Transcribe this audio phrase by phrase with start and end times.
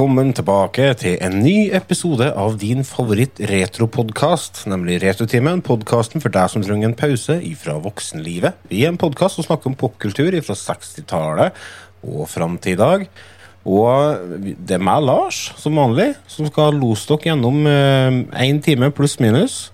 [0.00, 5.60] velkommen tilbake til en ny episode av din favoritt-retropodkast, nemlig Retrotimen.
[5.60, 8.56] Podkasten for deg som trenger en pause ifra voksenlivet.
[8.70, 11.60] Vi er en podkast som snakker om popkultur fra 60-tallet
[12.00, 13.04] og fram til i dag.
[13.68, 18.88] Og det er meg, Lars, som vanlig, som skal lose dere gjennom én eh, time
[18.96, 19.66] pluss minus.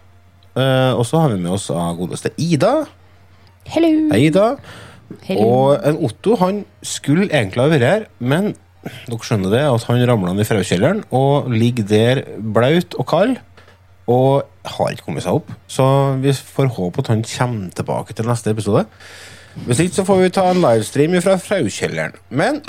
[0.58, 2.80] Eh, og så har vi med oss av godeste Ida.
[3.70, 3.94] Hello.
[4.10, 4.56] Hei, Ida.
[5.30, 5.46] Hello.
[5.46, 8.56] Og en Otto han skulle egentlig ha vært her, men
[9.06, 13.36] dere skjønner det, at han ramla ned i fraukjelleren og ligger der blaut og kald.
[14.06, 15.48] Og har ikke kommet seg opp.
[15.66, 15.84] Så
[16.22, 18.84] vi får håpe at han kommer tilbake til neste episode.
[19.66, 22.14] Hvis ikke så får vi ta en livestream fra fraukjelleren.
[22.30, 22.60] Men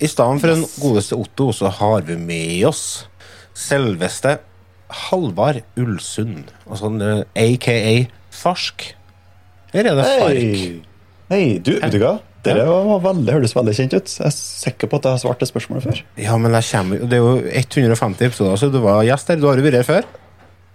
[0.00, 3.08] i stedet for den godeste Otto, så har vi med oss
[3.58, 4.38] selveste
[5.08, 6.52] Halvard Ulsund.
[6.70, 8.94] Altså aka Farsk.
[9.74, 10.38] Her er det Fark.
[10.38, 10.82] Hei!
[11.28, 12.14] hey, du, vet du hva?
[12.46, 14.12] Dere hørtes veldig kjent ut.
[14.20, 16.02] Jeg er sikker på at jeg har svart det spørsmålet før.
[16.22, 19.36] Ja, men jeg kommer, Det er jo 150 episoder, så du var gjest her.
[19.42, 20.06] Du har jo vært her før.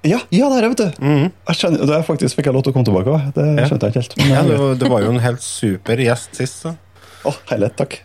[0.04, 1.04] Ja, ja det er vet du.
[1.08, 3.30] Jeg skjønner, det faktisk fikk jeg lov til å komme tilbake òg.
[3.38, 3.68] Det Ja.
[3.70, 4.18] skjønte jeg ikke helt.
[4.20, 6.60] Men, Ja, det, var, det var jo en helt super gjest sist.
[6.66, 6.76] Så.
[7.24, 7.96] Å, herlighet, takk.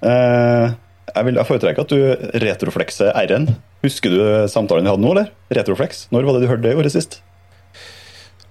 [0.00, 0.72] Eh,
[1.14, 3.50] jeg, vil, jeg foretrekker at du retroflekser R-en.
[3.84, 5.28] Husker du samtalen vi hadde nå, eller?
[5.52, 6.06] Retroflex.
[6.10, 7.20] Når var det du hørte det ordet sist?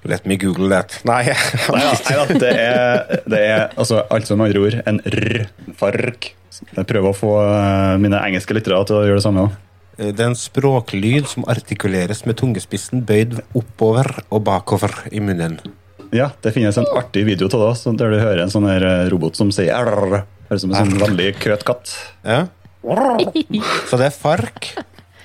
[0.04, 0.98] Let me google that.
[1.08, 1.24] Nei.
[1.72, 5.46] Nei da, nei da, det er, det er altså, altså med andre ord en r.
[5.80, 6.34] Fark.
[6.64, 9.62] Jeg prøver å få eh, mine engelske lyttere til å gjøre det samme òg.
[9.94, 15.60] Det er en språklyd som artikuleres med tungespissen bøyd oppover og bakover i munnen.
[16.14, 19.06] Ja, det finnes en artig video av det der du hører en sånn her eh,
[19.14, 20.24] robot som sier rrr.
[20.50, 21.96] Høres ut som en sånn veldig køt katt.
[22.26, 22.44] Ja.
[23.90, 24.74] Så det er fark.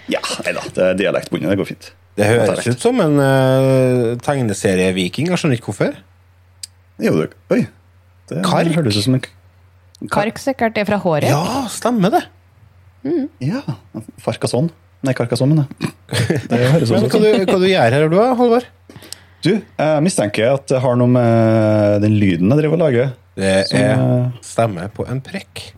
[0.09, 1.51] Ja, nei da, det er dialektbundet.
[1.53, 1.91] Det går fint.
[2.19, 5.29] Det høres ut som en uh, tegneserieviking.
[5.31, 5.99] Jeg skjønner ikke hvorfor.
[6.99, 7.63] Jo, det, oi.
[8.29, 8.73] Det Kark?
[8.75, 9.23] høres ut som en
[10.13, 11.31] Kark sikkert er fra håret.
[11.31, 12.25] Ja, stemmer det.
[13.43, 13.63] Ja,
[14.23, 14.69] Farkason.
[15.07, 15.93] Nei, Karkason, men det.
[16.51, 18.67] Det høres Men hva du, hva du gjør her, du, Halvard?
[19.45, 23.13] Du, jeg mistenker at det har noe med den lyden jeg driver og lager.
[23.39, 25.69] Det er eh, stemme på en prekk.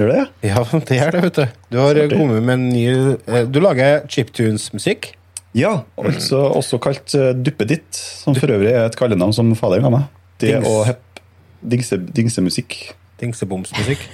[0.00, 0.22] Gjør det?
[0.48, 1.58] Ja, det gjør det, vet du.
[1.74, 5.12] Du har kommet med en ny eh, Du lager chiptunes-musikk.
[5.58, 9.90] Ja, altså også kalt uh, Duppeditt, som for øvrig er et kallenavn som faderen ga
[9.96, 10.08] meg.
[10.40, 10.68] Det Dings.
[10.70, 11.20] og hep,
[11.72, 12.78] dingse, dingsemusikk.
[13.20, 14.04] Dingsebomsmusikk.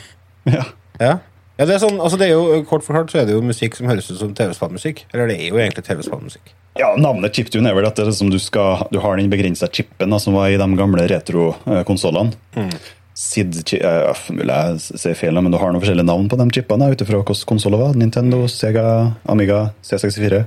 [0.47, 0.62] Ja.
[1.02, 1.14] Ja.
[1.58, 3.74] ja, det er sånn, altså det er jo, Kort forklart så er det jo musikk
[3.74, 5.00] som høres ut som TV-spillmusikk.
[5.12, 6.52] Eller det er jo egentlig TV-spillmusikk.
[6.78, 9.66] Ja, Navnet chiptune er vel at det er som du, skal, du har den begrensa
[9.74, 12.70] chipen da, som var i de gamle retrokonsollene.
[13.16, 16.47] SID chi- eh, Mulig jeg sier feil, men du har noen forskjellige navn på de
[16.53, 17.98] chipene ut ifra hvilke konsoller det var.
[18.04, 18.86] Nintendo, Sega,
[19.26, 20.44] Amiga, C64.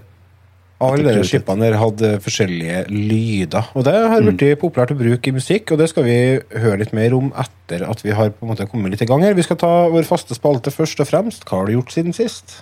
[0.80, 3.68] Alle de chipene der hadde forskjellige lyder.
[3.76, 6.18] Og det har blitt populært å bruke i musikk, og det skal vi
[6.56, 9.26] høre litt mer om etter at vi har på en måte kommet litt i gang
[9.26, 9.36] her.
[9.36, 11.44] Vi skal ta vår faste spalte først og fremst.
[11.44, 12.62] Hva har du gjort siden sist?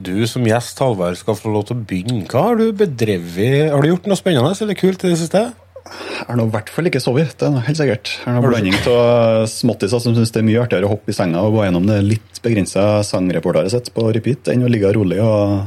[0.00, 2.24] Du som gjest, Halvard, skal få lov til å begynne.
[2.30, 3.68] Hva har du bedrevet?
[3.72, 5.42] Har du gjort noe spennende eller kult i det siste?
[5.90, 8.10] Jeg har nå i hvert fall ikke sovet, det er noe helt sikkert.
[8.20, 11.16] Jeg har noe blanding av småttiser som syns det er mye artigere å hoppe i
[11.16, 15.18] senga og gå gjennom det litt begrensa sangreportaret sitt på repeat enn å ligge rolig
[15.24, 15.66] og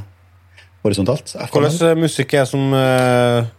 [0.85, 1.33] horisontalt.
[1.53, 3.49] Hvilken musikk er det som uh,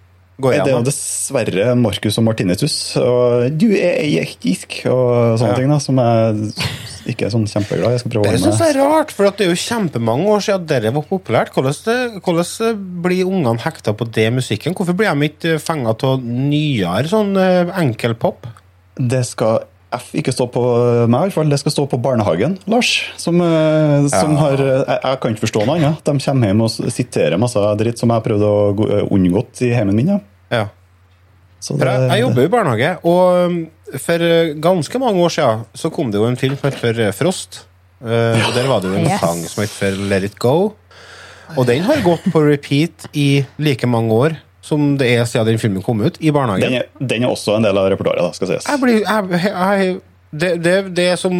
[0.42, 0.86] går Det er igjen?
[0.88, 2.64] dessverre Marcus og Martinus
[3.02, 5.58] og du er jektisk og sånne Ja.
[5.60, 6.50] ting da, som jeg
[7.10, 7.92] ikke sånn kjempeglad.
[7.94, 9.60] Jeg skal prøve å Det holde synes jeg er rart, for at det er jo
[9.64, 11.52] kjempemange år siden dere var populært.
[11.54, 14.74] Hvordan, det, hvordan blir ungene hekta på det musikken?
[14.74, 18.46] Hvorfor blir de ikke fenga av nyere sånn eh, enkelpop?
[18.96, 19.64] Det skal
[19.94, 20.60] F ikke stå på
[21.06, 21.50] meg, i hvert fall.
[21.52, 22.88] Det skal stå på barnehagen, Lars.
[23.16, 26.00] Som, eh, som har jeg, jeg kan ikke forstå noe annet.
[26.02, 29.04] De kommer hjem og s- siterer masse dritt som jeg har prøvd å gå- eh,
[29.14, 30.08] unngått i heimen min.
[30.16, 30.18] Ja.
[30.50, 30.64] Ja.
[31.64, 33.58] Så For jeg, jeg jobber jo i barnehage, og um,
[34.04, 37.00] for eh, ganske mange år siden så kom det jo en film som het for
[37.00, 37.62] eh, Frost.
[38.04, 39.20] Eh, og Der var det jo en Yes.
[39.22, 40.74] sang som het for Let It Go.
[41.56, 45.60] Og den har gått på repeat i like mange år som det er siden den
[45.60, 46.72] filmen kom ut, i barnehagen.
[46.72, 48.64] Den, er, den er også en del av repertoaret, skal sies.
[48.68, 49.98] Jeg blir jeg, jeg,
[50.32, 51.36] det, det, det er som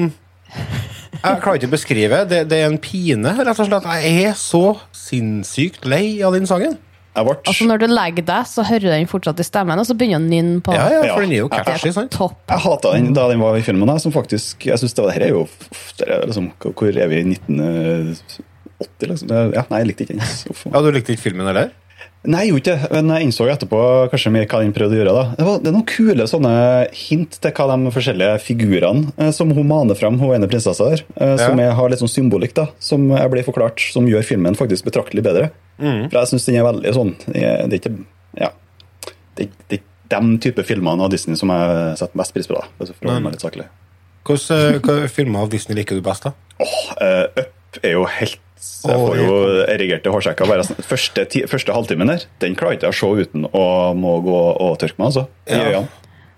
[1.24, 2.18] Jeg klarer ikke å beskrive.
[2.28, 3.86] Det, det er en pine, rett og slett.
[4.04, 6.76] Jeg er så sinnssykt lei av den sangen.
[7.14, 10.24] Altså Når du legger deg, så hører du den fortsatt i stemmen, og så begynner
[10.26, 10.74] den inn på.
[10.74, 12.10] Ja, ja, for den er jo catchy, sant?
[12.10, 12.36] Topp.
[12.50, 13.86] jeg hata den da den var i filmen.
[13.86, 16.50] Da, som faktisk, jeg synes det, var- det her er jo uff, det er liksom,
[16.58, 17.20] Hvor er vi?
[17.22, 19.30] i 1980, liksom.
[19.54, 20.72] Ja, nei, jeg likte ikke den.
[20.74, 21.70] Ja, Du likte ikke filmen heller?
[22.24, 23.80] Nei, jeg gjorde ikke det, men jeg innså etterpå
[24.12, 25.12] kanskje mye hva den prøvde å gjøre.
[25.12, 25.24] da.
[25.36, 26.52] Det, var, det er noen kule sånne
[26.96, 31.04] hint til hva de forskjellige figurene eh, som hun maner fram, hun ene prinsessa der,
[31.18, 31.68] eh, som Ja.
[31.68, 35.24] jeg har litt sånn symbolikk, da, som jeg blir forklart, som gjør filmen faktisk betraktelig
[35.26, 35.50] bedre.
[35.76, 36.06] Mm.
[36.08, 37.96] For jeg syns den er veldig sånn Det er ikke
[38.38, 38.52] Ja.
[39.34, 39.80] Det, det
[40.14, 42.68] de type filmene av Disney som jeg setter mest pris på, da.
[42.86, 43.66] For å være litt saklig.
[44.24, 46.32] Hvilke hvilke filmer av Disney liker du best, da?
[46.62, 48.38] Åh, uh, Up er jo helt
[48.84, 50.48] Jeg får jo er erigerte hårsekker.
[50.48, 53.64] Bare sånn- første, ti, første halvtimen der, den klarer ikke jeg å se uten å
[53.96, 55.26] må gå og tørke meg, altså.
[55.48, 55.64] I Ja.
[55.64, 55.88] øynene.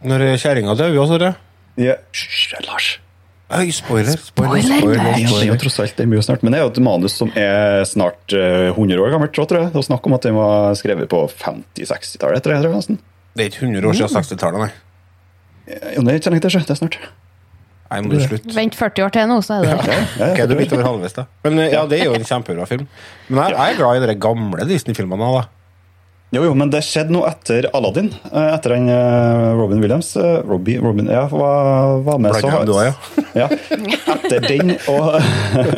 [0.06, 1.34] Når kjerringa dør, også, det.
[1.76, 1.94] Ja.
[2.12, 2.98] Hysj, Lars.
[3.50, 4.16] Oi, spoiler.
[4.18, 5.18] Spoiler, Spoiler, spoiler, spoiler.
[5.22, 6.42] Ja, det er jo tross alt det er mye snart.
[6.42, 9.70] Men det er jo et manus som er snart eh, 100 år gammelt, tror jeg.
[9.72, 12.62] Det er snakk om at den var skrevet på 50-60-tallet, tror jeg.
[12.62, 12.98] tror jeg, nesten.
[13.36, 14.72] Det er ikke 100 år siden 60-tallet, nei.
[15.66, 16.60] Ja, det er ikke så lenge til, sjø.
[16.66, 16.98] det er snart.
[17.90, 18.54] Nei, må du slutte.
[18.56, 19.98] Vent 40 år til nå, så er det det.
[20.18, 21.26] Ja, Ok, du er litt over halvveis, da.
[21.46, 22.88] Men eh, ja, det er jo en kjempebra film.
[23.28, 25.28] Men jeg, jeg er glad i de gamle Disney-filmene.
[25.38, 25.44] da.
[26.34, 28.08] Jo, jo, men det skjedde noe etter Aladdin.
[28.32, 30.10] eh, Etter han eh, Robin Williams.
[30.18, 32.90] Robbie, Robin, ja, var, var med annet du ja.
[33.38, 33.46] ja.
[34.16, 35.14] Etter den, og,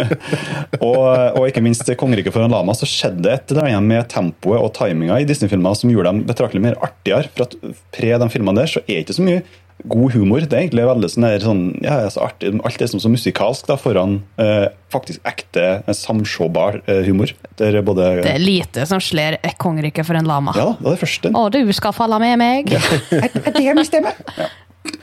[0.88, 1.05] og,
[1.37, 4.64] og ikke minst Kongeriket for en lama, så skjedde det et eller annet med tempoet
[4.64, 7.28] og timinga i Disney-filmer som gjorde dem betraktelig mer artigere.
[7.37, 7.58] For at
[7.94, 9.44] pre de filmene der så er det ikke så mye
[9.85, 10.43] god humor.
[10.43, 12.51] Det er egentlig veldig sånn, der, sånn ja, så artig.
[12.67, 17.33] Alt er sånn så musikalsk da, foran eh, faktisk ekte, eh, samsjåbar eh, humor.
[17.61, 20.55] Der både Det er lite som slår et kongerike for en lama.
[20.59, 21.33] Ja, det er det første.
[21.33, 22.73] Å, du skal falle med meg.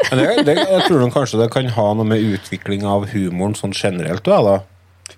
[0.09, 3.75] Men det, det, jeg tror kanskje det kan ha noe med utvikling av humoren sånn
[3.75, 4.25] generelt.
[4.25, 4.55] Da, da.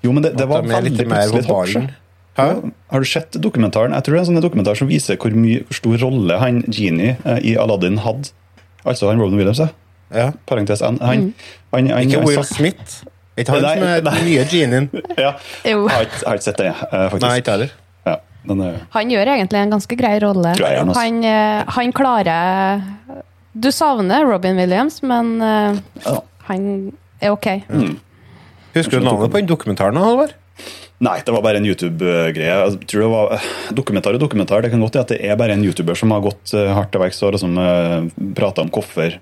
[0.04, 1.96] Jo, men det, det var er veldig mer plutselig et hopp.
[2.38, 2.48] Hæ?
[2.92, 3.96] Har du sett dokumentaren?
[3.96, 6.60] Jeg tror det er en sånn dokumentar som viser hvor, mye, hvor stor rolle han
[6.68, 8.30] Genie eh, i Aladdin hadde.
[8.88, 9.68] Altså han Robin Williams, ja.
[10.14, 10.32] Ja.
[10.48, 10.98] Parentes N.
[11.02, 11.34] Han,
[11.74, 13.02] han, han, Ikke han Will Smith.
[13.38, 14.90] Ikke han som er den nye genien.
[15.24, 15.34] Ja.
[15.68, 15.84] Jo.
[15.90, 17.26] Jeg har ikke, sett det, eh, faktisk.
[17.26, 17.76] Nei, ikke heller.
[18.08, 18.16] Ja,
[18.50, 20.56] den er, Han gjør egentlig en ganske grei rolle.
[20.58, 21.02] Han, altså.
[21.02, 22.82] Han, eh, han klarer
[23.54, 26.20] Du savner Robin Williams, men uh, ja.
[26.50, 26.68] han
[27.20, 27.48] er ok.
[28.78, 29.98] Husker du navnet på den dokumentaren?
[29.98, 30.36] Halvor?
[31.06, 32.54] Nei, det var bare en YouTube-greie.
[32.58, 33.48] Jeg tror det var eh,
[33.78, 34.64] Dokumentar og dokumentar.
[34.66, 36.90] Det kan godt hende at det er bare en YouTuber som har gått eh, hardt
[36.96, 38.08] til verks og som uh,
[38.38, 39.20] prata om hvorfor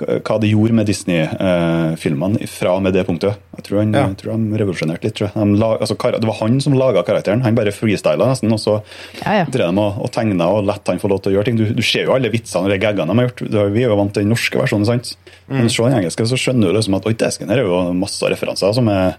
[0.00, 3.36] hva det gjorde med Disney-filmene fra og med det punktet.
[3.58, 4.06] Jeg tror han, Ja.
[4.16, 5.14] tror de revolusjonerte litt.
[5.18, 5.58] Tror jeg.
[5.60, 7.42] La, altså, det var han som laga karakteren.
[7.44, 8.82] Han bare freestyla nesten, og så
[9.24, 9.44] Ja, ja.
[9.44, 11.56] drev de og, og tegna og lette han få lov til å gjøre ting.
[11.60, 13.72] Du, du ser jo alle vitsene og de gaggene de har gjort.
[13.74, 15.16] Vi er jo vant til den norske versjonen, sant?
[15.48, 18.72] Men se den engelske, så skjønner du liksom at oi, det er jo masse referanser
[18.74, 19.14] som er, eh,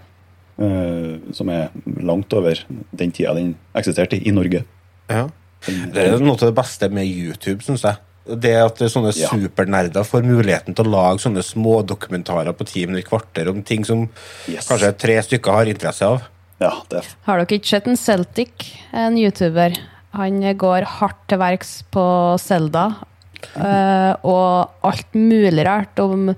[1.34, 1.70] som er
[2.02, 2.58] langt over
[2.92, 4.64] den tida den eksisterte i, i Norge.
[5.10, 5.26] Ja.
[5.66, 7.96] Det er noe av det beste med YouTube, syns jeg.
[8.38, 9.28] Det at sånne Ja.
[9.30, 14.08] supernerder får muligheten til å lage sånne smådokumentarer på ti minutter, kvarter om ting som
[14.48, 14.68] Yes.
[14.68, 16.22] kanskje tre stykker har interesse av.
[16.60, 19.76] Ja, det Har dere ikke sett en Celtic, en YouTuber?
[20.14, 22.94] Han går hardt til verks på Selda.
[24.22, 26.34] og alt mulig rart om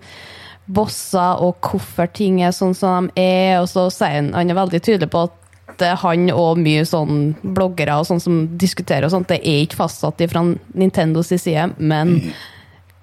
[0.67, 3.61] bosser og hvorfor ting er sånn som de er.
[3.63, 5.41] Og så sier han han er veldig tydelig på at
[5.83, 9.81] er han og mye sånn bloggere og sånn som diskuterer og sånt, det er ikke
[9.81, 10.45] fastsatt fra
[10.77, 12.21] Nintendos side, men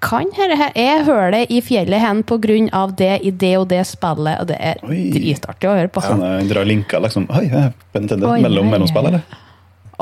[0.02, 3.52] kan dette her Jeg hører det i fjellet hen på grunn av det i det
[3.60, 5.04] og det spillet, og det er Oi.
[5.14, 6.02] dritartig å høre på.
[6.06, 8.32] Han drar linker liksom Oi, ja, på Nintendo.
[8.32, 9.22] Oi, mellom mellom spill, eller?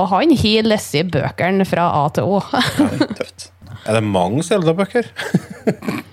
[0.00, 2.40] Og han har lest bøkene fra A til Å.
[2.54, 3.50] Ja, Tøft.
[3.88, 5.08] Er det mange Zelda-bøker?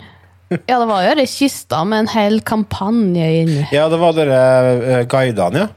[0.49, 3.65] Ja, det var jo ei kiste med en hel kampanje inni.
[3.75, 4.37] Ja, det var dere
[5.01, 5.67] uh, guidene, ja.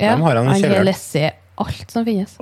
[0.00, 1.34] Ja, Dem har han i han kjelleren.
[1.60, 2.38] alt som finnes.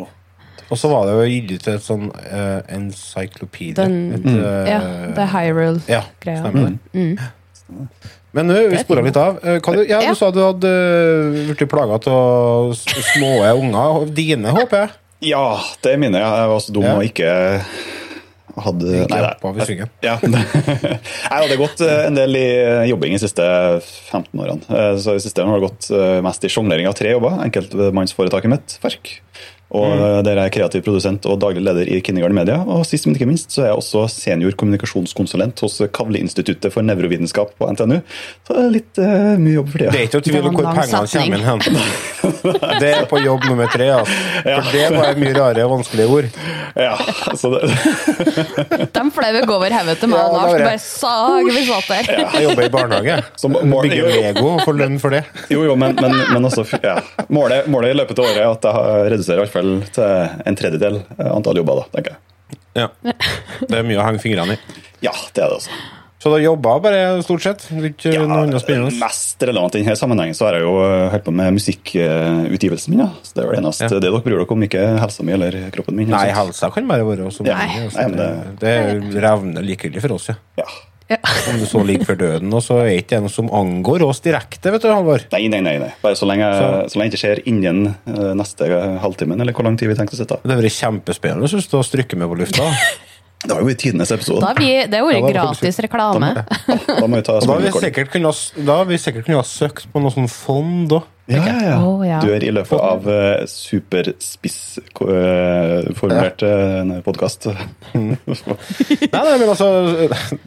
[0.69, 3.89] Og så var det jo gitt ut et sånn uh, encyclopedia.
[3.89, 4.13] Mm.
[4.29, 4.79] Eh, Ja,
[5.17, 6.05] er Hyrule-greia.
[6.05, 6.05] ja,
[6.45, 6.79] stemmer det.
[6.95, 7.89] Mm.
[8.37, 9.41] Men nå, vi spora litt av.
[9.43, 10.13] Du, ja, Ja.
[10.13, 14.07] du sa du hadde uh, blitt plaga av små unger.
[14.15, 14.91] Dine, håper jeg.
[15.33, 16.21] Ja, det er mine.
[16.23, 16.95] Jeg var så dum Ja.
[16.95, 17.33] og ikke
[18.65, 19.91] hadde Nei, hopp av i svingen.
[20.05, 20.17] Ja.
[20.23, 20.99] jeg
[21.31, 22.47] hadde gått eh, en del i
[22.91, 23.45] jobbing de siste
[23.83, 24.67] 15 årene.
[24.69, 27.39] Eh, Så I siste årene har det gått eh, mest i sjonglering av tre jobber.
[27.47, 29.19] Enkeltmannsforetaket mitt, Ferk.
[29.69, 30.25] Og mm.
[30.25, 32.57] Der er jeg kreativ produsent og daglig leder i Kindergarten Media.
[32.65, 37.53] Og sist, men ikke minst, så er jeg også senior kommunikasjonskonsulent hos Kavleinstituttet for nevrovitenskap
[37.59, 37.99] på NTNU.
[38.49, 39.93] Så det er litt uh, mye jobb for tida.
[39.93, 41.49] Det er ikke tvil om hvor pengene kommer inn.
[41.49, 42.79] hen.
[42.83, 43.89] Det er på jobb nummer tre.
[43.99, 44.17] Altså.
[44.45, 46.29] For det var mye rare og vanskelige ord.
[46.79, 46.95] Ja,
[47.39, 47.61] så det,
[48.97, 50.65] De flaue går over hodet til meg, og Lars det.
[50.67, 52.11] bare sag vi satt der.
[52.37, 53.19] Jeg jobber i barnehage.
[53.41, 55.23] Som Bygger Lego og får lønn for det.
[55.53, 56.99] Jo, jo, men, men, men altså, ja.
[57.33, 61.03] målet, målet i løpet av året er at jeg reduserer hvert fall til en tredjedel
[61.29, 61.83] antall jobber.
[61.85, 62.25] da, tenker jeg.
[62.79, 62.89] Ja.
[63.69, 64.83] Det er mye å henge fingrene i.
[65.05, 65.79] Ja, det er det også.
[66.19, 67.61] Så du jobba bare, stort sett?
[67.79, 68.91] Ikke ja, noe annet spennende?
[68.99, 73.05] Mest relevant i denne sammenhengen så har jeg jo eh, holdt på med musikkutgivelsen min.
[73.05, 73.11] Ja.
[73.23, 73.93] Så det er vel eneste Ja.
[73.95, 76.11] det dere bryr dere om, ikke helsa mi eller kroppen min.
[76.11, 76.41] Nei, altså.
[76.41, 77.55] helsa kan bare være så Ja.
[77.61, 77.85] mye.
[77.87, 78.09] altså.
[78.09, 80.35] Nei, det, det- det revner likegyldig for oss, ja.
[80.59, 80.67] Ja.
[81.09, 84.21] Om du så ligger for døden, og så er ikke det noe som angår oss
[84.21, 85.25] direkte, vet du, Halvor.
[85.33, 85.77] Nei, nei, nei.
[85.81, 85.91] nei.
[86.03, 88.69] Bare så lenge, Så- så lenge det ikke skjer innen eh, neste
[89.01, 90.37] halvtimen, eller hvor lang tid vi tenkte å sitte.
[90.43, 92.69] Det hadde vært kjempespennende hvis du å og strykke med på lufta.
[93.45, 94.41] Det var jo i tidenes episode.
[94.43, 96.33] Da vi, det er jo Ja, gratis reklame.
[96.89, 99.45] Da må vi ta da har vi sikkert kunnet da har vi sikkert kunne ha
[99.47, 101.03] søkt på noe sånn fond òg.
[101.29, 101.77] Ja, ja, ja.
[101.85, 102.21] Oh, ja.
[102.25, 107.53] Du er i løpet av uh, superspissformulert uh, podkast.
[107.93, 108.17] Nei,
[109.13, 109.69] nei, men altså,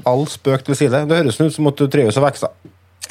[0.10, 1.06] all spøk til side.
[1.06, 2.50] Det høres ut som at du trives og vokser.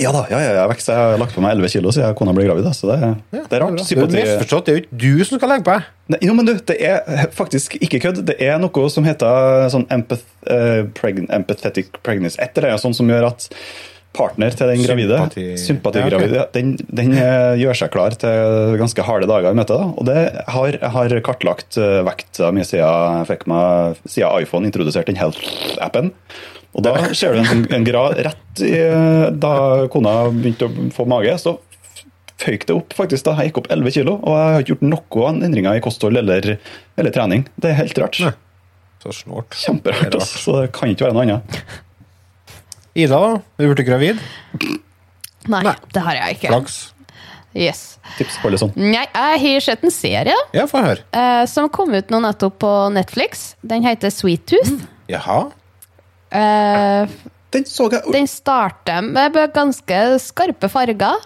[0.00, 2.32] Ja da, ja, ja, jeg vekst, Jeg har lagt på meg 11 kilo siden kona
[2.36, 2.64] ble gravid.
[2.66, 2.98] da, Så det,
[3.30, 3.78] det er Det rart.
[3.80, 4.64] er Sympati- misforstått.
[4.66, 6.22] Det er jo ikke du som skal legge på deg.
[6.26, 8.24] Jo, men du, det er faktisk ikke kødd.
[8.32, 12.40] Det er noe som heter sånn empath, uh, pregn empathetic pregnancy.
[12.42, 13.48] Et eller annet sånt som gjør at
[14.12, 16.50] partner til den gravide, Sympati- sympatigravide, Ja, okay.
[16.62, 19.76] den, den eh, gjør seg klar til ganske harde dager i møte.
[19.78, 19.84] Da.
[19.94, 23.22] Og det har, har kartlagt eh, vekta mi siden,
[24.10, 26.10] siden iPhone introduserte den Health-appen.
[26.74, 29.52] Og da ser du en, en grad rett i, eh, da
[29.90, 31.34] kona begynte å få mage.
[31.42, 31.56] så
[32.40, 33.24] føyk det opp, faktisk.
[33.26, 33.34] da.
[33.40, 36.54] Jeg gikk opp 11 kilo, og jeg har ikke gjort noen endringer i kosthold eller,
[36.96, 37.42] eller trening.
[37.60, 38.20] Det er helt rart.
[38.24, 38.32] Nei.
[39.02, 39.56] Så snålt.
[39.56, 40.12] Kjemperart.
[40.14, 40.22] Det.
[40.28, 41.60] Så det kan ikke være noe annet.
[42.96, 43.34] Ida, da?
[43.60, 44.22] Du blitt gravid?
[45.50, 46.50] Nei, det har jeg ikke.
[46.52, 46.78] Flaks.
[47.56, 47.84] Yes.
[48.16, 48.72] Tips på litt sånn.
[48.78, 51.00] Nei, jeg har sett en serie Ja, høre.
[51.16, 53.54] eh, som kom ut nå nettopp på Netflix.
[53.66, 54.84] Den heter Sweet Tooth.
[55.10, 55.48] Jaha.
[56.30, 57.08] Eh,
[57.50, 61.16] Den så jeg den starter med ganske skarpe farger.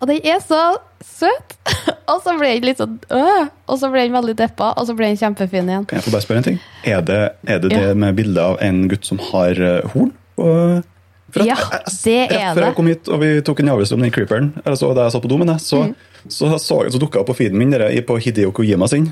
[0.00, 1.54] Og den er så søt!
[2.12, 4.94] og så ble den litt sånn øh, Og så ble den veldig deppa, og så
[4.94, 5.86] ble den kjempefin igjen.
[5.88, 6.58] Kan jeg få bare spørre en ting?
[6.84, 7.16] Er det
[7.48, 7.80] er det, Ja.
[7.88, 10.12] det med bilde av en gutt som har eh, horn?
[10.36, 10.84] Og,
[11.32, 11.56] for at Ja,
[12.04, 14.12] det er det rett før jeg kom hit og vi tok en avgjørelse om den
[14.14, 15.96] creeperen, altså da jeg satt på do, men jeg, så, Mm.
[16.28, 19.08] så, så, så dukka opp på feeden min dere, på Hideo Kojima sin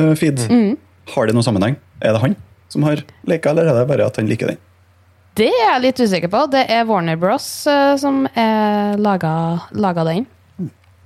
[0.00, 0.38] uh, feed.
[0.48, 0.76] Mm.
[1.12, 1.76] Har det noen sammenheng?
[2.00, 2.38] Er det han
[2.72, 4.60] som har leka, eller er det bare at han liker den?
[5.38, 6.44] Det er jeg litt usikker på.
[6.52, 7.48] Det er Warner Bros.
[7.70, 8.24] eh, som
[9.00, 9.34] laga,
[9.72, 10.28] laga den.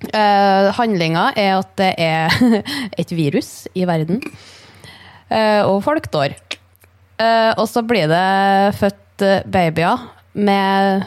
[0.06, 2.34] Uh, Handlinga er at det er
[3.00, 4.20] et virus i verden,
[5.32, 6.36] uh, og folk dør.
[7.16, 10.02] Eh, og så blir det født eh, babyer
[10.36, 11.06] med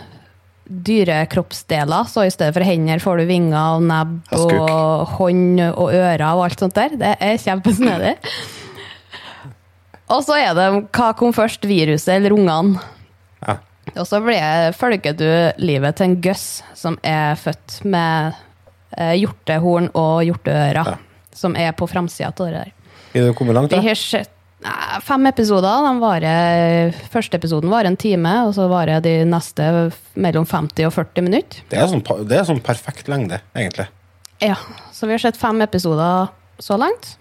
[0.70, 6.26] dyrekroppsdeler, så i stedet for hender får du vinger og nebb og hånd og ører
[6.30, 6.98] og alt sånt der.
[6.98, 8.16] Det er kjempesnedig.
[10.10, 12.82] Og så er det hva kom først, viruset eller ungene?
[13.46, 13.58] Ja.
[13.96, 14.20] Og så
[14.78, 15.28] følger du
[15.62, 16.48] livet til en Gus
[16.78, 18.34] som er født med
[18.98, 20.94] eh, hjortehorn og hjorteører.
[20.96, 20.98] Ja.
[21.36, 22.74] Som er på framsida av det der.
[23.16, 23.86] Er du kommet langt, Vi da?
[23.86, 24.34] har sett
[25.06, 25.86] fem episoder.
[25.86, 29.70] De varer, første episoden varer en time, og så varer de neste
[30.20, 31.62] mellom 50 og 40 minutter.
[31.72, 33.88] Det er sånn, det er sånn perfekt lengde, egentlig.
[34.44, 34.56] Ja,
[34.96, 37.16] Så vi har sett fem episoder så langt.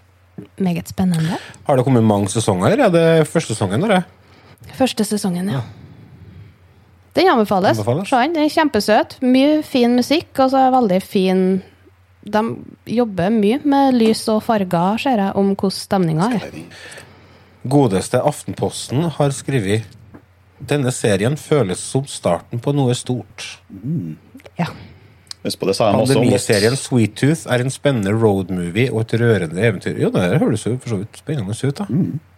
[0.59, 1.37] Meget spennende.
[1.67, 2.77] Har det kommet mange sesonger?
[2.77, 3.83] Er det første sesongen?
[3.83, 4.03] Eller?
[4.77, 5.61] Første sesongen, ja.
[7.15, 7.79] Den anbefales.
[7.79, 8.09] Anbefales.
[8.09, 9.17] Den, Den er kjempesøt.
[9.21, 11.43] Mye fin musikk, og så er veldig fin
[12.29, 12.41] De
[12.85, 16.59] jobber mye med lys og farger, ser jeg, om hvordan stemninga er.
[17.63, 19.87] Godeste Aftenposten har skrevet
[20.59, 23.45] denne serien føles som starten på noe stort.
[24.59, 24.67] Ja.
[25.43, 26.17] Husk på det, sa han også.
[26.19, 29.95] Pandemiserien Sweet Tooth er en spennende roadmovie og et rørende eventyr.
[30.01, 31.75] Jo, det her høres jo for så vidt spennende ut.
[31.79, 31.85] da.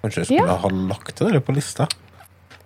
[0.03, 0.57] Kanskje jeg skulle Ja.
[0.61, 1.87] ha lagt det der på lista.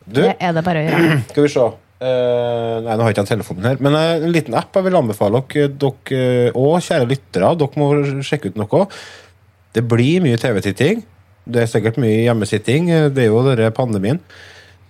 [0.06, 1.22] Du, Det er det bare å gjøre.
[1.32, 1.66] skal vi se.
[2.06, 3.78] Eh, nei, nå har jeg ikke jeg telefonen her.
[3.80, 7.54] Men eh, en liten app jeg vil anbefale dere, dere og kjære lyttere.
[7.58, 7.88] Dere må
[8.28, 8.88] sjekke ut noe.
[9.74, 11.06] Det blir mye TV-titting.
[11.48, 12.90] Det er sikkert mye hjemmesitting.
[12.92, 14.20] eh, Det er jo denne pandemien.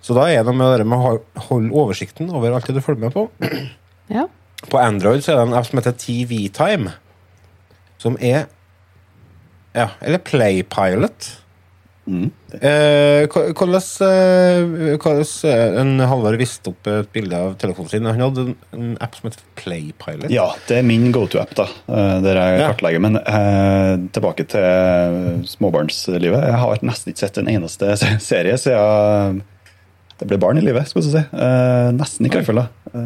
[0.02, 2.80] Så da er det med det med å ha- holde oversikten over alt det du
[2.82, 3.28] følger med på.
[4.10, 4.26] Ja.
[4.70, 6.92] På Android så er det en app som heter TV Time.
[8.02, 8.46] Som er
[9.76, 11.34] Ja, eller Playpilot.
[12.06, 13.74] Eh, hvordan
[14.06, 18.06] eh, hvordan, eh, En Halvard viste opp et bilde av telefonen sin.
[18.06, 20.30] Han hadde en, app som heter Playpilot.
[20.30, 22.68] Ja, det er min go-to-app, da, eh, der jeg Ja.
[22.72, 23.00] kartlegger.
[23.02, 26.46] Men eh, tilbake til småbarnslivet.
[26.46, 29.42] Jeg har nesten ikke sett en eneste serie siden
[30.16, 31.20] det ble barn i livet, skulle vi si.
[31.20, 32.62] Eh, nesten ikke, iallfall.
[32.62, 33.00] Eh,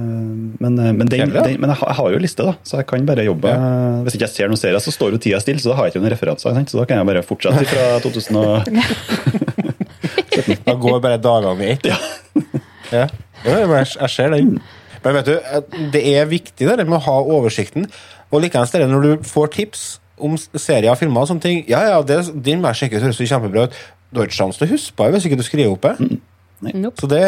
[0.62, 3.24] men, eh, men, den, den, men jeg, har, jo liste, da, så jeg kan bare
[3.26, 3.50] jobbe.
[3.50, 3.70] Ja.
[4.06, 5.96] Hvis ikke jeg ser noen serier, så står jo tida stille, så da har jeg
[5.96, 6.60] ikke noen referanser.
[6.70, 8.70] Så da kan jeg bare fortsette fra 2000 og...
[10.66, 11.88] Da går bare dagene i ett.
[11.90, 11.98] Ja.
[13.44, 14.54] Ja, men jeg, jeg ser den.
[15.04, 15.34] Men vet du,
[15.94, 17.88] det er viktig det med å ha oversikten.
[18.30, 19.84] Og likeens det når du får tips
[20.20, 23.28] om serier og filmer og sånne ting Ja, ja, det, din vær sikker høres jo
[23.28, 23.78] kjempebra ut.
[24.10, 26.10] Du har ikke sjanse til å huske på det hvis ikke du skriver opp det.
[26.60, 27.00] Nope.
[27.00, 27.24] Så det,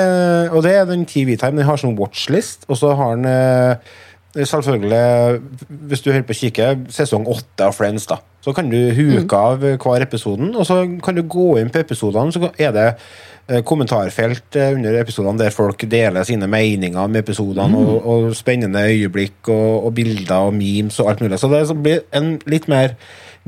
[0.53, 1.61] og det er den TV Time.
[1.61, 3.93] Den har sånn watchlist, og så har den eh,
[4.37, 5.41] selvfølgelig,
[5.89, 8.21] hvis du holder på å kikke, sesong åtte av Friends, da.
[8.43, 12.35] Så kan du huke av hver episoden, og så kan du gå inn på episodene,
[12.35, 17.79] så er det eh, kommentarfelt eh, under episodene der folk deler sine meninger om episodene,
[17.79, 21.41] og, og spennende øyeblikk og, og bilder og memes og alt mulig.
[21.41, 22.97] Så det blir en litt mer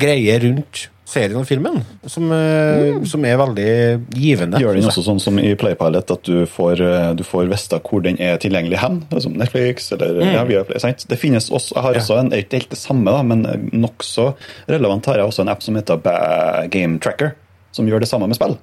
[0.00, 3.04] greie rundt serien og filmen, som, mm.
[3.08, 3.68] som er veldig
[4.16, 4.60] givende.
[4.62, 8.04] Gjør den også sånn som i Playpilot, at du får, eh, du får vite hvor
[8.04, 9.02] den er tilgjengelig hen?
[9.20, 11.04] Som Netflix eller ja, Viaplay, sant?
[11.10, 13.44] Det finnes også, Jeg har også en, ikke helt det samme, da, men
[13.76, 14.30] nokså
[14.72, 16.00] relevant har jeg også en app som heter
[16.72, 17.34] Game Tracker,
[17.76, 18.56] som gjør det samme med spill.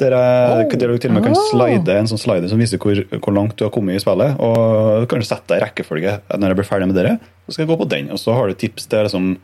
[0.00, 1.48] Der, jeg, der du til og med kan Oh.
[1.50, 4.38] slide en sånn slider som viser hvor, hvor langt du har kommet i spillet.
[4.40, 7.18] Og du kan sette deg i rekkefølge når jeg blir ferdig med dere.
[7.44, 9.34] Så skal jeg gå på den, og så har du tips til liksom,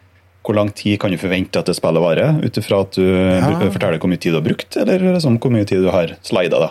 [0.46, 3.50] hvor lang tid kan du forvente at det spillet varer, ut ifra at du ja.
[3.64, 6.68] forteller hvor mye tid du har brukt, eller liksom, hvor mye tid du har slida.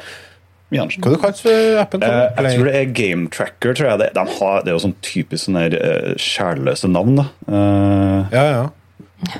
[0.75, 2.03] Hva du kaller appen?
[2.03, 3.75] Eh, jeg tror det er Game Tracker.
[3.77, 7.21] tror jeg det, de har, det er jo sånn typisk sånn der uh, sjælløse navn.
[7.21, 7.27] da.
[7.47, 8.63] Uh, Ja, ja.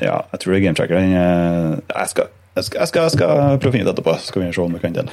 [0.01, 0.99] ja, jeg tror det er Game Tracker.
[0.99, 4.15] Den, eh, jeg, skal, jeg, skal, jeg, skal, jeg skal prøve å finne ut etterpå.
[4.27, 5.11] Skal vi se om vi kan den.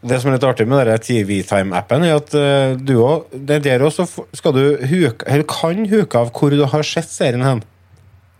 [0.00, 3.66] Det som er litt artig med TV Time-appen, er at eh, du òg det er
[3.66, 7.60] der òg skal du huke, eller kan huke av hvor du har sett serien hen.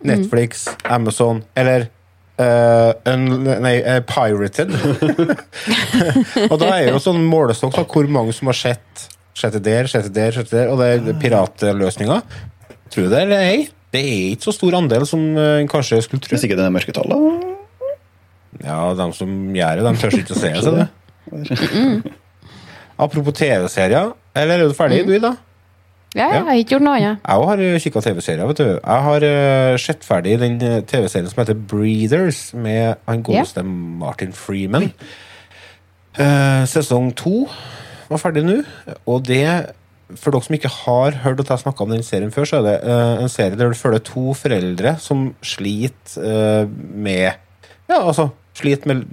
[0.06, 1.88] Netflix, Amazon eller
[2.40, 4.72] uh, un, Nei, uh, Pirated.
[6.50, 9.08] og da er jo sånn målestokk på hvor mange som har sett
[9.40, 12.24] sett det der, sett det der, sett det der, og det er piratløsninger.
[12.90, 13.68] Tror du det eller ei?
[13.90, 16.36] Det er ikke så stor andel som en uh, kanskje skulle tro.
[16.36, 17.46] Hvis ikke det er mørketallet
[18.62, 20.64] Ja, de som gjør det, de tør ikke å se det.
[20.66, 20.88] så det.
[23.04, 24.12] Apropos TV-serier.
[24.36, 25.32] Eller er du ferdig, du, Ida?
[26.18, 27.20] Ja, jeg har ikke gjort noe annet.
[27.22, 28.46] Jeg har kikka TV-serier.
[28.50, 28.70] vet du.
[28.74, 34.32] Jeg har uh, sett ferdig den eh, TV-serien som heter Breeders, med han godeste Martin
[34.34, 34.90] Freeman.
[36.18, 37.44] Uh, sesong to
[38.10, 38.56] var ferdig nå,
[39.06, 39.44] og det
[40.18, 42.66] for dere som ikke har hørt at jeg snakka om den serien før, så er
[42.66, 47.30] det uh, en serie der du følger to foreldre som sliter eh, med
[47.90, 49.04] Ja, altså sliter med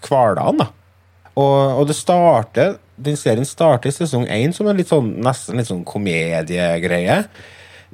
[0.00, 0.70] hverdagen, da.
[1.38, 5.60] Og, og det starter Den serien starter i sesong én som en litt sånn, nesten
[5.60, 7.22] litt sånn komediegreie.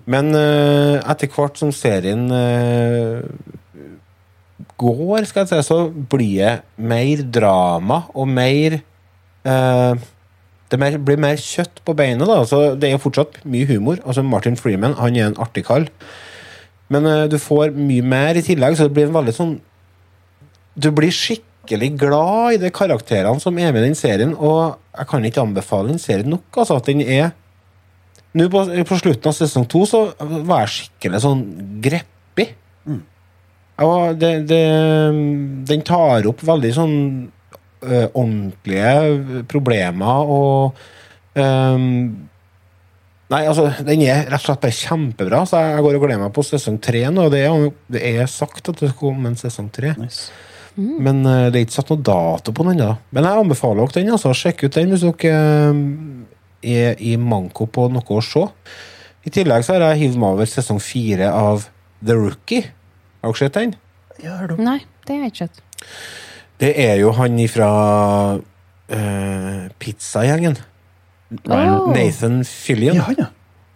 [0.04, 3.22] Men uh, etter hvert som serien uh,
[4.76, 8.78] går, skal jeg si, så blir det mer drama og mer
[9.48, 9.96] uh,
[10.66, 12.26] Det blir mer kjøtt på beinet.
[12.26, 14.02] da, altså Det er jo fortsatt mye humor.
[14.04, 15.88] altså Martin Freeman han er en artig kall.
[16.92, 19.56] Men du får mye mer i tillegg, så det blir en veldig sånn
[20.78, 25.08] Du blir skikkelig glad i de karakterene som er med i den serien, og jeg
[25.10, 26.46] kan ikke anbefale den serien nok.
[26.56, 27.34] altså at den er
[28.36, 31.38] Nå på, på slutten av sesong to så var jeg skikkelig sånn
[31.80, 32.50] greppig.
[33.80, 34.60] Ja, det, det,
[35.68, 36.96] den tar opp veldig sånn
[37.80, 40.80] ø, ordentlige problemer og
[41.36, 41.46] ø,
[43.26, 46.34] Nei, altså, den er rett og slett bare kjempebra, så jeg går og gleder meg
[46.36, 47.24] på sesong tre nå.
[47.32, 49.96] Det er, det er sagt at det skal komme en sesong tre.
[49.98, 50.28] Nice.
[50.76, 52.90] Men eh, det er ikke satt noe dato på den ennå.
[53.16, 54.12] Men jeg anbefaler dere den.
[54.16, 54.34] altså.
[54.36, 55.38] Sjekk ut den hvis dere
[56.62, 58.44] eh, er i manko på noe å se.
[59.26, 61.66] I tillegg så har jeg hivd meg over sesong fire av
[62.04, 62.68] The Rookie.
[63.22, 63.74] Har dere sett den?
[64.62, 65.64] Nei, det har jeg ikke sett.
[66.60, 67.70] Det er jo han ifra
[68.38, 70.56] uh, pizzagjengen.
[71.50, 71.90] Åh.
[71.92, 72.96] Nathan Fillion.
[72.96, 73.26] Ja, han, ja.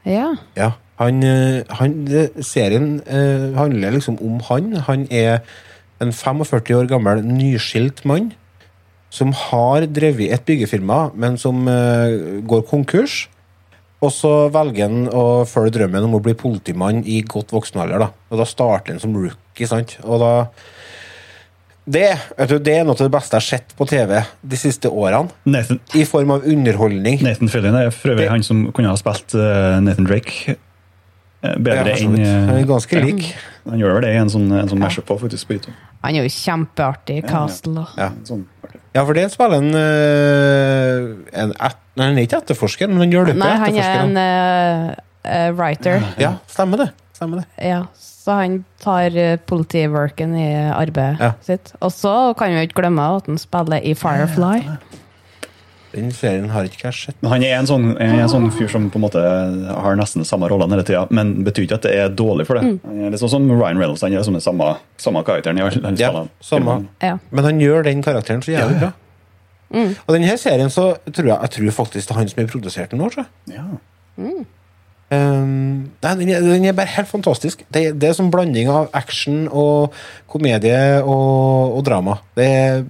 [0.09, 0.29] Ja.
[0.57, 0.71] Ja,
[1.03, 1.97] han, eh, han
[2.47, 4.73] Serien uh, handler liksom om han.
[4.87, 5.43] Han er
[6.01, 8.33] en 45 år gammel nyskilt mann
[9.11, 13.25] som har drevet et byggefirma, men som uh, går konkurs.
[14.01, 18.07] Og så velger han å følge drømmen om å bli politimann i godt voksen alder.
[18.07, 18.13] Da.
[18.31, 19.69] Og da starter han som rookie.
[19.69, 19.99] sant?
[20.07, 20.33] Og da
[21.91, 22.07] det,
[22.39, 24.15] vet du, det er noe av det beste jeg har sett på TV
[24.47, 25.35] de siste årene.
[25.51, 27.19] Nathan, I form av underholdning.
[27.27, 30.57] Nathan Fillion er for øvrig han som kunne ha spilt uh, Nathan Drake
[31.41, 33.05] bedre Ja, enn eh, Han er ganske ja.
[33.05, 33.31] lik.
[33.69, 35.49] Han gjør vel det i en sånn, en sånn mashup på, faktisk.
[35.49, 35.77] på YouTube.
[36.03, 37.27] Han er jo kjempeartig i.
[37.29, 37.87] Castle.
[37.97, 38.11] Ja, Ja.
[38.25, 38.47] Sånn.
[38.95, 43.11] Ja, for det spiller en, eh, en et, Nei, han er ikke etterforsker, men han
[43.13, 44.17] hjelper Nei, han er en
[45.25, 46.01] eh, writer.
[46.19, 46.87] Ja, stemmer det.
[47.13, 47.47] Stemmer det.
[47.67, 51.33] Ja, så han tar uh, politiworken i arbeidet Ja.
[51.45, 51.73] sitt.
[51.83, 54.63] Og så kan vi jo ikke glemme at han spiller i Firefly.
[55.93, 57.17] Den serien har ikke jeg sett.
[57.23, 60.49] Men han er en sånn, en sånn fyr som på en måte har nesten samme
[60.51, 62.69] rollene hele tida, men betyr ikke at det er dårlig for det.
[62.69, 62.79] Mm.
[62.87, 64.73] Han er litt sånn som Ryan Reynolds, han er som den samme,
[65.03, 66.13] samme karakteren i alle Ja,
[66.45, 66.81] samme.
[67.03, 67.17] Ja.
[67.31, 68.93] Men han gjør den karakteren så jævlig Ja, ja.
[68.93, 68.97] bra.
[69.71, 72.91] Og denne serien så tror jeg, jeg tror faktisk det er han som har produsert
[72.95, 73.11] den nå.
[73.51, 73.67] Ja.
[74.19, 74.41] Mm.
[75.11, 77.65] Um, nei, den, er, den er bare helt fantastisk.
[77.75, 79.97] Det, det er som blanding av action og
[80.31, 82.21] komedie og, og drama.
[82.39, 82.85] Det er,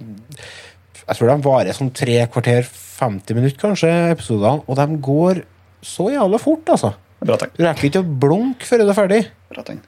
[1.07, 2.67] Jeg tror de varer sånn tre kvarter,
[3.01, 4.61] 50 minutter kanskje, episodene.
[4.69, 5.41] Og de går
[5.81, 6.93] så jævla fort, altså.
[7.21, 7.51] Bra tegn.
[7.57, 9.21] Du rekker ikke å blunke før du er ferdig.
[9.53, 9.81] Bra tegn.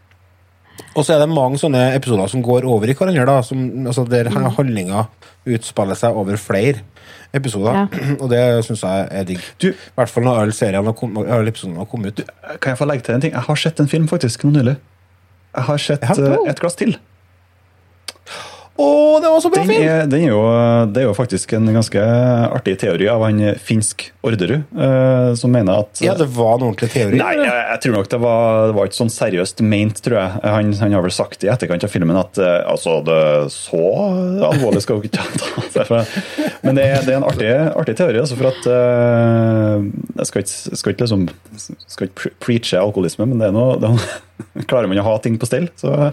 [0.97, 4.03] Og så er det mange sånne episoder som går over i hverandre, da, som, altså
[4.09, 4.49] der Mm.
[4.57, 5.07] handlinga
[5.45, 6.81] utspiller seg over flere
[7.33, 7.87] episoder.
[8.21, 9.41] Og det syns jeg er digg.
[9.65, 12.29] I hvert fall når alle seriene har kom- alle episodene har kommet ut.
[12.61, 13.33] Kan jeg få legge til en ting?
[13.33, 14.75] Jeg har sett en film faktisk nå nylig.
[15.53, 16.37] Jeg har sett Ja, eh, bra.
[16.49, 16.95] Et glass til.
[18.73, 19.83] Å, det var så bra Den film!
[19.85, 20.39] er, er jo,
[20.89, 22.01] det er jo faktisk en ganske
[22.57, 26.89] artig teori av han finsk Orderud, uh, som mener at Ja, det var en ordentlig
[26.93, 27.19] teori.
[27.19, 30.41] Nei, jeg, jeg tror nok det var, det var ikke sånn seriøst meint, tror jeg.
[30.55, 33.19] Han, han har vel sagt i etterkant av filmen at uh, altså, det
[33.53, 33.83] så
[34.49, 36.01] alvorlig skal ikke ta.
[36.65, 39.85] Men det det er en artig, artig teori, altså, for at uh,
[40.17, 41.27] Jeg skal ikke, skal ikke liksom
[41.93, 45.17] skal ikke preache alkoholisme, men det er noe, det er noe Klarer man å ha
[45.21, 46.09] ting på stell, så,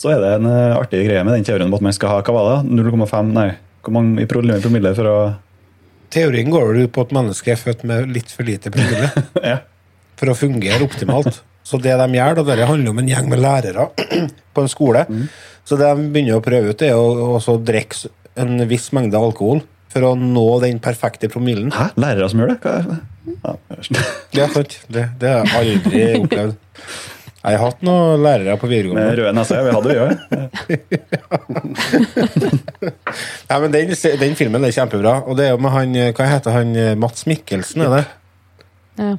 [0.00, 2.22] så er det en eh, artig greie med den teorien om at man skal ha
[2.24, 3.48] hva var det, 0,5 Nei,
[3.84, 5.16] hvor mange i promille promille for å
[6.10, 9.10] Teorien går vel ut på at mennesket er født med litt for lite promille
[9.52, 9.60] Ja.
[10.18, 11.36] for å fungere optimalt.
[11.62, 13.84] Så det de gjør, da, det handler om en gjeng med lærere
[14.56, 15.04] på en skole.
[15.62, 18.10] Så det de begynner å prøve ut, er å drikke
[18.42, 21.70] en viss mengde alkohol for å nå den perfekte promillen.
[21.74, 21.92] Hæ?
[22.00, 22.58] Lærere som gjør det?
[22.64, 22.98] Hva er det?
[23.44, 23.54] Ja,
[24.34, 24.76] Det er sant.
[24.90, 26.58] Det, det har jeg aldri opplevd.
[27.40, 29.16] Jeg har hatt noen lærere på med videregående.
[29.16, 29.60] røde nese.
[29.64, 30.10] Vi hadde vi òg.
[33.48, 35.14] Ja, men den, den filmen er kjempebra.
[35.24, 36.76] Og det er jo med han Hva heter han?
[37.00, 38.04] Mats Mikkelsen, er det?
[39.00, 39.14] Ja.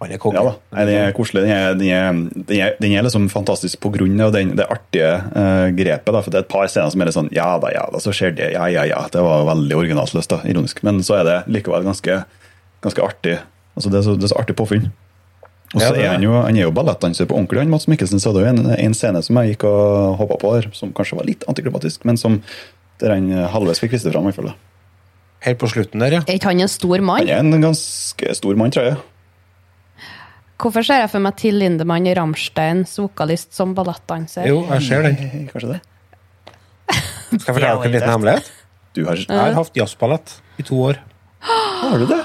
[0.00, 0.36] Han er konge.
[0.36, 0.52] Ja da.
[0.76, 1.42] Nei, den er koselig.
[1.46, 4.66] Den er, den er, den er, den er liksom fantastisk på grunn av den, det
[4.72, 6.12] artige uh, grepet.
[6.12, 6.20] Da.
[6.20, 8.12] For det er et par scener som er litt sånn ja da, ja da, så
[8.16, 8.50] skjer det.
[8.56, 9.00] Ja, ja, ja.
[9.12, 10.42] Det var veldig originalt løst, da.
[10.48, 10.82] Ironisk.
[10.86, 12.22] Men så er det likevel ganske,
[12.84, 13.38] ganske artig.
[13.76, 14.90] Altså, det, er så, det er så artig påfunn.
[15.74, 17.64] Og så Ja, er han jo, han er jo ballettdanser på ordentlig.
[17.64, 20.54] Han Mats Mikkelsen så det jo en, en scene som jeg gikk og hoppa på
[20.54, 22.38] der, som kanskje var litt antiklimatisk, men som
[23.02, 24.30] der han halvveis fikk vist det fram.
[25.44, 26.22] Helt på slutten der, ja.
[26.24, 27.26] Er ikke han en stor mann?
[27.26, 29.02] Han er en ganske stor mann, tror jeg.
[30.56, 34.48] Hvorfor ser jeg for meg Till Lindemann i Rammsteins vokalist som ballettdanser?
[34.48, 35.18] Jo, jeg ser den.
[35.52, 35.82] Kanskje det?
[37.26, 38.50] Skal jeg fortelle dere en liten hemmelighet?
[38.96, 41.02] Du har Jeg har hatt jazzballett i to år.
[41.44, 42.22] Har du det?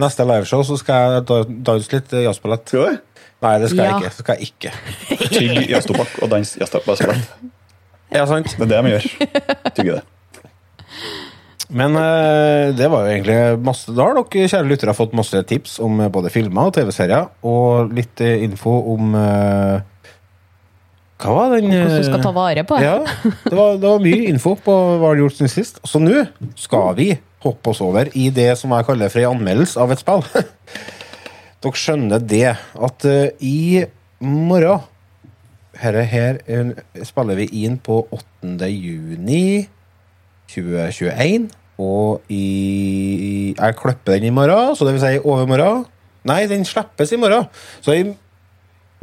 [0.00, 2.66] Neste liveshow så skal jeg da- danse litt eh, jazzballett.
[2.68, 2.98] Skal du det?
[3.42, 3.90] Nei, det skal Ja.
[3.90, 4.10] jeg ikke.
[4.10, 4.70] Det skal jeg ikke.
[5.36, 7.32] Tygg jazztobakk og dans jazzballett.
[8.14, 8.52] Ja, sant.
[8.56, 9.08] Det er det de gjør.
[9.76, 10.04] Tygge det.
[11.76, 15.80] Men eh, det var jo egentlig masse Da har dere kjære lyttere fått masse tips
[15.82, 19.80] om eh, både filmer og TV-serier, og litt eh, info om eh,
[21.18, 22.86] Hva var den Hvordan du skal ta vare på det?
[22.86, 23.00] Ja,
[23.48, 25.80] det var, det var mye info på hva du har gjort siden sist.
[25.88, 26.22] Så nå
[26.60, 27.08] skal vi
[27.46, 30.24] hoppe oss over i det som jeg kaller for en anmeldelse av et spill.
[31.64, 33.84] Dere skjønner det at uh, i
[34.20, 34.84] morgen
[35.76, 36.70] Herre her eh,
[37.04, 38.68] spiller vi inn på 8.
[38.70, 39.66] juni
[40.48, 41.50] 2021.
[41.76, 45.84] Og i Jeg klipper den i morgen, så det vil si overmorgen.
[46.26, 47.44] Nei, den slippes i morgen.
[47.84, 48.06] Så i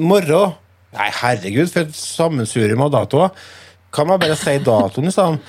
[0.02, 0.58] morgen
[0.94, 3.46] Nei, herregud, for et sammensurium av datoer.
[3.94, 5.40] Kan man bare si datoen i stedet?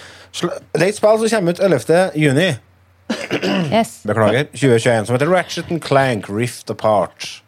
[0.40, 1.98] Det er et spill som kommer ut 11.
[2.16, 2.46] juni.
[3.74, 4.00] Yes.
[4.06, 4.46] Beklager.
[4.52, 7.42] 2021, som heter Ratchet and Clank Rift Apart.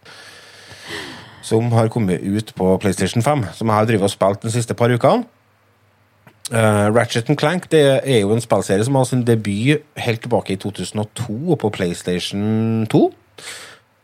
[1.47, 3.45] Som har kommet ut på PlayStation 5.
[3.55, 5.27] Som jeg har drevet og spilt de siste par ukene.
[6.47, 10.55] Uh, Ratchet and Clank det er jo en spillserie som har sin debut helt tilbake
[10.55, 13.01] i 2002 på PlayStation 2.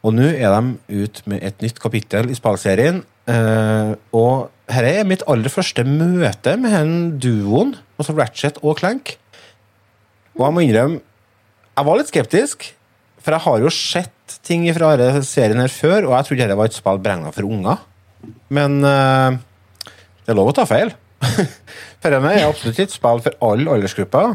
[0.02, 3.04] Og nå er de ut med et nytt kapittel i spillserien.
[3.30, 9.14] Uh, og dette er mitt aller første møte med den duoen, altså Ratchet og Clank.
[10.34, 11.02] Og jeg må innrømme,
[11.72, 12.66] jeg var litt skeptisk,
[13.22, 16.58] for jeg har jo sett ting fra denne serien her før, og jeg trodde dette
[16.58, 17.82] var et spill beregna for unger.
[18.52, 19.38] Men uh,
[20.22, 20.92] det er lov å ta feil.
[22.02, 24.35] denne er absolutt et spill for alle aldersgrupper.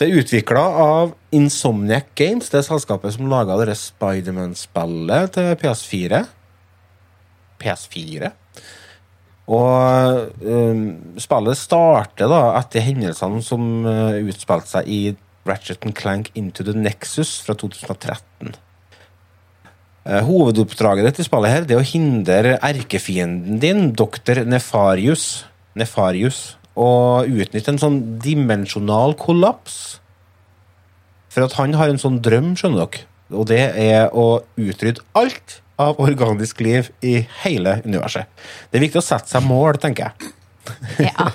[0.00, 6.22] Det er utvikla av Insomniac Games, det selskapet som laga Spiderman-spillet til PS4.
[7.60, 8.30] PS4.
[9.50, 10.84] Og um,
[11.20, 15.00] spillet starter da etter hendelsene som uh, utspilte seg i
[15.48, 18.54] Ratchet and Clank Into the Nexus fra 2013.
[20.04, 24.44] Eh, hovedoppdraget i spillet her, det er å hindre erkefienden din, Dr.
[24.48, 25.44] Nefarius,
[25.76, 26.90] Nefarius å
[27.26, 29.98] utnytte en sånn dimensjonal kollaps.
[31.30, 33.06] For at han har en sånn drøm, skjønner dere.
[33.30, 38.26] Og det er å utrydde alt av organisk liv i hele universet.
[38.70, 40.32] Det er viktig å sette seg mål, tenker jeg.
[41.00, 41.30] Ja.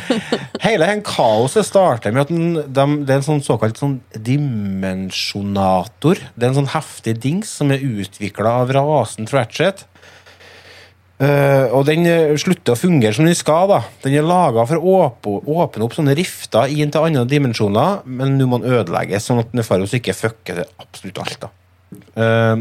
[0.66, 6.16] Hele den kaoset starter med at den, dem- det er en sånn såkalt sånn dimensjonator.
[6.34, 9.78] Det er en sånn heftig dings som er utvikla av rasen Ratchet.
[11.16, 13.70] Uh, og den eh, slutter å fungere som den skal.
[13.70, 13.78] da.
[14.04, 18.34] Den er laga for å åpne, åpne opp sånne rifter inn til andre dimensjoner, men
[18.36, 21.38] nå må den ødelegges, sånn at Nefarius ikke fucker til absolutt alt.
[21.46, 21.48] da.
[22.20, 22.56] Eh,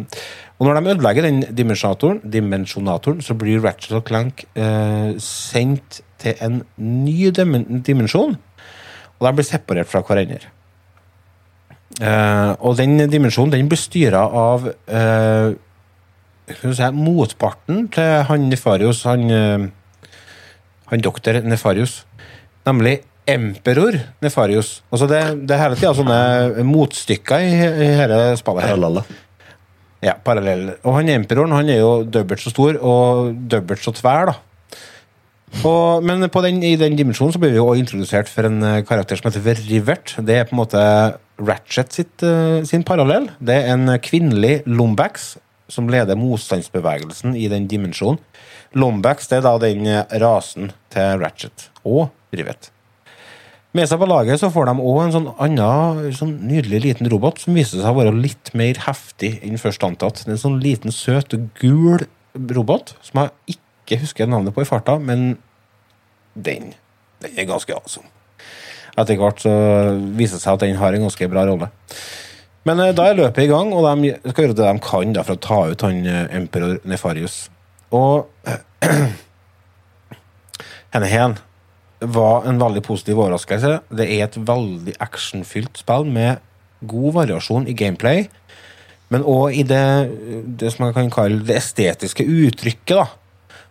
[0.55, 6.37] og når de ødelegger den dimensjonatoren, dimensjonatoren så blir Ratchet og Clank eh, sendt til
[6.41, 8.37] en ny dimensjon,
[9.19, 10.47] og de blir separert fra hverandre.
[12.01, 15.53] Eh, og den dimensjonen den blir styra av eh,
[16.51, 19.67] si, motparten til han Nefarius, han, eh,
[20.91, 22.05] han doktor Nefarius,
[22.67, 24.83] nemlig Emperor Nefarius.
[24.91, 27.53] Altså det, det er hele tida sånne motstykker i,
[27.87, 28.67] i hele spillet.
[28.69, 29.15] her.
[30.05, 30.75] Ja, parallell.
[30.85, 34.35] Og han emperoren han er jo dobbelt så stor og dobbelt så tvær, da.
[35.63, 39.17] Og, men den, i den dimensjonen så blir vi jo introdusert for en eh, karakter
[39.19, 40.17] som heter Rivert.
[40.19, 40.83] Det er på en måte
[41.39, 43.29] Ratchet sitt, eh, sin parallell.
[43.39, 45.35] Det er en kvinnelig Lombax
[45.71, 48.19] som leder motstandsbevegelsen i den dimensjonen.
[48.75, 49.87] Lombax det er da den
[50.21, 52.74] rasen til Ratchet og Rivet.
[53.75, 57.41] Med seg på laget så får de òg en sånn annen sånn nydelig liten robot
[57.43, 60.21] som viser seg å være litt mer heftig enn først antatt.
[60.21, 62.05] Det er en sånn liten, søt gul
[62.55, 65.33] robot som jeg ikke husker navnet på i farta, men
[66.35, 66.71] den,
[67.23, 68.07] den er ganske awesome.
[68.95, 69.51] Etter hvert så
[70.15, 71.67] viser det seg at den har en ganske bra rolle.
[72.65, 75.25] Men eh, da er løpet i gang, og de skal gjøre det de kan da,
[75.27, 77.49] for å ta ut han eh, Emperor Nefarius.
[77.91, 78.23] Og
[80.95, 81.35] henne hen
[81.99, 83.79] var en veldig positiv overraskelse.
[83.95, 86.41] Det er et veldig actionfylt spill med
[86.85, 88.25] god variasjon i gameplay,
[89.13, 89.85] men òg i det,
[90.59, 92.97] det som man kan kalle det estetiske uttrykket.
[92.97, 93.05] da.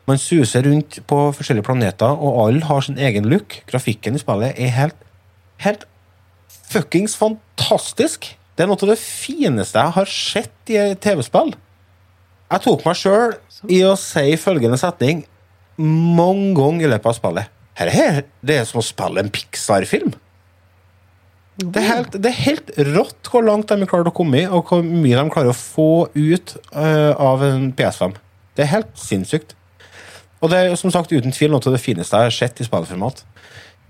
[0.07, 3.59] Man suser rundt på forskjellige planeter, og alle har sin egen look.
[3.71, 4.97] Grafikken i spillet er helt,
[5.65, 5.87] helt
[6.71, 8.31] fuckings fantastisk.
[8.55, 11.55] Det er noe av det fineste jeg har sett i TV-spill.
[12.53, 13.35] Jeg tok meg sjøl
[13.73, 15.25] i å si følgende setning
[15.81, 17.54] mange ganger i løpet av spillet.
[17.79, 20.15] Her er det er som å spille en Pixar-film.
[21.55, 24.47] Det er, helt, det er helt rått hvor langt de har klart å komme i,
[24.47, 28.17] og hvor mye de klarer å få ut uh, av en PS5.
[28.59, 29.55] Det er helt sinnssykt.
[30.43, 32.67] Og det er som sagt uten tvil noe av det fineste jeg har sett i
[32.67, 33.23] spillformat.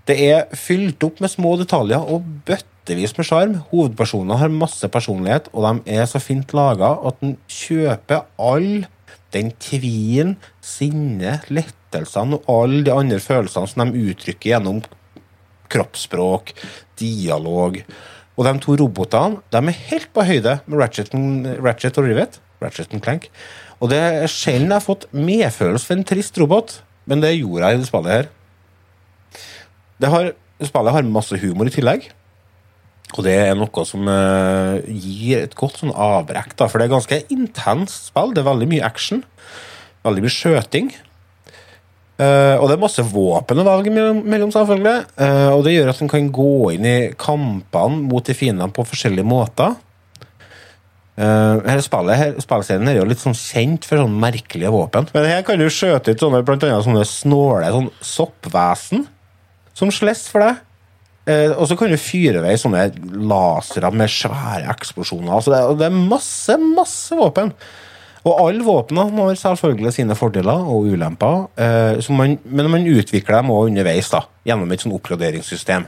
[0.05, 3.55] Det er fylt opp med små detaljer og bøttevis med sjarm.
[3.71, 8.85] Hovedpersonene har masse personlighet, og de er så fint laga at en kjøper all
[9.33, 11.49] den tvilen, sinnet,
[11.95, 14.83] lettelsene og alle de andre følelsene som de uttrykker gjennom
[15.73, 16.53] kroppsspråk,
[16.99, 17.79] dialog.
[18.35, 21.13] Og de to robotene de er helt på høyde med Ratchet,
[21.63, 22.41] Ratchet og Rivet.
[22.63, 23.29] Ratchet and Clank.
[23.83, 26.77] Og det er sjelden jeg har fått medfølelse for en trist robot,
[27.09, 28.29] men det gjorde jeg i det spillet her.
[30.01, 30.29] Det har,
[30.63, 32.07] spillet har masse humor i tillegg.
[33.15, 36.95] Og det er noe som uh, gir et godt sånn avbrekk, da, for det er
[36.95, 38.33] ganske intenst spill.
[38.35, 39.21] Det er veldig mye action.
[40.07, 40.89] Veldig mye skjøting.
[42.15, 44.99] Eh, og det er masse våpen å velge mellom, selvfølgelig.
[45.19, 48.85] Uh, og det gjør at en kan gå inn i kampene mot de fiendene på
[48.87, 49.75] forskjellige måter.
[51.15, 55.09] Uh, her spillet, her, spillserien er jo litt sånn kjent for sånne merkelige våpen.
[55.15, 59.05] Men her kan du skjøte ut sånne, blant annet sånne snåle sånn soppvesen
[59.75, 60.63] som slåss for deg.
[61.25, 62.89] Uh, og så kan du fyre vei sånne
[63.27, 65.33] lasere med svære eksplosjoner.
[65.35, 67.51] Altså det, og det er masse, masse våpen.
[68.25, 73.51] Og alle våpnene har selvfølgelig sine fordeler og ulemper, eh, man, men man utvikler dem
[73.53, 75.85] også underveis da, gjennom et oppgraderingssystem.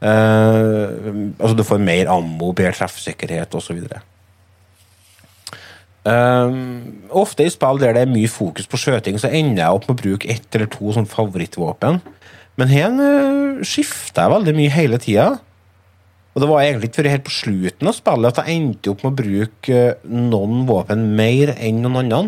[0.00, 0.88] Eh,
[1.38, 3.84] altså Du får mer ammo, bedre treffsikkerhet osv.
[6.04, 9.86] Um, ofte i spill der det er mye fokus på skjøting, så ender jeg opp
[9.88, 12.00] med å bruke ett eller to sånn favorittvåpen.
[12.60, 15.30] Men her uh, skifter jeg veldig mye hele tida.
[16.34, 19.04] Og det var egentlig ikke før helt på slutten av spillet at jeg endte opp
[19.04, 22.22] med å bruke uh, noen våpen mer enn noen andre.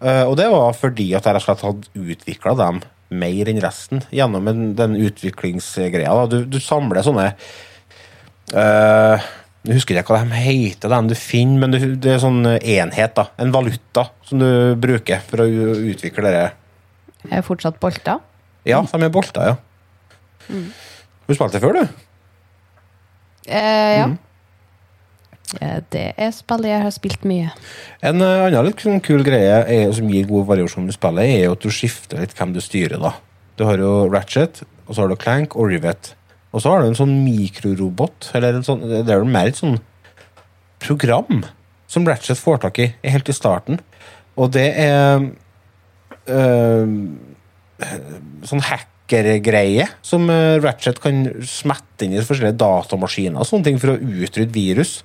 [0.00, 2.82] Uh, og det var fordi at jeg rett og slett hadde utvikla dem
[3.16, 6.14] mer enn resten gjennom den utviklingsgreia.
[6.32, 7.28] Du, du samler sånne
[8.56, 9.26] uh,
[9.66, 13.16] jeg husker ikke hva de heter, dem du finner, men det, det er sånn enhet.
[13.18, 15.46] da, En valuta som du bruker for å
[15.90, 16.44] utvikle det.
[17.34, 18.20] Er fortsatt bolta?
[18.66, 19.56] Ja, de er bolter, ja.
[20.46, 20.70] Mm.
[21.26, 22.05] du spilte før, du?
[23.46, 24.06] Eh, ja.
[24.10, 24.18] Mm.
[25.92, 27.52] Det er spillet jeg har spilt mye.
[28.02, 31.52] En uh, annen litt sånn kul greie er, som gir god variasjon i spillet, er
[31.52, 32.98] at du skifter litt hvem du styrer.
[32.98, 33.12] da.
[33.56, 36.16] Du har jo Ratchet, og så har du Clank og Rivet.
[36.50, 39.78] Og så har du en sånn mikrorobot, eller en sånn, det er mer et sånn
[40.82, 41.44] program
[41.90, 43.80] som Ratchet får tak i helt i starten.
[44.36, 45.22] Og det er
[46.28, 46.94] øh,
[48.50, 48.64] sånn
[49.06, 53.98] hackergreie som øh, Ratchet kan smette inn i forskjellige datamaskiner og sånne ting for å
[53.98, 55.00] utrydde virus.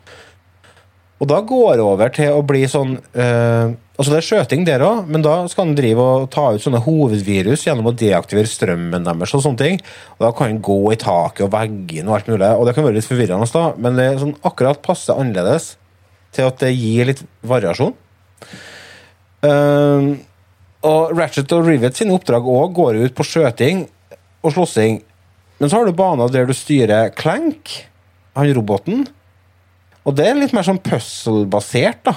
[1.22, 4.82] Og da går det over til å bli sånn øh, Altså det er skjøting der
[4.82, 9.04] òg, men da skal han drive og ta ut sånne hovedvirus gjennom å deaktivere strømmen
[9.06, 9.78] deres og sånne ting.
[10.16, 12.48] Og da kan han gå i taket og veggene og alt mulig.
[12.50, 15.76] Og det kan være litt forvirrende, da, men det er sånn akkurat passe annerledes
[16.34, 17.94] til at det gir litt variasjon.
[19.46, 20.10] Eh,
[20.88, 23.86] og Ratchet og Rivet sine oppdrag òg går ut på skjøting
[24.42, 25.02] og slåssing.
[25.62, 27.76] Men så har du baner der du styrer Clank,
[28.34, 29.06] han roboten.
[30.08, 32.16] Og det er litt mer sånn puzzle-basert, da.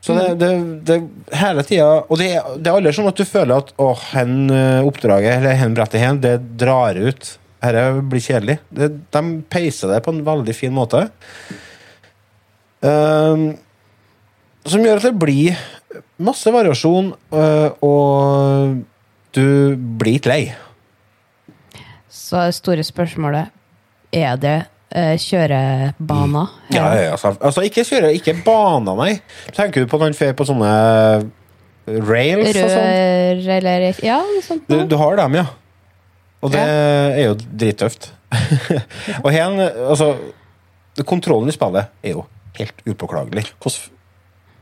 [0.00, 0.50] Så det, det,
[0.88, 0.94] det
[1.36, 4.86] hele tida Og det, det er aldri sånn at du føler at å, hen eh,
[4.88, 7.34] oppdraget eller hen brettet hen, det drar ut.
[7.60, 8.56] Dette blir kjedelig.
[8.72, 11.02] De peiser det på en veldig fin måte.
[12.80, 13.50] Um,
[14.64, 15.58] som gjør at det blir
[16.22, 18.82] masse variasjon, øh, og
[19.36, 19.46] du
[20.00, 20.42] blir ikke lei.
[22.10, 23.50] Så det store spørsmålet
[24.14, 24.56] er det
[24.94, 26.54] eh, kjørebaner?
[26.74, 29.12] Ja, ja, ja, altså, altså, ikke kjøre, ikke baner, nei.
[29.56, 30.72] Tenker du på når han fer på sånne
[31.86, 32.90] rails og sånn?
[33.42, 34.66] Rør eller Ja, noe sånt.
[34.70, 35.46] Du, du har dem, ja.
[36.40, 38.12] Og det er jo drittøft.
[39.24, 39.56] og her,
[39.90, 40.14] altså
[41.06, 42.24] Kontrollen i spillet er jo
[42.58, 43.46] helt upåklagelig.
[43.62, 43.99] Hvordan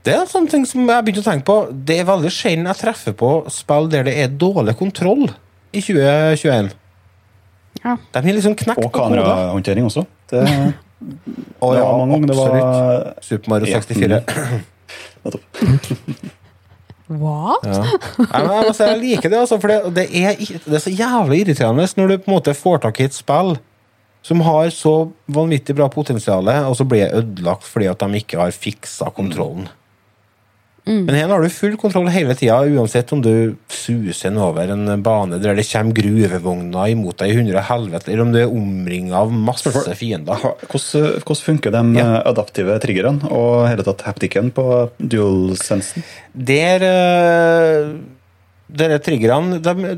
[0.09, 1.57] Det er sånne ting som jeg har begynt å tenke på.
[1.89, 6.73] Det er veldig sjelden jeg treffer på spill der det er dårlig kontroll i 2021.
[7.83, 7.95] Ja.
[8.15, 10.07] De har liksom knekt Og kamerahåndtering også.
[10.33, 10.43] Det,
[11.65, 13.15] og ja, mange ganger det var.
[13.23, 14.23] Super Mario 64.
[15.25, 15.43] nettopp.
[17.09, 17.65] What?
[17.65, 17.85] Ja.
[18.21, 21.41] Nei, men jeg, jeg liker det, altså, for det, det, er, det er så jævlig
[21.45, 23.57] irriterende når du på en måte får tak i et spill
[24.29, 24.93] som har så
[25.31, 29.71] vanvittig bra potensial, og så blir det ødelagt fordi at de ikke har fiksa kontrollen.
[30.89, 35.37] Men her har du full kontroll hele tida, uansett om du suser over en bane
[35.43, 39.33] der det kommer gruvevogner imot deg i hundre helvete, eller om du er omringa av
[39.33, 40.41] masse fiender.
[40.65, 42.07] Hvordan, hvordan funker de Ja.
[42.07, 44.65] eh, adaptive triggerne og hele tatt haptikken på
[44.99, 46.07] dual-sensen?
[46.35, 47.99] Der uh,
[48.69, 49.95] Dere triggerne de,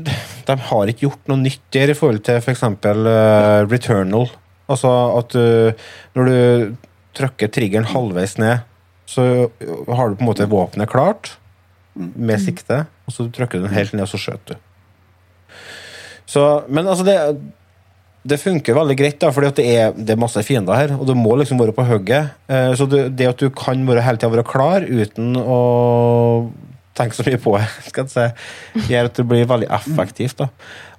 [0.47, 2.61] de har ikke gjort noe nytt der i forhold til f.eks.
[2.63, 4.29] Uh, Returnal.
[4.71, 6.75] Altså at uh, når du
[7.19, 8.63] trykker triggeren halvveis ned,
[9.11, 11.33] så har du på en måte våpenet klart
[11.93, 15.57] med sikte, og så trykker du den helt ned, og så skjøter du.
[16.31, 17.17] Så, men altså, det
[18.21, 19.63] det funker veldig greit, da, for det
[19.97, 22.35] det er masse fiender her, og du må liksom være på hugget.
[22.51, 25.61] Eh, så det, det at du kan være hele tida være klar uten å
[26.97, 27.55] tenke så mye på
[27.89, 30.43] skal jeg si, gjør at det blir veldig effektivt.
[30.43, 30.51] da.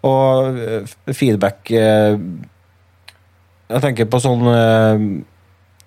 [0.09, 2.18] Og eh, feedback eh,
[3.70, 4.42] Jeg tenker på sånn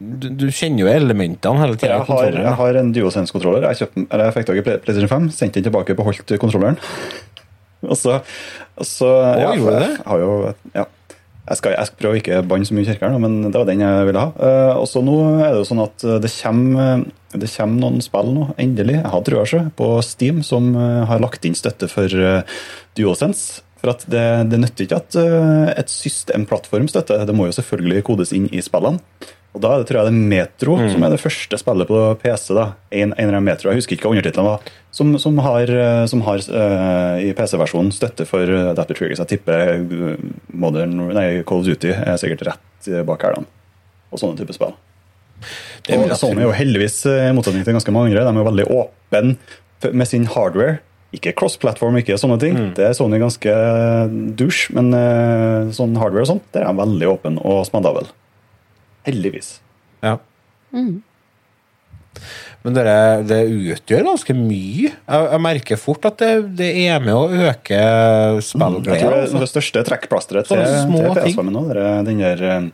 [0.06, 2.00] du, du kjenner jo elementene hele tida.
[2.00, 3.70] Jeg har, jeg har en DuoSense-kontroller.
[3.72, 6.78] Jeg, jeg fikk tak i PlayStation 5, sendte den tilbake, beholdt kontrolleren.
[7.92, 8.20] og så,
[8.76, 9.90] og så ja, gjorde du det?
[9.96, 10.38] Jeg har jo,
[10.76, 10.86] ja.
[11.46, 13.68] Jeg skal, jeg skal prøve å ikke banne så mye i kirkeren, men det var
[13.70, 14.32] den jeg ville ha.
[14.48, 17.04] Eh, og så nå er det jo sånn at det kommer,
[17.36, 18.96] det kommer noen spill nå, endelig.
[18.98, 22.10] Jeg har trua på Steam, som eh, har lagt inn støtte for
[22.98, 23.62] DuoSense.
[23.86, 27.22] For at det, det nytter ikke at eh, et systemplattform støtter.
[27.30, 28.98] Det må jo selvfølgelig kodes inn i spillene.
[29.56, 32.50] Og da det, tror jeg det er Metro som er det første spillet på PC.
[32.58, 32.66] da.
[32.92, 34.74] En, en eller annen Metro, Jeg husker ikke hva undertittelen var.
[34.96, 39.22] Som, som har, eh, som har uh, i PC-versjonen støtte for uh, Adaptive Triggers.
[39.24, 43.48] Jeg tipper eh, Modern, nei, Call of Duty er sikkert rett eh, bak hælene.
[44.12, 44.76] Og sånne typer spill.
[45.86, 48.42] Det Og Sony er jo heldigvis, eh, i motsetning til ganske mange andre, de er
[48.42, 50.80] jo veldig åpne med sin hardware.
[51.16, 52.56] Ikke cross-platform, ikke sånne ting.
[52.58, 52.70] Mm.
[52.76, 53.52] Det er Sony ganske
[54.36, 58.10] douche, men uh, sånn hardware og sånt, der er de veldig åpen og spandabel.
[59.06, 59.60] Heldigvis.
[60.06, 60.18] Ja.
[62.66, 62.86] Men det,
[63.30, 64.90] det utgjør ganske mye.
[64.90, 69.42] Jeg, jeg merker fort at det, det er med å øke Jeg tror det, Altså.
[69.44, 71.14] det største trekkplasteret til, til.
[71.14, 72.68] PS5 nå, det er den der eh,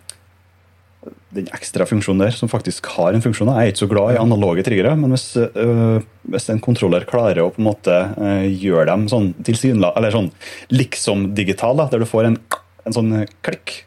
[1.32, 3.50] den ekstra funksjonen der, som faktisk har en funksjon.
[3.56, 6.02] Jeg er ikke så glad i analoge triggere, men hvis, øh,
[6.34, 10.30] hvis en kontroller klarer å på en måte øh, gjøre dem sånn tilsynelatende, eller sånn
[10.76, 12.38] liksom-digital, der du får en,
[12.86, 13.14] en sånn
[13.48, 13.82] klikk,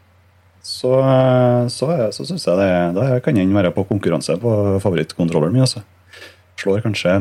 [0.75, 0.91] så,
[1.71, 5.65] så, så syns jeg det da kan den være på konkurranse på favorittkontrolleren min.
[5.65, 5.83] Altså.
[6.59, 7.19] Slår kanskje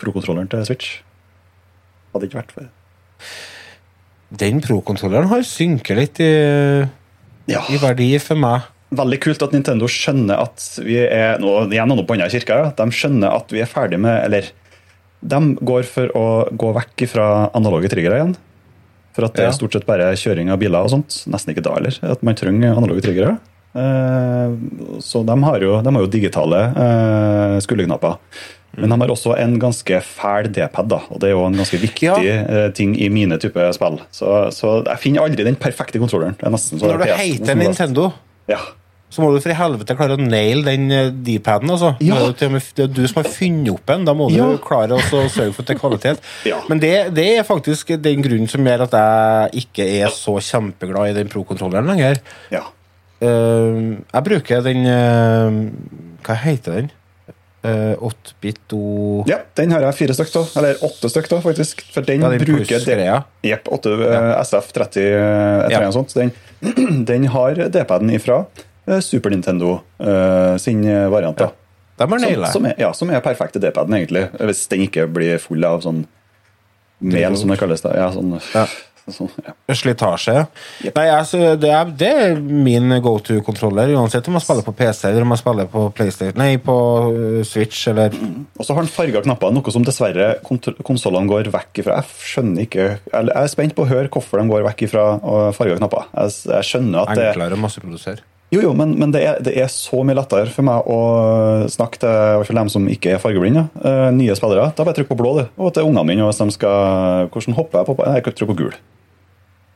[0.00, 0.98] pro-kontrolleren til Switch.
[2.14, 2.70] Hadde ikke vært for det.
[4.40, 6.30] Den pro-kontrolleren har synket litt i,
[7.50, 7.64] ja.
[7.66, 8.68] i verdi for meg.
[8.94, 12.70] Veldig kult at Nintendo skjønner at vi er nå igjen noe på andre kirka, ja.
[12.74, 14.50] De skjønner at vi er ferdig med Eller
[15.20, 17.26] de går for å gå vekk fra
[17.56, 18.38] analoge triggere igjen.
[19.20, 21.22] For at det er stort sett bare kjøring av biler og sånt.
[21.30, 21.98] Nesten ikke da heller.
[22.14, 23.36] At man trenger analoge triggere.
[23.70, 24.54] Eh,
[25.04, 28.16] så de har jo, de har jo digitale eh, skulderknapper.
[28.80, 32.06] Men de har også en ganske fæl D-pad, og det er jo en ganske viktig
[32.06, 32.14] Ja.
[32.22, 33.98] eh, ting i mine type spill.
[34.14, 36.36] Så, så jeg finner aldri den perfekte kontrolleren.
[36.40, 37.62] Er Når du er PS2 heter er.
[37.64, 38.12] Nintendo,
[38.48, 38.58] Ja.
[39.10, 41.70] Så må du for i helvete klare å naile den eh, D-paden.
[41.74, 41.92] Altså.
[41.98, 42.20] Ja.
[42.30, 44.06] Det, er jo og du som har funnet opp en.
[44.06, 44.50] Da må du Ja.
[44.62, 46.28] klare å sørge for at det er kvalitet.
[46.50, 46.60] Ja.
[46.70, 51.10] Men det, det er faktisk den grunnen som gjør at jeg ikke er så kjempeglad
[51.10, 52.22] i den pro-kontrolleren lenger.
[52.54, 52.64] Ja.
[53.20, 55.58] Uh, jeg bruker den uh,
[56.24, 56.86] Hva heter den?
[57.60, 59.20] Uh, 8-bit o...
[59.28, 60.54] ja, den har jeg fire stykk av.
[60.56, 61.82] Eller åtte stykk av, faktisk.
[61.92, 62.86] For den, Ja, den bruker.
[63.44, 63.68] Jepp.
[63.68, 66.14] 8 eh, SF30 eh, et eller annet sånt.
[66.16, 66.32] Den,
[67.10, 68.46] den har D-paden ifra
[69.04, 71.38] Super Nintendo uh, sin eh, variant.
[71.38, 71.52] da.
[72.00, 74.26] De Som, som, er, ja, som er perfekte D-paden, egentlig.
[74.40, 76.06] Hvis den ikke blir full av sånn
[77.00, 77.82] mel, som det kalles.
[77.84, 77.92] da.
[77.96, 78.64] Ja, sånn, Ja.
[79.10, 79.52] sånn, ja.
[79.74, 80.46] Slitasje.
[80.94, 85.08] Nei, altså, det, er, det er min go to-kontroller, uansett om man spiller på PC
[85.10, 86.76] eller om man spiller på PlayStation, nei, på
[87.48, 88.14] Switch eller
[88.58, 92.00] Og så har den farga knapper, noe som dessverre konsollene går vekk ifra.
[92.00, 95.06] Jeg skjønner ikke Jeg er spent på å høre hvorfor de går vekk ifra
[95.56, 96.08] farga knapper.
[96.16, 98.24] Jeg, jeg skjønner at det enklere masseprodusere.
[98.50, 101.00] Jo, jo, men, men det, er, det er så mye lettere for meg å
[101.70, 103.68] snakke til dem som ikke er fargeblinde.
[103.78, 104.72] eh, nye spillere.
[104.74, 105.44] Da bare trykk på blå, du.
[105.62, 106.26] Og til ungene mine.
[106.26, 108.00] Hvis de skal Hvordan hopper jeg på?
[108.02, 108.74] Nei, jeg kan trykke på gul.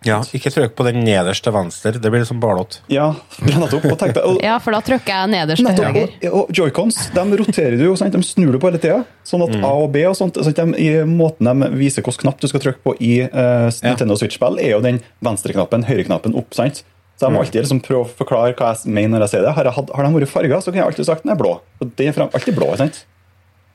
[0.04, 1.94] Ja, ikke trykk på den nederst til venstre.
[1.96, 2.80] Det blir liksom barlått.
[2.92, 3.06] Ja,
[3.46, 3.86] nettopp.
[3.88, 6.32] Og tenkte, og, Ja, for da trykker jeg nederst til Nettopp, høyre.
[6.32, 8.12] og, og joycons de roterer du jo, sant?
[8.12, 8.98] de snur du på hele tida.
[9.24, 12.26] Sånn at A og B og sånt, sånn at de, i måten de viser hvilken
[12.26, 16.52] knapp du skal trykke på i uh, Nintendo Switch-spill, er jo den venstreknappen, høyreknappen opp.
[16.58, 16.82] sant?
[17.14, 19.52] Så jeg må alltid liksom prøve å forklare hva jeg mener når jeg sier det.
[19.54, 21.56] Har, jeg har de vært farga, så kan jeg alltid sagt den er blå.
[21.78, 23.04] Og det er alltid blå, sant?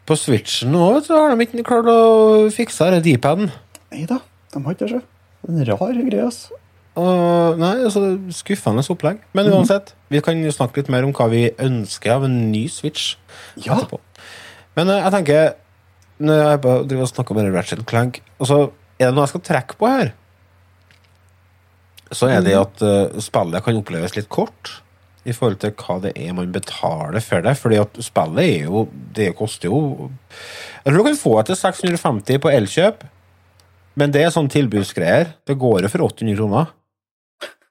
[0.10, 0.74] På Switchen
[1.06, 3.52] så har de ikke klart å fikse denne D-paden.
[3.94, 4.20] Nei da,
[4.52, 5.04] de har ikke det.
[5.46, 6.60] Det er en rar greie, altså.
[7.00, 8.02] Uh, nei, altså,
[8.34, 9.22] Skuffende opplegg.
[9.38, 12.66] Men uansett, vi kan jo snakke litt mer om hva vi ønsker av en ny
[12.72, 13.14] Switch.
[13.56, 13.78] Ja.
[13.78, 14.02] etterpå.
[14.76, 15.54] Men uh, jeg tenker
[16.20, 18.58] Når jeg bare driver og snakker om Ratchet Clank altså,
[19.00, 20.12] Er det noe jeg skal trekke på her,
[22.12, 24.80] så er det at uh, spillet kan oppleves litt kort
[25.28, 27.56] i forhold til hva det er man betaler for det.
[27.60, 30.10] Fordi at spillet er jo Det koster jo
[30.86, 33.04] Jeg tror du kan få det til 650 på Elkjøp,
[34.00, 35.34] men det er sånn tilbudsgreier.
[35.46, 36.76] Det går jo for 800 kroner.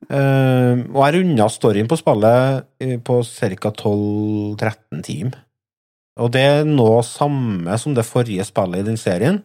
[0.08, 3.72] Uh, og jeg runda storyen på spillet eh, på ca.
[3.72, 5.40] 12-13 timer.
[6.18, 9.42] Og det er noe samme som det forrige spillet i den serien.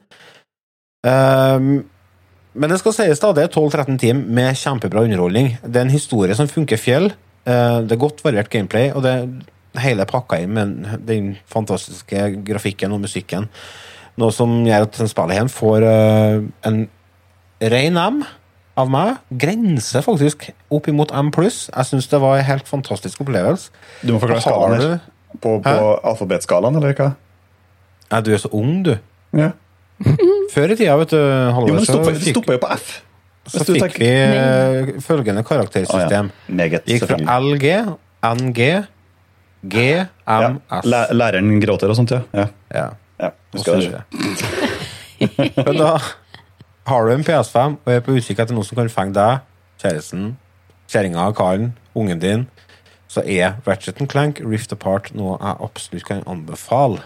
[1.06, 1.84] Ehm,
[2.54, 5.56] men det skal sies da, det er 12-13 timer med kjempebra underholdning.
[5.64, 7.10] Det er en historie som funker fjell.
[7.50, 10.76] Eh, det er godt variert gameplay, og det er hele pakka inn med
[11.08, 13.50] den fantastiske grafikken og musikken.
[14.22, 16.84] Noe som gjør at spillet igjen får eh, en
[17.74, 18.22] ren M
[18.78, 19.18] av meg.
[19.30, 21.66] Grenser faktisk opp imot M pluss.
[21.72, 23.74] Jeg syns det var en helt fantastisk opplevelse.
[24.06, 25.10] Du må forklare skalaen her.
[25.42, 25.76] På, på
[26.06, 27.10] alfabetskalaen, eller hva?
[28.12, 28.94] Ja, du er så ung, du.
[29.34, 29.56] Ja.
[30.54, 31.20] Før i tida, vet du,
[31.56, 32.90] Halvor, så stopper, fikk, stopper jo på F.
[33.54, 36.30] så fikk vi eh, følgende karaktersystem.
[36.32, 36.32] karaktersystem.
[36.50, 36.56] ja.
[36.60, 37.40] Meget, gikk fra.
[37.40, 37.68] LG,
[38.42, 38.60] NG,
[39.64, 39.76] G,
[40.28, 40.50] Ja.
[40.84, 42.22] Læ- Læreren gråter og sånt, ja.
[42.34, 42.48] ja.
[42.74, 42.88] Ja.
[43.22, 43.30] ja.
[43.54, 44.04] Husker det.
[45.66, 45.94] Men da
[46.88, 49.40] har du en PS5 og er på utkikk etter noe som kan fenge deg,
[49.84, 50.34] kjæresten,
[50.92, 52.48] kjerringa, karen, ungen din,
[53.08, 57.04] så er Ratchet Clank Rift Apart noe jeg absolutt kan anbefale.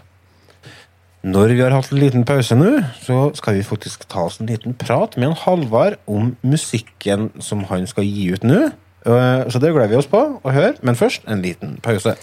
[1.27, 2.69] Når vi har hatt en liten pause nå,
[3.03, 7.65] så skal vi faktisk ta oss en liten prat med en Halvard om musikken som
[7.67, 8.69] han skal gi ut nå.
[9.07, 12.15] Eh, Så det gleder vi oss på å høre, men først en liten pause.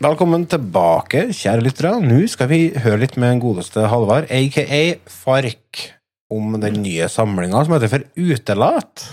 [0.00, 1.90] Velkommen tilbake, kjære lyttere.
[2.00, 4.78] Nå skal vi høre litt med den godeste Halvard, aka
[5.12, 5.80] Fark,
[6.32, 9.04] om den nye samlinga som heter For utelat.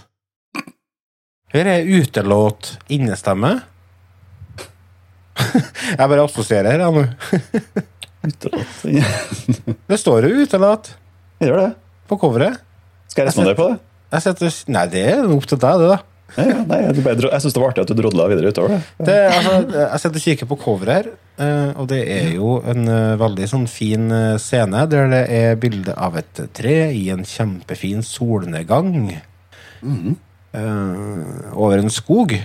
[1.52, 3.58] Her er utelåt innestemme.
[5.98, 7.04] Jeg bare assosierer her, jeg nå.
[8.28, 8.80] Utelåt.
[9.88, 10.90] Det står jo utelat
[11.44, 11.68] Gjør det.
[12.10, 12.58] på coveret.
[13.08, 13.78] Skal jeg respondere på det?
[14.12, 16.00] Jeg setter, nei, det er opp til deg, det, da.
[16.36, 18.74] Ja, ja, nei, jeg, bare jeg syns det var artig at du drodla videre utover
[18.76, 18.82] det.
[19.08, 21.08] Det, altså, jeg sitter og kikker på coveret her,
[21.40, 25.56] eh, og det er jo en eh, veldig sånn fin eh, scene der det er
[25.62, 32.36] bilde av et tre i en kjempefin solnedgang eh, over en skog.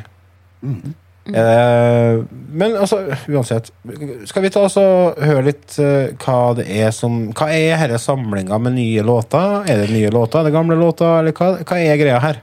[0.63, 2.97] Eh, men altså,
[3.31, 3.69] uansett
[4.27, 8.59] Skal vi ta oss og høre litt hva det er som Hva er denne samlinga
[8.59, 9.63] med nye låter?
[9.71, 10.41] Er det nye låter?
[10.41, 11.21] Er det gamle låter?
[11.21, 12.41] Eller hva, hva er greia her?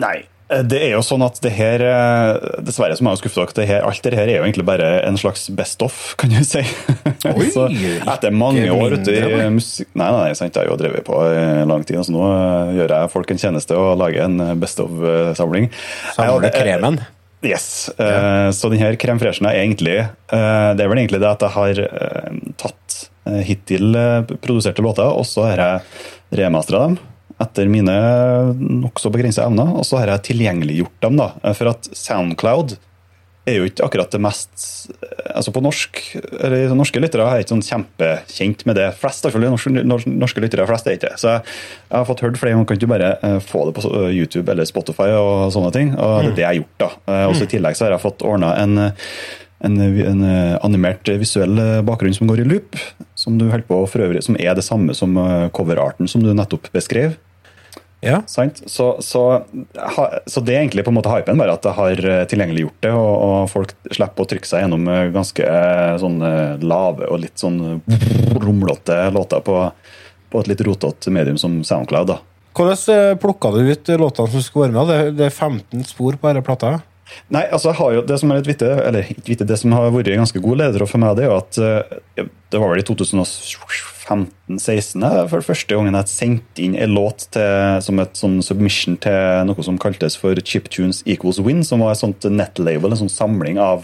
[0.00, 0.22] Nei.
[0.52, 3.42] Eh, Det er jo sånn at det her eh, Dessverre så må jeg jo skuffe
[3.42, 3.56] dere.
[3.56, 6.40] Det her, alt det her er jo egentlig bare en slags best of, kan du
[6.46, 6.64] si.
[7.30, 11.06] Oi, så etter mange år ute i musikk Nei, nei, sant, jeg har jo drevet
[11.06, 14.60] på i lang tid, så nå eh, gjør jeg folk en tjeneste og lager en
[14.60, 15.68] best of-samling.
[16.16, 17.02] Samler kremen?
[17.42, 17.90] Yes.
[17.98, 18.52] Ja.
[18.54, 19.96] så denne crème fraichen er egentlig
[20.30, 21.80] Det er vel egentlig det at jeg har
[22.62, 22.98] tatt
[23.42, 23.98] hittil
[24.44, 27.00] produserte låter, og så har jeg remastra dem
[27.42, 27.96] etter mine
[28.58, 31.20] nokså begrensa evner, og så har jeg tilgjengeliggjort dem.
[31.20, 32.76] da, eh, For at Soundcloud
[33.42, 34.64] er jo ikke akkurat det mest
[34.94, 35.98] eh, altså På norsk,
[36.38, 38.88] eller norske lyttere er ikke sånn kjempekjent med det.
[39.00, 41.20] Flest, iallfall norske, norske, lyttere flest er ikke det.
[41.22, 41.44] Så jeg,
[41.88, 44.68] jeg har fått hørt flere ganger kan du bare eh, få det på YouTube eller
[44.68, 45.94] Spotify og sånne ting.
[45.96, 46.76] Og det er det jeg har gjort.
[46.86, 47.22] da.
[47.32, 48.92] Også I tillegg så har jeg fått ordna en,
[49.62, 52.78] en, en eh, animert visuell eh, bakgrunn som går i loop,
[53.18, 56.70] som du på for øvrig, som er det samme som eh, coverarten som du nettopp
[56.74, 57.16] beskrev.
[58.02, 58.16] Ja.
[58.26, 59.20] Så, så,
[59.78, 62.80] ha- så det er egentlig på en måte hypen, bare at det har eh, tilgjengeliggjort
[62.82, 66.16] det, og, og folk slipper å trykke seg gjennom eh, ganske eh, sånn
[66.66, 67.60] lave og litt sånn
[68.42, 69.58] rumlete låter på,
[70.32, 72.10] på et litt rotete medium som Soundcloud.
[72.10, 72.18] da.
[72.58, 74.90] Hvordan plukka du ut låtene som skulle være med?
[74.92, 76.80] Det, det er 15 spor på denne plata.
[77.32, 79.74] Nei, altså jeg har jo Det som er litt vittig, eller ikke vittig, det som
[79.76, 81.82] har vært en ganske god leder for meg, det er jo at eh,
[82.52, 87.52] det var vel i 2015-16 for første gangen jeg sendte inn en låt til,
[87.86, 92.02] som et sånn submission til noe som kaltes for Chiptunes Equals Win, som var et
[92.02, 93.78] sånt nettlabel, en sånn samling av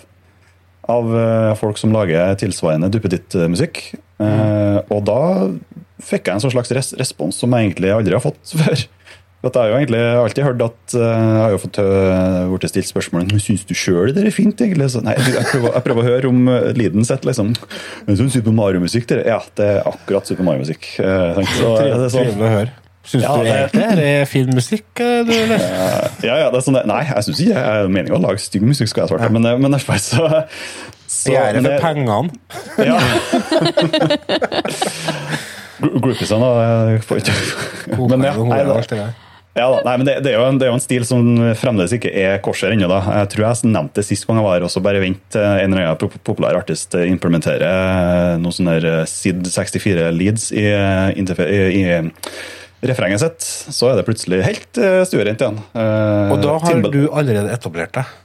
[0.89, 3.83] av eh, folk som lager tilsvarende duppeditt-musikk.
[4.25, 5.21] Eh, og da
[6.03, 8.87] fikk jeg en sånn slags res respons som jeg egentlig aldri har fått før.
[9.39, 12.89] Jeg har jo egentlig alltid hørt at eh, Jeg har jo fått uh, blitt stilt
[12.89, 14.59] spørsmål om syns du sjøl det er fint.
[14.65, 14.89] egentlig?
[14.91, 17.23] Så, nei, jeg prøver, jeg prøver å høre om uh, lyden sitt.
[17.29, 17.53] liksom.
[18.09, 19.07] Men Syns Super Mario-musikk?
[19.13, 20.89] det Ja, det er akkurat Super Mario-musikk.
[20.99, 21.53] eh, sant?
[21.55, 22.73] Så, det sånn, å høre.
[23.09, 24.89] Syns Ja, du det- egentlig det er fin musikk?
[25.07, 25.59] eh, Du, eller?
[26.27, 28.67] ja, ja, det er sånn, Nei, jeg syns ikke det er meninga å lage stygg
[28.67, 29.31] musikk, skal jeg svare.
[29.39, 30.27] Men, eh, men i så,
[31.07, 32.35] så Jeg er det for pengene.
[32.83, 32.99] Ja.
[35.79, 36.51] Gr- Groupiesene da,
[36.91, 37.39] jeg får ikke
[38.11, 39.09] Men ja, nei, det.
[39.59, 41.27] Ja, da, nei, men det, det, er jo en, det er jo en stil som
[41.59, 42.89] fremdeles ikke er korser ennå.
[42.89, 45.85] Jeg tror jeg nevnte det sist gang jeg var her, også bare vent en eller
[45.89, 50.65] annen pop- populær artist implementerer noe sånn der SID 64 leads i,
[51.19, 51.25] i,
[51.83, 54.79] i refrenget sitt, så er det plutselig helt
[55.09, 55.59] stuerent igjen.
[55.75, 58.17] Eh, Og da har tilbud- du allerede etablert deg.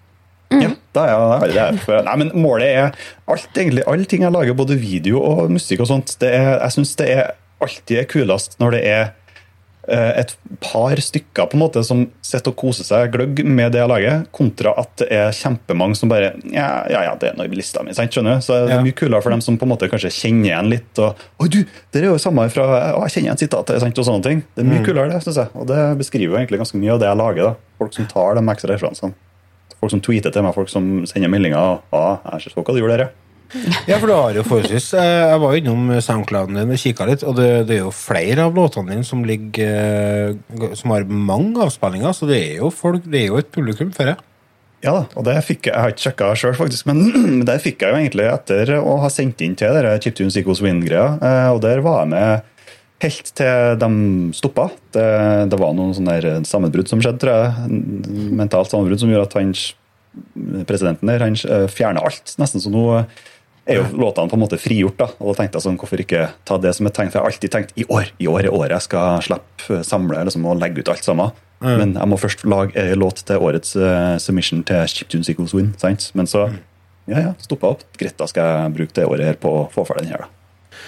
[0.54, 2.92] ja, da er det er, nei, men målet er
[3.26, 6.76] alt, egentlig, alle ting jeg lager, både video og musikk og sånt, det er, jeg
[6.78, 7.32] syns det er
[7.64, 9.12] alltid er kulest når det er eh,
[9.92, 10.32] et
[10.64, 14.22] par stykker på en måte som sitter og koser seg gløgg med det jeg lager,
[14.32, 17.84] kontra at det er kjempemange som bare Ja, ja, ja det er noe i lista
[17.84, 18.46] mi, sant, skjønner du?
[18.46, 18.78] Så det Ja.
[18.80, 21.00] er mye kulere for dem som på en måte kanskje kjenner igjen litt.
[21.00, 22.64] og Oi, du, det er jo samme fra
[22.96, 24.44] Å, jeg kjenner igjen sitatet, sant, og sånne ting.
[24.56, 25.50] Det er mye kulere, det, syns jeg.
[25.56, 27.44] Og det beskriver jo egentlig ganske mye av det jeg lager.
[27.44, 27.54] da.
[27.80, 29.14] Folk som tar de ekstra referansene.
[29.82, 31.60] Folk som tweeter til meg, folk som sender meldinger.
[31.60, 33.10] Og, Ja, jeg så hva du gjorde der, ja.
[33.86, 37.06] Ja, for du har jo forholdsvis eh, Jeg var jo innom Soundclouden din og kikka
[37.06, 41.06] litt, og det, det er jo flere av låtene dine som ligger eh, Som har
[41.06, 44.16] mange avspillinger, så det er jo folk Det er jo et publikum for det.
[44.84, 47.86] Ja da, og det fikk jeg, jeg har ikke sjekka sjøl, faktisk, men, det fikk
[47.86, 51.06] jeg jo egentlig etter å ha sendt inn til dere Chiptunes Equals Win-greia.
[51.22, 52.50] eh, Og der var jeg med
[53.04, 53.92] helt til de
[54.36, 54.70] stoppa.
[54.96, 55.06] Det,
[55.52, 57.80] det var noen sånne sammenbrudd som skjedde, tror jeg.
[58.40, 59.52] Mentalt sammenbrudd som gjorde at han,
[60.70, 61.36] presidenten der han
[61.68, 62.36] fjerna alt.
[62.40, 62.86] Nesten så nå
[63.66, 64.98] er jo låtene på en måte frigjort.
[65.00, 67.12] da, og da tenkte jeg sånn, Hvorfor ikke ta det som et tegn?
[67.12, 70.26] For jeg har alltid tenkt i år i år er året jeg skal slippe samle
[70.28, 71.34] liksom, og legge ut alt sammen.
[71.64, 75.72] Men jeg må først lage en låt til årets uh, submission til Chiptune Sequels Win.
[75.80, 76.10] sant?
[76.14, 76.50] Men så
[77.08, 77.86] ja, ja, stoppa opp.
[78.00, 80.26] Greit, da skal jeg bruke det året her på å få ferdig den her.
[80.26, 80.80] da.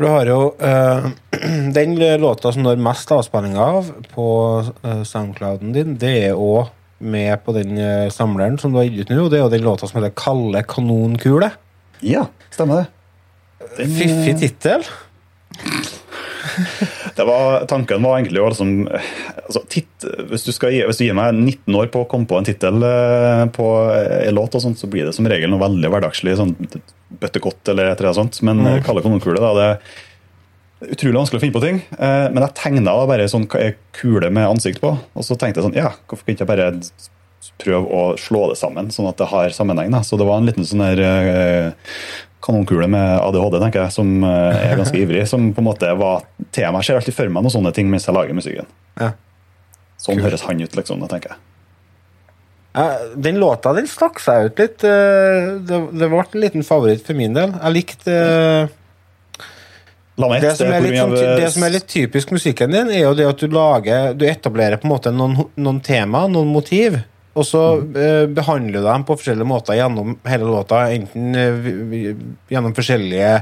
[0.00, 1.10] Du har jo uh,
[1.76, 4.28] Den låta som har mest avspillinger av på
[4.64, 6.72] uh, Soundclouden din, det er òg
[7.04, 9.52] med på den eh, samleren som du har gitt ut nå, og det er jo
[9.52, 11.50] den låta som heter 'Kalle kanonkule'.
[12.04, 12.86] Ja, stemmer det.
[13.78, 14.84] Eh, Fiffig tittel.
[17.16, 21.30] Var, tanken var egentlig å liksom altså, titt, hvis, du skal hvis du gir meg
[21.36, 24.90] 19 år på å komme på en tittel eh, på en låt, og sånt, så
[24.90, 26.34] blir det som regel noe veldig hverdagslig.
[26.40, 26.56] sånn
[27.20, 28.40] Bøttekott eller et eller annet sånt.
[28.46, 28.82] Men mm.
[28.86, 31.80] Kalle kanonkule, da, det er utrolig vanskelig å finne på ting.
[31.96, 33.46] Eh, men jeg tegna bare sånn
[33.96, 36.72] kule med ansikt på, og så tenkte jeg sånn Ja, hvorfor jeg ikke bare
[37.62, 39.90] prøve å slå det sammen, sånn at det har sammenheng?
[39.94, 41.72] da, Så det var en liten sånn der eh,
[42.44, 45.24] kanonkule med ADHD, tenker jeg, som eh, er ganske ivrig.
[45.30, 46.80] Som på en måte var tema.
[46.82, 48.68] Jeg ser alltid for meg noen sånne ting mens jeg lager musikken.
[49.00, 49.12] Ja.
[50.04, 51.00] Sånn høres han ut, liksom.
[51.00, 51.40] da tenker jeg.
[52.74, 52.84] Ja,
[53.14, 54.82] Den låta den stakk seg ut litt.
[54.84, 57.52] eh, Det, det ble en liten favoritt for min del.
[57.54, 58.16] Jeg likte
[60.16, 63.14] meg det, som litt, sånn, av- det som er litt typisk musikken din, er jo
[63.18, 67.00] det at du lager Du etablerer på en måte noen, noen tema, noen motiv,
[67.34, 67.62] og så
[67.98, 70.84] eh, behandler du dem på forskjellige måter gjennom hele låta.
[70.94, 72.12] Enten eh,
[72.52, 73.32] gjennom forskjellige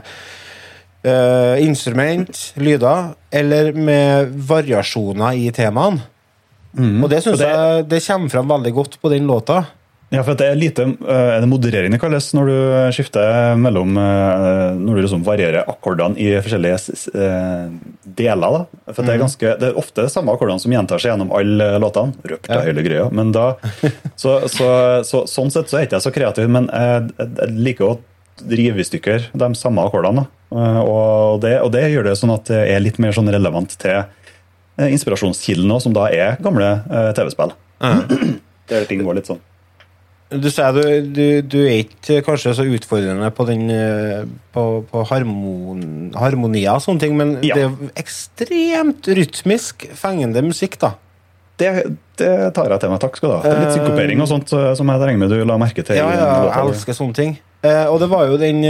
[1.05, 6.09] eh, instrument, lyder, eller med variasjoner i temaene.
[6.73, 9.59] Og det syns jeg det kommer fram veldig godt på den låta.
[10.13, 12.57] Ja, for det er lite eh, Er det moderering det kalles når du
[12.93, 17.71] skifter mellom eh, Når du liksom varierer akkordene i forskjellige eh,
[18.05, 18.93] deler, da.
[18.93, 21.69] For det er ganske Det er ofte de samme akkordene som gjentar seg gjennom alle
[21.81, 22.13] låtene.
[22.29, 23.07] Røpte jeg hele greia.
[23.15, 23.55] Men da
[24.23, 24.69] så, så,
[25.09, 27.95] så, Sånn sett så er ikke jeg så kreativ, men jeg, jeg liker å
[28.43, 30.27] drive i stykker de samme akkordene.
[30.27, 30.65] da.
[30.83, 34.03] Og det, og det gjør det sånn at det er litt mer sånn relevant til
[34.83, 36.75] inspirasjonskilden som da er gamle
[37.17, 37.55] TV-spill.
[38.73, 39.41] Der ting går litt sånn.
[40.41, 44.23] Du sier du, du, du er ikke kanskje så utfordrende på den eh,
[44.55, 45.83] på, på harmon,
[46.17, 47.57] harmonier og sånne ting, men Ja.
[47.59, 50.95] det er ekstremt rytmisk, fengende musikk, da.
[51.61, 51.69] Det,
[52.19, 53.01] det tar jeg til meg.
[53.05, 53.43] Takk skal du ha.
[53.45, 56.01] Det er litt psykopering og sånt eh, som jeg regner med du la merke til.
[56.01, 57.37] Ja, ja, jeg elsker sånne ting.
[57.63, 58.65] Eh, og det var jo den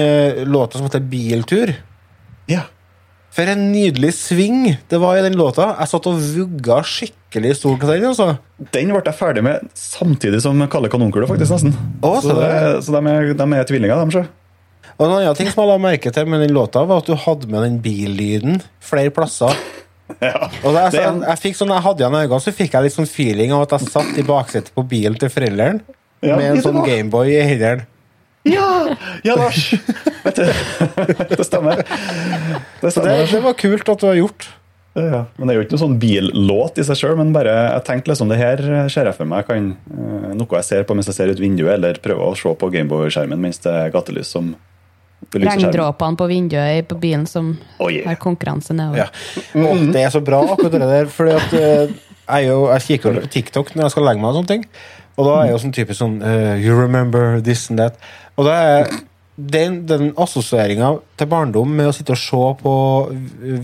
[0.50, 1.72] låta som heter Biltur.
[2.50, 2.66] Ja.
[3.32, 5.70] For en nydelig sving det var i den låta.
[5.78, 8.10] Jeg satt og vugga skikkelig stort til den.
[8.10, 8.34] altså.
[8.74, 11.54] Den ble jeg ferdig med samtidig som Kalle Kanonkule, faktisk.
[11.56, 11.72] nesten.
[12.04, 12.50] Å, så så det,
[12.84, 14.24] så de, er, de er tvillinger, de, sjø.
[14.98, 17.16] Og en annen ting som jeg la merke til med den låta, var at du
[17.16, 19.56] hadde med den billyden flere plasser.
[20.20, 20.50] Ja.
[20.60, 23.08] Og jeg, jeg, jeg fikk sånn, jeg hadde igjen øynene, så fikk jeg litt sånn
[23.08, 25.80] feeling av at jeg satt i baksetet på bilen til foreldrene
[26.20, 27.86] Ja, med en sånn Gameboy i hendene.
[28.49, 28.97] Ja!
[29.22, 29.72] ja, Lars!
[30.24, 30.49] Vet du,
[31.36, 31.82] det stemmer.
[32.80, 33.22] Det stemmer.
[33.22, 34.49] det, det var kult at du har gjort.
[34.99, 35.22] Ja.
[35.36, 38.12] Men Det er jo ikke noen sånn billåt i seg sjøl, men bare jeg tenkte
[38.12, 38.61] liksom det her
[38.93, 41.72] ser jeg for meg kan, eh, noe jeg ser på mens jeg ser ut vinduet,
[41.78, 44.53] eller prøver å se på Gameboy-skjermen mens det er gatelys som.
[45.32, 48.09] Regndråpene på vinduet på bilen som Oh, yeah.
[48.11, 49.05] har konkurranse nedover.
[49.07, 49.45] Ja.
[49.55, 49.93] Mm.
[49.95, 51.07] det er så bra, akkurat det der.
[51.14, 51.95] Fordi at eh,
[52.26, 54.66] jeg, jo, jeg kikker jo på TikTok når jeg skal legge meg og sånne ting.
[55.16, 57.98] Og da er jeg jo sånn typisk sånn uh, You remember this and that.
[58.40, 58.92] Og da er
[59.36, 62.72] den, den assosieringa til barndom med å sitte og se på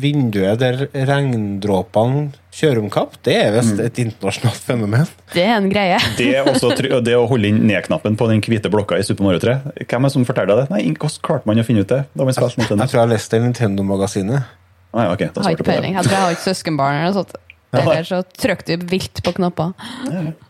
[0.00, 5.10] vinduet der regndråpene kjører om kapp, det er visst et internasjonalt fenomen.
[5.34, 5.98] Det er en greie.
[6.18, 6.72] Det, er også,
[7.04, 10.08] det å holde inn ned-knappen på den hvite blokka i Super Mario 3, hvem er
[10.08, 10.72] det som forteller deg det?
[10.74, 12.00] Nei, Hvordan klarte man å finne ut det?
[12.10, 14.56] da man spilte Jeg tror jeg har lest det i Nintendo-magasinet.
[14.88, 15.94] Ah, ja, okay, Jeg har ikke jeg peiling.
[15.98, 17.38] Jeg tror jeg har ikke søskenbarn eller noe sånt.
[17.76, 19.74] Eller så trykker du vilt på knapper.
[20.08, 20.47] Ja, ikke.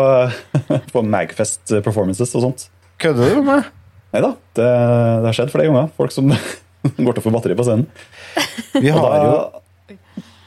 [0.93, 2.69] på Magfest performances og sånt.
[3.01, 3.71] Kødder du med meg?
[4.15, 5.91] Nei da, det, det har skjedd flere ganger.
[5.99, 6.31] Folk som
[7.05, 7.85] går til å få batteri på scenen.
[8.79, 9.33] Vi har jo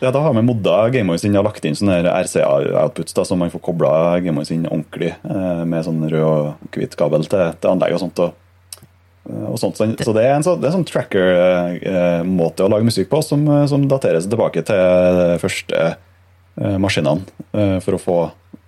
[0.02, 3.62] ja, da har vi modda Gameboyen sin og lagt inn sånne RCA-outputs, så man får
[3.62, 3.92] kobla
[4.24, 8.22] Gameboyen sin ordentlig eh, med sånn rød og hvit kabel til, til anlegg og sånt.
[8.24, 8.88] Og,
[9.30, 9.78] eh, og sånt.
[9.78, 13.22] Så, så det er en sånn, det er en sånn tracker-måte å lage musikk på
[13.26, 17.22] som, eh, som dateres tilbake til de første eh, maskinene
[17.54, 18.18] eh, for, å få,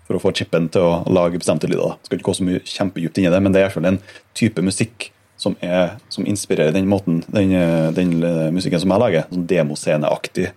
[0.07, 1.99] for å få chipen til å lage bestemte lyder.
[2.07, 4.03] Skal ikke gå så mye kjempedypt inn i det, men det er i en
[4.39, 9.03] type musikk som, er, som inspirerer den måten, den, eh, den eh, musikken som jeg
[9.03, 9.26] lager.
[9.32, 10.53] Sånn demosceneaktig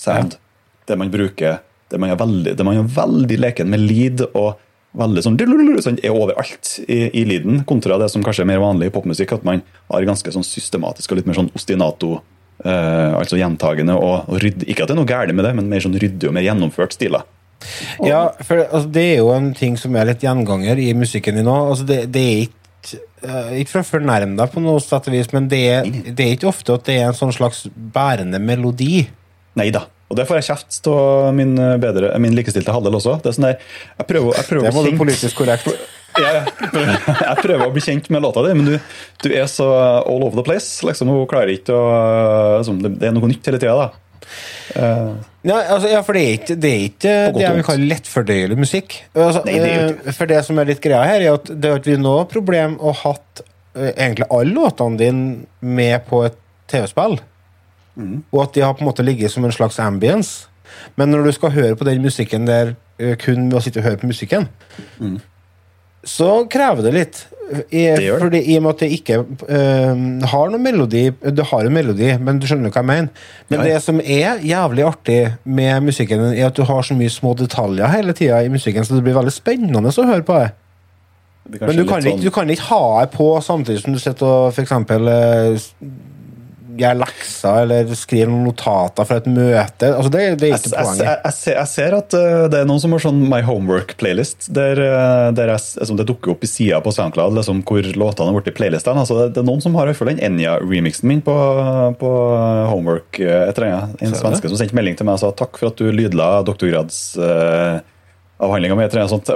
[0.00, 0.36] sound.
[0.84, 4.60] Det man bruker det man er veldig, det man er veldig leken med lead og
[4.98, 5.38] veldig sånn,
[5.82, 9.34] sånn er overalt i, i leaden, kontra det som kanskje er mer vanlig i popmusikk,
[9.36, 12.20] at man har ganske sånn systematisk og litt mer sånn ostinato,
[12.62, 14.68] eh, altså gjentagende og, og ryddig.
[14.70, 16.94] Ikke at det er noe galt med det, men mer sånn ryddig og mer gjennomført
[16.94, 17.26] stiler.
[18.04, 21.48] Ja, for altså, det er jo en ting som er litt gjenganger i musikken din
[21.48, 21.56] nå.
[21.72, 25.16] Altså, det, det er ikke eh, ikke for å fornærme deg på noe sett og
[25.16, 28.38] vis, men det er, det er ikke ofte at det er en sånn slags bærende
[28.42, 29.08] melodi.
[29.58, 29.84] Nei da.
[30.12, 33.18] Og det får jeg kjeft av min, eh, min likestilte halvdel også.
[33.22, 35.70] Det er sånn der, jeg prøver, jeg prøver Det må du politisk korrekt.
[36.14, 36.42] Ja, ja.
[36.70, 38.74] Jeg prøver å bli kjent med låta di, men du,
[39.24, 40.78] du er så all over the place.
[40.86, 41.88] Liksom, Hun klarer ikke å
[42.60, 44.28] liksom, det, er noe nytt hele tida, da.
[44.78, 47.88] Uh, Ja, altså, ja, for det er ikke det, er ikke det jeg vil kalle
[47.90, 48.94] lettfordøyelig musikk.
[49.12, 51.68] Altså, Nei, det er eh, for det som er litt greia her, er at det
[51.68, 56.22] er at vi nå har problem å hatt eh, egentlig alle låtene dine med på
[56.24, 56.38] et
[56.72, 57.18] TV-spill.
[57.96, 58.22] Mm.
[58.32, 60.48] Og at de har på en måte ligget som en slags ambience.
[60.96, 63.84] Men når du skal høre på den musikken der eh, kun ved å sitte og
[63.90, 64.48] høre på musikken,
[65.00, 65.20] Mm.
[66.04, 67.26] så krever det litt.
[67.70, 68.20] I, Det gjør det.
[68.24, 71.02] fordi I og med at det ikke uh, har noen melodi
[71.36, 73.08] Du har en melodi, men du skjønner hva jeg mener.
[73.50, 73.74] Men Ja, ja.
[73.74, 77.86] det som er jævlig artig med musikken, er at du har så mye små detaljer
[77.92, 80.50] hele tida i musikken, så det blir veldig spennende å høre på det.
[81.52, 83.98] Det Men du kan, ikke, sånn- du kan ikke ha det på samtidig som du
[84.00, 84.64] sitter og for
[86.80, 89.86] eh, lekser eller skriver noen notater fra et møte.
[89.94, 91.04] Altså, det, det er ikke jeg, poenget.
[91.06, 94.40] jeg, jeg, ser, jeg ser at uh, det er noen som har sånn My Homework-playlist,
[94.56, 98.36] der, eh, der s- det dukker opp i sida på SoundCloud liksom, hvor låtene har
[98.40, 99.00] blitt i playlistene.
[99.04, 101.34] Altså, det, det er noen som har i hvert fall den Enya-remixen min på,
[102.00, 102.08] på
[102.72, 103.10] Homework.
[103.20, 103.90] eh, Et eller annet.
[104.04, 108.74] En svenske som sendte melding til meg og sa takk for at du lydla doktorgradsavhandlinga
[108.74, 108.84] uh, mi.
[109.08, 109.16] Så.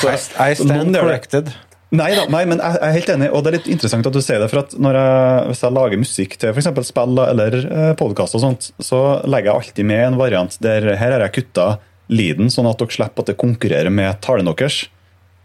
[0.00, 1.46] Så- I, I stand corrected.
[1.90, 4.14] Nei da, nei, men jeg jeg er helt enig, og det er litt interessant at
[4.14, 4.46] du sier det.
[4.52, 6.68] for at når jeg, Hvis jeg lager musikk til f.eks.
[6.86, 11.16] spill eller eh, podkast, og sånt, så legger jeg alltid med en variant der her
[11.16, 11.66] har jeg kutta
[12.10, 14.84] lyden, sånn at dere slipper at det konkurrerer med talen deres.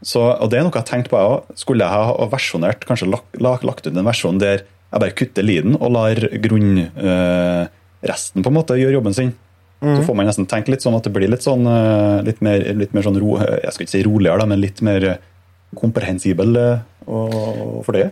[0.05, 1.49] Så, og det er noe jeg har tenkt på, jeg òg.
[1.57, 5.73] Skulle jeg ha versjonert, kanskje lagt, lagt ut en versjon der jeg bare kutter lyden
[5.79, 9.33] og lar grunnresten på en måte gjøre jobben sin.
[9.85, 12.63] Så får man nesten tenke litt sånn at det blir litt sånn eh, litt mer,
[12.79, 15.19] litt mer sånn ro, Jeg skal ikke si roligere, da, men litt mer eh,
[15.77, 18.09] komprehensibel eh, og for det.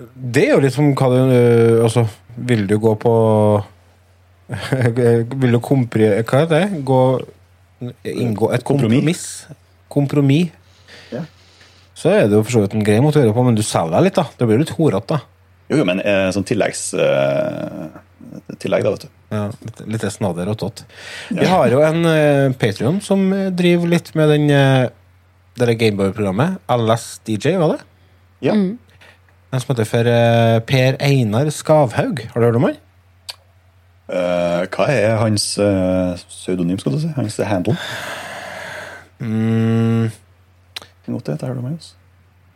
[0.00, 2.06] Det er jo litt som hva du øh, Altså,
[2.48, 3.12] vil du gå på
[5.42, 6.08] Vil du kompri...
[6.24, 6.62] Hva er det?
[6.86, 7.02] Gå
[8.08, 9.26] Inngå et kompromiss?
[9.92, 10.56] Kompromiss.
[11.12, 11.22] Ja.
[11.96, 13.56] Så er det jo for så vidt en grei måte å gjøre det på, men
[13.56, 14.26] du selger deg litt, da.
[14.36, 15.48] Det blir litt horete, da.
[15.70, 16.82] Jo, jo, men eh, sånn tilleggs...
[16.98, 17.88] Eh,
[18.60, 19.10] tillegg, da, vet du.
[19.30, 20.84] Ja, litt, litt snadder og tott.
[21.30, 24.88] Vi har jo en eh, Patrion som eh, driver litt med den uh,
[25.58, 26.58] det der Gameboy-programmet.
[26.70, 27.80] LS DJ, var det?
[28.42, 28.54] Ja.
[28.54, 32.22] En som heter for uh, Per Einar Skavhaug.
[32.32, 32.78] Har du hørt om han?
[34.10, 37.10] Uh, hva er hans uh, pseudonym, skal du si?
[37.16, 37.76] Hans handle?
[39.20, 40.10] Mm,
[41.10, 41.92] Godt det, det du med oss.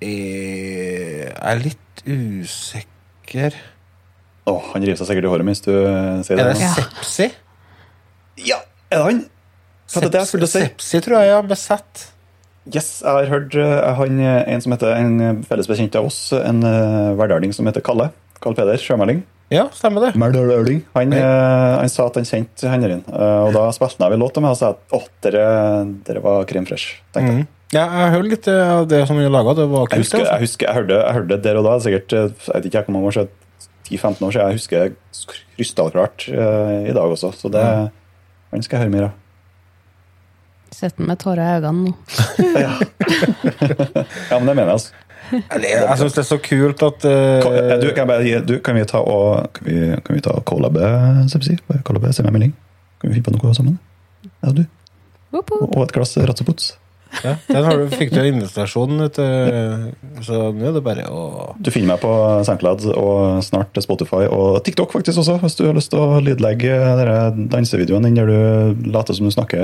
[0.01, 3.57] eh, jeg er litt usikker
[4.49, 6.57] Å, han river seg sikkert i håret mens du sier sier Er det.
[6.57, 6.64] det.
[6.64, 6.72] Ja.
[6.78, 7.26] Sepsi?
[8.49, 8.59] Ja,
[8.90, 9.20] er det han?
[9.92, 10.62] Hva er det jeg skulle si?
[10.64, 11.40] Sepsi, tror jeg, ja.
[11.49, 12.05] Besett.
[12.73, 16.09] Yes, jeg har hørt eh, han, eh, en som heter en eh, felles bekjent av
[16.09, 16.65] oss, en
[17.19, 18.09] verdarding som heter Kalle.
[18.41, 19.23] Karl Peder Sjømelding.
[19.53, 20.15] Ja, stemmer det.
[20.19, 20.81] Merdøløling.
[20.97, 21.25] Han, hey.
[21.77, 24.45] han sa at han kjente han der og da spilte han av en låt til
[24.45, 25.45] meg og sa at åh, dere,
[26.07, 27.03] dere var crème fresh.
[27.12, 27.45] tenkte jeg.
[27.45, 27.51] Mm.
[27.75, 29.55] Ja, jeg hørte litt av det som vi laga.
[29.59, 30.33] Det var Jeg husker, altså.
[30.33, 32.97] jeg, husker, jeg, hørte, jeg hørte det der og da, sikkert jeg vet ikke hvor
[32.97, 33.35] mange år siden,
[33.85, 34.41] 10-15 år siden.
[34.41, 37.67] Jeg husker krystallklart uh, i dag også, så det
[38.55, 39.24] han skal jeg høre mer av.
[40.75, 41.95] Sitter med tårer i øynene nå.
[42.64, 42.75] Ja.
[44.31, 44.93] ja, men det mener jeg, altså.
[45.33, 47.14] Eller, Jeg syns det er så kult at uh...
[47.49, 50.91] Eh, Du, kan, bare, du, kan vi ta og Kan vi, kan vi ta kollabe,
[51.33, 51.57] Sepsi?
[51.87, 52.55] Collabe, send meg melding.
[53.01, 53.79] Kan vi finne på noe sammen?
[54.43, 54.64] Ja, du.
[55.35, 55.70] Woop, woop.
[55.77, 56.75] Og et glass Ratsepots.
[57.23, 60.21] Ja, Den har du, fikk du en invitasjon, vet du.
[60.27, 61.23] Så nå er det bare å
[61.62, 62.11] Du finner meg på
[62.49, 66.75] SoundCloud og snart Spotify og TikTok faktisk også, hvis du har lyst til å lydlegge
[67.01, 67.19] dere
[67.53, 69.61] dansevideoene din der du later som du snakker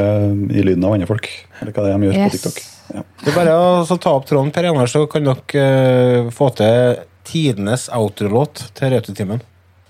[0.52, 1.28] i lyden av andre folk.
[1.60, 2.62] Eller hva det er de gjør på TikTok.
[2.90, 3.04] Ja.
[3.24, 6.50] Det er bare å så ta opp tråden, Per Einar, så kan dere uh, få
[6.58, 6.98] til
[7.30, 9.42] tidenes outro-låt til Rautetimen.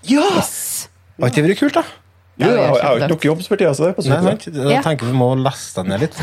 [0.09, 0.87] Yes.
[1.21, 1.85] Har ikke det vært kult, da?
[2.41, 4.47] Jo, jeg, har- jo ikke nok jobb for tida, så det er på Nei, sant?
[4.49, 6.17] Jeg tenker vi må laste den ned litt.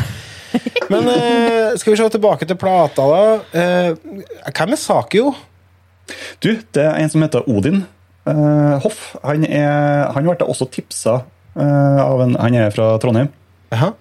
[0.92, 3.22] Men eh, skal vi se tilbake til plata, da.
[3.52, 5.32] Eh, hvem er Sakio?
[6.40, 7.82] Du, det er en som heter Odin
[8.28, 9.12] eh, Hoff.
[9.24, 11.20] Han, er, han ble også tipsa
[11.58, 13.30] eh, av en Han er fra Trondheim.
[13.74, 13.92] Aha.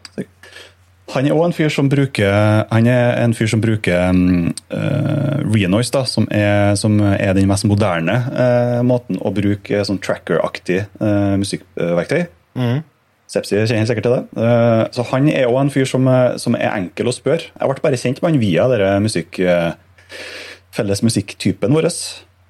[1.15, 5.37] Han er òg en fyr som bruker Han er en fyr som bruker um, uh,
[5.47, 10.83] Renoise, da, som er, som er den mest moderne uh, måten å bruke sånn tracker-aktig
[10.99, 12.27] uh, musikkverktøy.
[12.59, 12.85] Mhm.
[13.27, 14.21] Sepsi kjenner sikkert til det.
[14.39, 17.49] Eh, så han er òg en fyr som, eh, som er enkel å spørre.
[17.51, 19.73] Jeg ble bare kjent med han via dere musikk, eh,
[20.71, 21.89] felles musikktypen vår.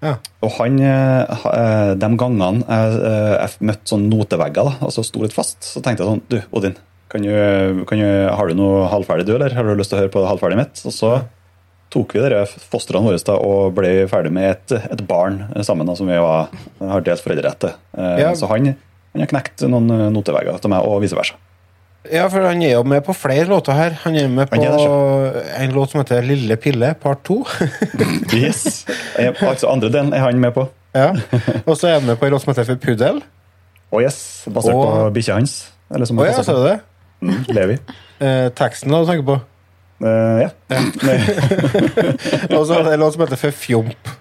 [0.06, 0.16] Ja.
[0.46, 3.00] Og han, ha- de gangene jeg,
[3.42, 6.76] jeg møtte sånn notevegger, da, altså sto litt fast, så tenkte jeg sånn Du, Odin,
[7.10, 10.04] kan du, kan du, har du noe halvferdig, du, eller har du lyst til å
[10.04, 10.84] høre på det halvferdige mitt?
[10.86, 11.16] Og så
[11.90, 15.96] tok vi dere fostrene våre da, og ble ferdig med et, et barn sammen, da,
[15.98, 16.50] som vi var,
[16.84, 17.74] har delt foreldrerett til.
[18.22, 18.34] Ja.
[18.38, 18.76] Så han,
[19.14, 21.38] han har knekt noen eh, notevegger til meg, og vice versa.
[22.08, 23.96] Ja, for han er jo med på flere låter her.
[24.06, 27.42] Han er med på er en låt som heter Lille Pille, part to.
[28.38, 28.86] Yes.
[29.18, 30.68] Altså, andre delen er han med på.
[30.96, 31.10] ja.
[31.66, 33.20] Og så er han med på en låt som heter For Puddel.
[33.92, 35.58] Oh yes, basert Og- på bikkja hans.
[35.92, 36.80] Eller som er ja, så det?
[37.24, 37.78] Mm, Levi.
[38.20, 39.38] Eh, teksten da, du tenker på.
[40.04, 40.50] Eh, ja.
[42.58, 44.12] Og så er det en låt som heter For Fjomp.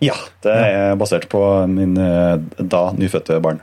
[0.00, 0.14] ja,
[0.46, 3.58] det er basert på min eh, da nyfødte barn.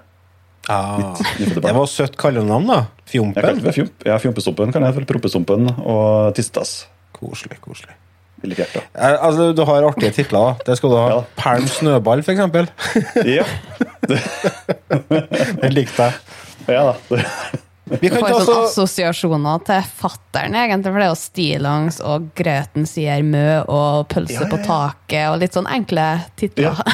[0.70, 1.13] Ah.
[1.39, 2.80] Det var søtt kallenavn, da.
[3.09, 3.61] Fjompen.
[3.76, 4.05] fjomp.
[4.07, 5.05] Ja, Fjompestumpen kan jeg hete.
[5.09, 6.88] Proppestumpen og Tistas.
[7.16, 7.93] Koselig, koselig.
[8.45, 10.57] Vært Eh, Altså, du har artige titler.
[10.66, 11.05] Det skal du ha.
[11.09, 11.22] Ja.
[11.39, 12.68] Perm Snøball, for eksempel.
[13.26, 13.45] Ja,
[15.61, 16.13] Det likte jeg.
[16.68, 17.20] ja da.
[17.86, 22.29] Vi kan Får sånn så assosiasjoner til fattern, egentlig, for det er jo stillongs og
[22.38, 26.07] grøten sier mø og pølse på taket og litt sånn enkle
[26.39, 26.81] titler.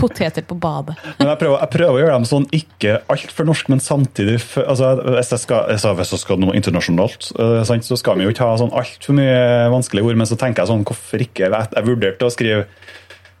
[0.00, 0.96] Poteter på badet.
[1.18, 4.90] Men jeg prøver, jeg prøver å gjøre dem sånn ikke altfor norsk, men samtidig altså,
[5.06, 8.34] Hvis jeg skal, altså, hvis jeg skal noe internasjonalt, uh, sant, så skal vi jo
[8.34, 10.20] ikke ha sånn altfor mye vanskelige ord.
[10.20, 11.48] Men så tenker jeg sånn, hvorfor ikke?
[11.48, 12.66] Jeg, jeg vurderte å skrive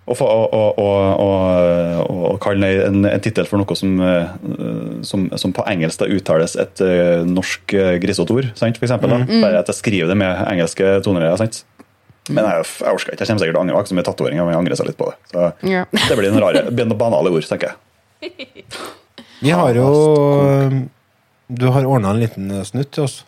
[0.04, 5.64] og, og, og, og kalle en, en tittel for noe som, øh, som, som på
[5.70, 9.14] engelsk da uttales et øh, norsk øh, grisete ord, sant, for eksempel.
[9.14, 9.22] Da.
[9.40, 11.30] Bare at jeg skriver det med engelske toner.
[11.40, 11.62] Sant?
[12.28, 13.20] Men jeg, jeg orker ikke.
[13.20, 13.76] Jeg kommer sikkert til å angre.
[13.76, 15.16] Har ikke så tatoveringer, men jeg angrer seg litt på det.
[15.32, 15.84] Så Ja.
[16.08, 18.54] det blir en rare, banale ord, tenker jeg.
[19.44, 19.88] Vi har jo
[21.52, 23.18] Du har ordna en liten eh, snutt til oss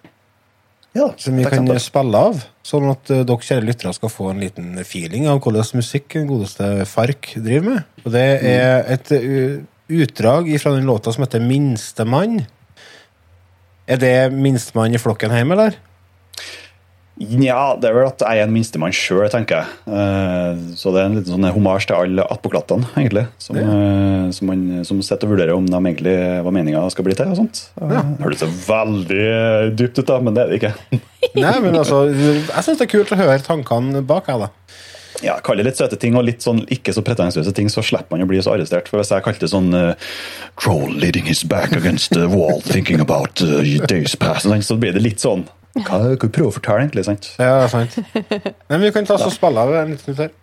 [0.96, 2.42] Ja, som vi kan spille av.
[2.66, 6.86] Sånn at uh, dere kjære lyttere skal få en liten feeling av hvordan musikk godeste
[6.88, 7.96] Fark driver med.
[8.04, 9.58] Og det er et uh,
[10.02, 12.46] utdrag fra den låta som heter 'Minstemann'.
[13.86, 15.76] Er det minstemann i flokken hjemme, eller?
[17.16, 19.76] Ja, det er vel at jeg er en minstemann sjøl, tenker jeg.
[19.88, 23.22] Eh, Så det er en liten sånn homasj til alle attpåklattene, egentlig.
[23.40, 27.16] Som, eh, som, man, som sitter og vurderer om de egentlig hva meninga skal bli
[27.16, 27.32] til.
[27.32, 27.62] og sånt.
[27.80, 28.02] Ja.
[28.20, 31.00] Høres så veldig dypt ut, da, men det er det ikke.
[31.46, 34.52] Nei, men altså, jeg syns det er kult å høre tankene bak her, da.
[35.24, 38.26] Ja, Kaller litt søte ting og litt sånn ikke så pretensiøse ting, så slipper man
[38.26, 38.90] å bli så arrestert.
[38.92, 39.94] For Hvis jeg kalte det sånn uh,
[40.60, 45.00] Troll leading his back against the wall, thinking about uh, days past, så blir det
[45.00, 45.46] litt sånn
[45.84, 47.04] Hva hva du prøver å fortelle, egentlig?
[47.04, 47.30] sant?
[47.40, 47.98] Ja, sant.
[48.70, 50.34] Men vi kan ta oss og spille av en liten stund her.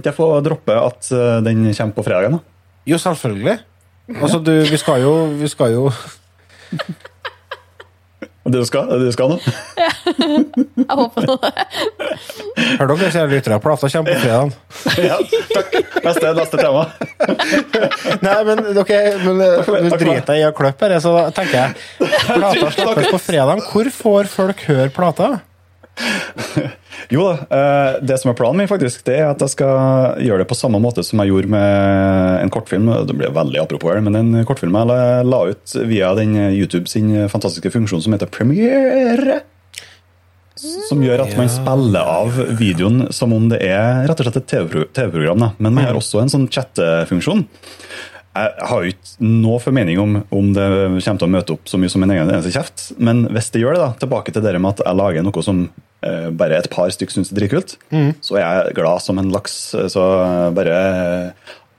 [0.00, 2.38] Kan ikke jeg få droppe at uh, den kommer på fredagen?
[2.38, 2.40] da?
[2.88, 3.58] Jo, selvfølgelig.
[4.16, 5.90] Altså, du, vi skal jo Vi skal jo
[8.50, 9.36] du skal, det du skal nå?
[9.76, 11.50] Jeg håper det.
[12.80, 13.58] Hør dere, kjære lyttere.
[13.60, 14.54] Plata kommer på fredag.
[15.10, 15.18] ja,
[15.52, 15.76] takk.
[16.06, 16.86] Neste, neste tema.
[18.24, 18.92] Nei, men ok,
[19.26, 23.22] men, eh, Nå driter jeg i å klippe her, så tenker jeg Plata slippes på
[23.28, 23.62] fredag.
[23.68, 25.34] Hvor får folk høre plata?
[27.10, 30.42] Jo da, eh, det som er planen min, faktisk, det er at jeg skal gjøre
[30.44, 32.90] det på samme måte som jeg gjorde med en kortfilm.
[33.08, 37.28] Det blir veldig apropos her, men en kortfilm jeg la- ut via den YouTube sin
[37.28, 39.40] fantastiske funksjon som heter Premiere.
[40.60, 44.46] Som gjør at man spiller av videoen som om det er rett og slett et
[44.50, 45.46] TV-pro- TV-program.
[45.58, 47.46] Men man har også en sånn chattefunksjon.
[48.30, 50.66] Jeg har jo ikke noe formening om om det
[51.02, 53.62] kommer til å møte opp så mye som en egen eneste kjeft, men hvis det
[53.64, 55.64] gjør det, da, tilbake til det med at jeg lager noe som
[56.06, 57.74] eh, bare et par stykker syns er dritkult,
[58.22, 59.56] så er jeg glad som en laks.
[59.90, 60.04] Så
[60.54, 60.76] bare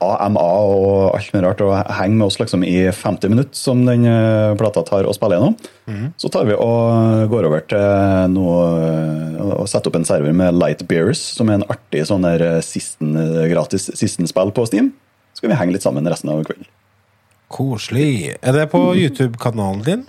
[0.02, 4.04] AMA og alt mulig rart, og henge med oss liksom i 50 minutter, som den
[4.10, 5.56] eh, plata tar og spiller gjennom.
[6.20, 8.58] Så tar vi og går over til noe
[9.62, 12.60] og setter opp en server med Light Bears, som er en artig sånn der eh,
[12.66, 13.14] sisten,
[13.54, 14.91] gratis sistenspill på Steam.
[15.42, 16.68] Så skal vi henge litt sammen resten av kvelden.
[17.50, 18.36] Koselig.
[18.46, 20.04] Er det på YouTube-kanalen din?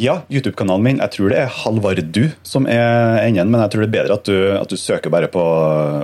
[0.00, 1.02] Ja, YouTube-kanalen min.
[1.04, 4.24] Jeg tror det er Halvardu som er enden, men jeg tror det er bedre at
[4.24, 5.44] du, at du søker bare på,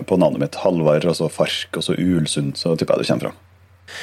[0.05, 0.61] på navnet mitt.
[0.61, 2.53] Halvard, og så Fark, og så Ulsund.
[2.61, 3.99] Så tipper jeg du kommer fra.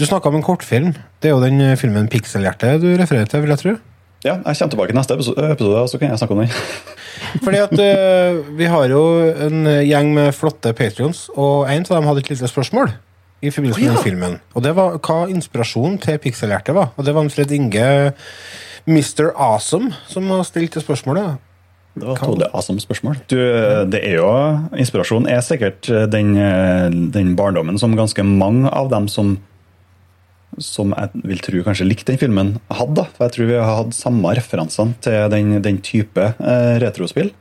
[0.00, 0.96] Du snakka om en kortfilm.
[1.20, 3.78] Det er jo den filmen 'Pikselhjerte' du refererer til, vil jeg tro.
[4.24, 6.60] Ja, jeg kommer tilbake i neste episode, episode og så kan jeg snakke om den.
[7.44, 12.08] Fordi at uh, vi har jo en gjeng med flotte patrions, og en av dem
[12.08, 12.96] hadde et lite spørsmål
[13.44, 13.96] i forbindelse med oh, ja.
[13.96, 14.36] den filmen.
[14.56, 16.92] Og det var hva inspirasjonen til pikselhjertet var.
[16.96, 17.88] Og det var en Fred Inge,
[18.88, 19.30] Mr.
[19.32, 21.36] Awesome, som har stilt det spørsmålet.
[21.94, 23.20] Det var et tålelig awesome spørsmål.
[23.30, 23.38] Du,
[23.92, 24.30] det er jo,
[24.82, 26.34] Inspirasjonen er sikkert den,
[27.14, 29.36] den barndommen som ganske mange av dem som
[30.62, 32.94] som jeg vil tro kanskje likte den filmen, hadde.
[33.00, 33.06] da.
[33.14, 37.32] For jeg tror vi har hatt samme referansene til den, den type eh, retrospill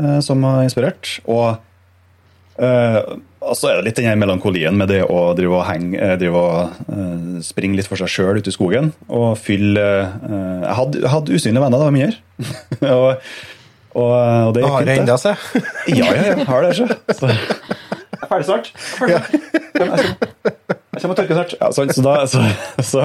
[0.00, 1.18] eh, som har inspirert.
[1.28, 1.56] Og
[2.60, 3.00] eh,
[3.38, 6.40] Og så er det litt den melankolien med det å drive og, henge, eh, drive
[6.40, 8.90] og eh, springe litt for seg sjøl ute i skogen.
[9.08, 12.10] Og fylle eh, Jeg hadde, hadde usynlige venner da jeg var mye.
[12.98, 13.30] og,
[13.94, 15.46] og, og det Det har gikk det ennå seg.
[15.94, 16.48] Ja, ja, ja.
[16.50, 16.88] Har det, så.
[17.14, 17.30] så.
[17.30, 18.72] Jeg er ferdig snart.
[18.74, 19.54] Jeg er ferdig.
[19.78, 21.52] Jeg kommer- Jeg kommer og tørker snart.
[21.60, 22.40] Ja, sånn, så, da, så,
[22.82, 23.04] så,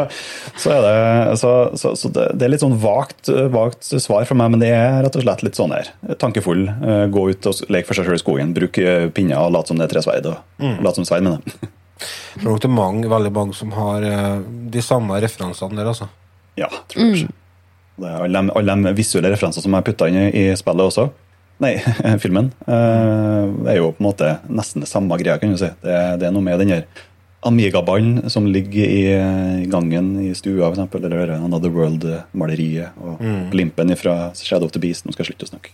[0.60, 4.38] så er det Så, så, så det, det er litt sånn vagt, vagt svar fra
[4.40, 5.92] meg, men det er rett og slett litt sånn her.
[6.22, 6.66] Tankefull.
[6.74, 8.52] eh, Gå ut og leke for seg sjøl i skogen.
[8.58, 10.28] Bruk eh, pinner og late som det er tre sverd.
[10.34, 11.70] Og late som sverd, mener jeg.
[12.34, 14.40] Jeg tror nok det er mange, veldig mange som har eh,
[14.74, 16.10] de samme referansene der, altså.
[16.60, 17.40] Ja, tror jeg Mm.
[18.02, 20.82] Det er alle, de, alle de visuelle referansene som jeg putta inn i, i spillet
[20.90, 21.04] også,
[21.62, 21.76] nei,
[22.24, 25.70] filmen, Det er jo på en måte nesten det samme greia, kan du si.
[25.86, 26.88] Det, det er noe med den her
[27.48, 29.04] Amiga-ballen som ligger i,
[29.64, 34.82] i gangen i stua, for eksempel, eller Another World-maleriet, og blimpen fra Shadow of the
[34.84, 35.08] Beast.
[35.08, 35.74] Nå skal jeg slutte å snakke.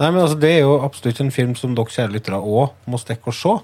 [0.00, 2.98] Nei, men altså, Det er jo absolutt en film som dere kjære lyttere òg må
[3.00, 3.54] stikke og se.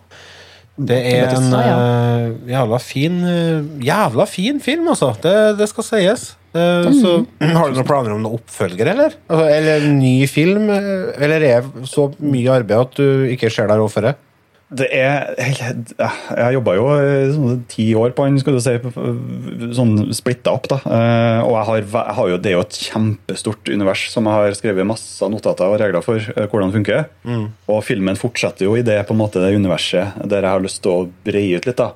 [0.80, 5.10] Det er en eh, jævla fin uh, Jævla fin film, altså.
[5.20, 6.22] Det, det skal sies.
[6.56, 7.16] Eh, Så
[7.58, 9.18] Har du noen planer om noen oppfølger, eller?
[9.28, 10.70] Altså, eller en ny film?
[10.70, 14.14] Eller er det så mye arbeid at du ikke ser der overfor det?
[14.70, 16.84] Det er Jeg jobba jo
[17.34, 18.74] sånn, ti år på den, skal du si,
[19.74, 20.78] sånn splitta opp, da.
[20.86, 24.36] Eh, Og jeg har, jeg har jo, det er jo et kjempestort univers som jeg
[24.38, 27.08] har skrevet masse notater og regler for eh, hvordan det funker.
[27.66, 30.82] Og filmen fortsetter jo i det på en måte det universet der jeg har lyst
[30.86, 31.90] til å breie ut litt, da.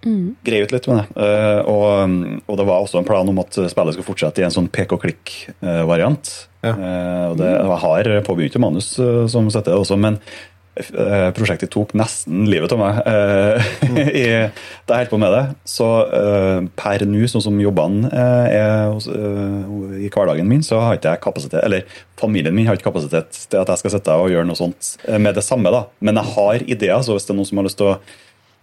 [0.00, 1.14] Greie ut litt, mener jeg.
[1.22, 4.54] Eh, Og, og det var også en plan om at spillet skulle fortsette i en
[4.58, 6.30] sånn pek og klikk-variant.
[6.64, 6.74] Ja.
[7.30, 10.49] Og det, jeg har påbegynt manus eh, som setter det også, men eh,
[11.34, 13.70] prosjektet tok nesten livet av meg eh,
[14.22, 14.26] i,
[14.86, 15.42] da jeg holdt på med det.
[15.68, 20.96] Så eh, per nå, sånn som jobbene eh, er eh, i hverdagen min, så har
[20.96, 24.30] ikke jeg kapasitet Eller familien min har ikke kapasitet til at jeg skal sitte og
[24.32, 25.72] gjøre noe sånt eh, med det samme.
[25.74, 25.84] da.
[26.00, 27.98] Men jeg har ideer, så hvis det er noen som har lyst til å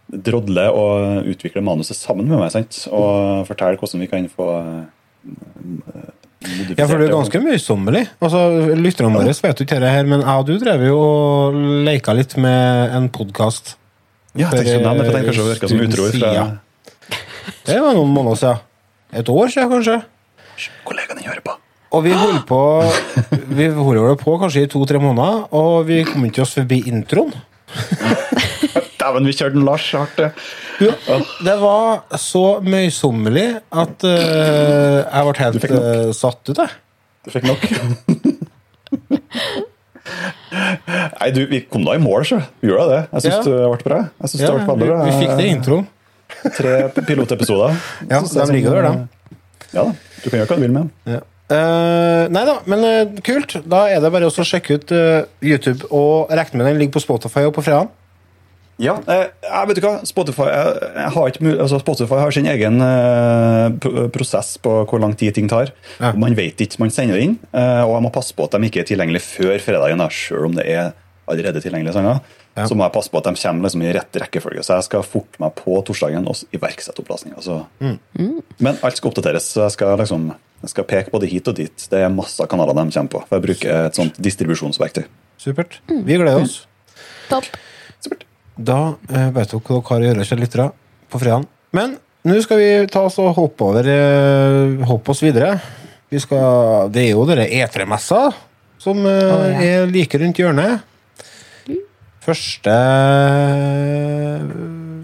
[0.07, 2.85] drodle og utvikle manuset sammen med meg sant?
[2.95, 6.13] og fortelle hvordan vi kan få eh,
[6.77, 8.03] Ja, for du er ganske møysommelig.
[8.21, 8.41] Altså,
[8.77, 11.57] Lytterne våre vet jo ikke dette her, men jeg og du drev jo og
[11.87, 13.73] leika litt med en podkast.
[14.37, 16.33] Ja, jeg tenkte å det, for jeg kanskje det virka som utro fra
[17.65, 18.61] Det var noen måneder siden.
[19.17, 19.97] Et år siden, kanskje.
[20.85, 21.57] kollegaene din hører på.
[21.97, 22.61] Og vi holdt på
[23.57, 27.33] Vi holdt på kanskje i to-tre måneder, og vi kom ikke oss forbi introen.
[29.01, 30.21] Dæven, vi kjørte den Lars hardt.
[30.79, 31.17] Det.
[31.45, 33.47] Det var så møysommelig
[33.83, 36.71] at uh, jeg ble helt uh, satt ut, jeg.
[37.27, 37.65] Du fikk nok.
[40.87, 42.39] Nei, du, vi kom da i mål, så.
[42.61, 43.01] Vi gjorde det.
[43.17, 43.43] Jeg syns Ja.
[43.43, 43.99] det ble bra.
[44.21, 44.97] Jeg synes Ja, det ble bra.
[45.03, 45.87] vi fikk det i introen.
[46.57, 46.75] Tre
[47.07, 47.75] pilotepisoder.
[48.09, 49.35] Ja, de ligger der, de.
[49.73, 49.91] Ja da.
[50.23, 50.91] Du kan gjøre hva du vil med dem.
[51.17, 51.23] Ja.
[51.47, 53.55] Uh, nei da, men uh, kult.
[53.63, 57.05] Da er det bare å sjekke ut uh, YouTube og regne med den ligger på
[57.05, 57.87] Spotify og på fredag.
[58.77, 62.49] Ja, eh, jeg vet du hva, Spotify, jeg, jeg har ikke, altså Spotify har sin
[62.49, 65.71] egen eh, prosess på hvor lang tid ting tar.
[65.97, 66.11] Ja.
[66.19, 68.69] Man vet ikke, man sender det inn, eh, og jeg må passe på at de
[68.69, 70.91] ikke er tilgjengelige før fredagen, selv om det er
[71.27, 72.21] allerede tilgjengelige sanger.
[72.57, 72.65] Ja.
[72.69, 75.05] Så må jeg passe på at de kommer liksom i rett rekkefølge, så jeg skal
[75.05, 77.41] forte meg på torsdagen og iverksette opplastninga.
[77.45, 77.59] Så.
[77.81, 78.39] Mm.
[78.61, 80.31] Men alt skal oppdateres, så jeg skal, liksom,
[80.63, 81.85] jeg skal peke både hit og dit.
[81.91, 85.05] Det er masse kanaler de kommer på, for jeg bruker et sånt distribusjonsverktøy.
[85.41, 85.81] Supert.
[85.89, 86.63] Vi gleder oss.
[87.29, 87.49] Topp.
[88.57, 90.67] Da eh, vet dere hva dere har å gjøre, kjære lyttere,
[91.11, 91.45] på fredag.
[91.77, 91.97] Men
[92.27, 95.53] nå skal vi ta oss og hoppe over eh, Hoppe oss videre.
[96.09, 98.21] Vi skal, det er jo denne E3-messa
[98.81, 99.83] som eh, ja.
[99.83, 100.81] er like rundt hjørnet.
[102.27, 102.73] Første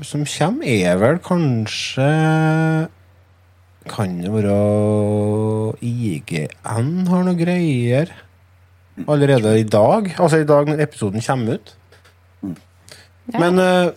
[0.03, 2.07] som kommer, er vel kanskje
[3.87, 4.57] Kan det være
[5.79, 8.11] IGN har noe greier
[9.07, 10.11] allerede i dag?
[10.17, 11.73] Altså i dag når episoden kommer ut.
[13.31, 13.39] Ja.
[13.39, 13.93] Men uh,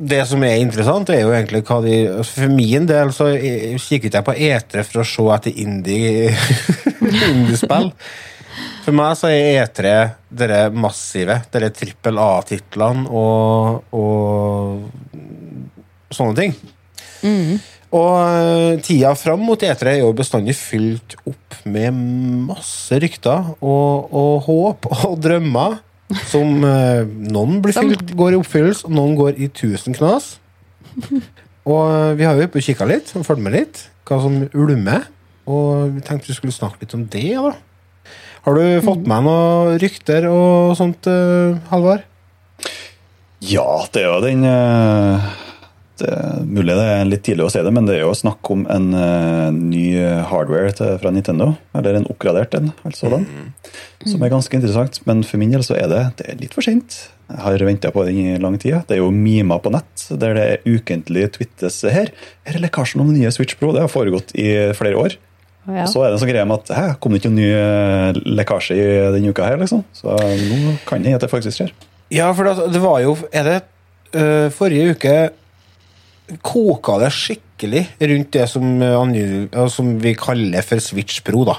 [0.00, 4.16] det som er interessant, er jo egentlig hva de altså For min del så kikket
[4.16, 6.30] jeg på E3 for å se etter indie
[7.32, 7.90] indiespill.
[8.84, 9.92] For meg så er E3
[10.40, 14.88] dere massive, dere trippel A-titlene og, og
[16.14, 16.56] sånne ting.
[17.90, 21.96] Og eh, tida fram mot E3 er jo bestandig fylt opp med
[22.48, 25.80] masse rykter og, og håp og drømmer.
[26.30, 30.34] Som eh, noen blir fylt, går i oppfyllelse, og noen går i tusen knas.
[31.68, 34.40] Og eh, vi har jo oppe og kikka litt og fulgt med litt hva som
[34.58, 35.04] ulmer.
[35.50, 37.34] Og vi tenkte vi skulle snakke litt om det.
[37.36, 37.52] da
[38.46, 42.06] Har du fått med noen rykter og sånt, eh, Halvard?
[43.40, 45.30] Ja, det er jo den eh,
[46.00, 48.50] det er mulig det er litt tidlig å si det, men det er jo snakk
[48.52, 49.84] om en uh, ny
[50.30, 51.52] hardware til, fra Nintendo.
[51.76, 53.28] Eller en oppgradert en, altså den.
[54.08, 55.00] Som er ganske interessant.
[55.08, 57.02] Men for min del så er det, det er litt for sent.
[57.30, 58.80] Jeg har venta på den i lang tid.
[58.88, 62.10] Det er jo mimer på nett der det er ukentlig twittes her.
[62.48, 63.74] Her er lekkasjen om den nye Switch Pro.
[63.76, 65.18] Det har foregått i flere år.
[65.68, 65.84] Ja.
[65.84, 67.48] Og så er det en sånn greie med at hæ, kom det ikke en ny
[67.52, 69.84] eh, lekkasje i denne uka her, liksom?
[69.94, 71.74] Så nå kan det hende det faktisk skjer.
[72.10, 73.58] Ja, for det, det var jo Er det
[74.18, 75.12] uh, forrige uke
[76.42, 81.58] koka det skikkelig rundt det som, angi- ja, som vi kaller for Switch Pro, da.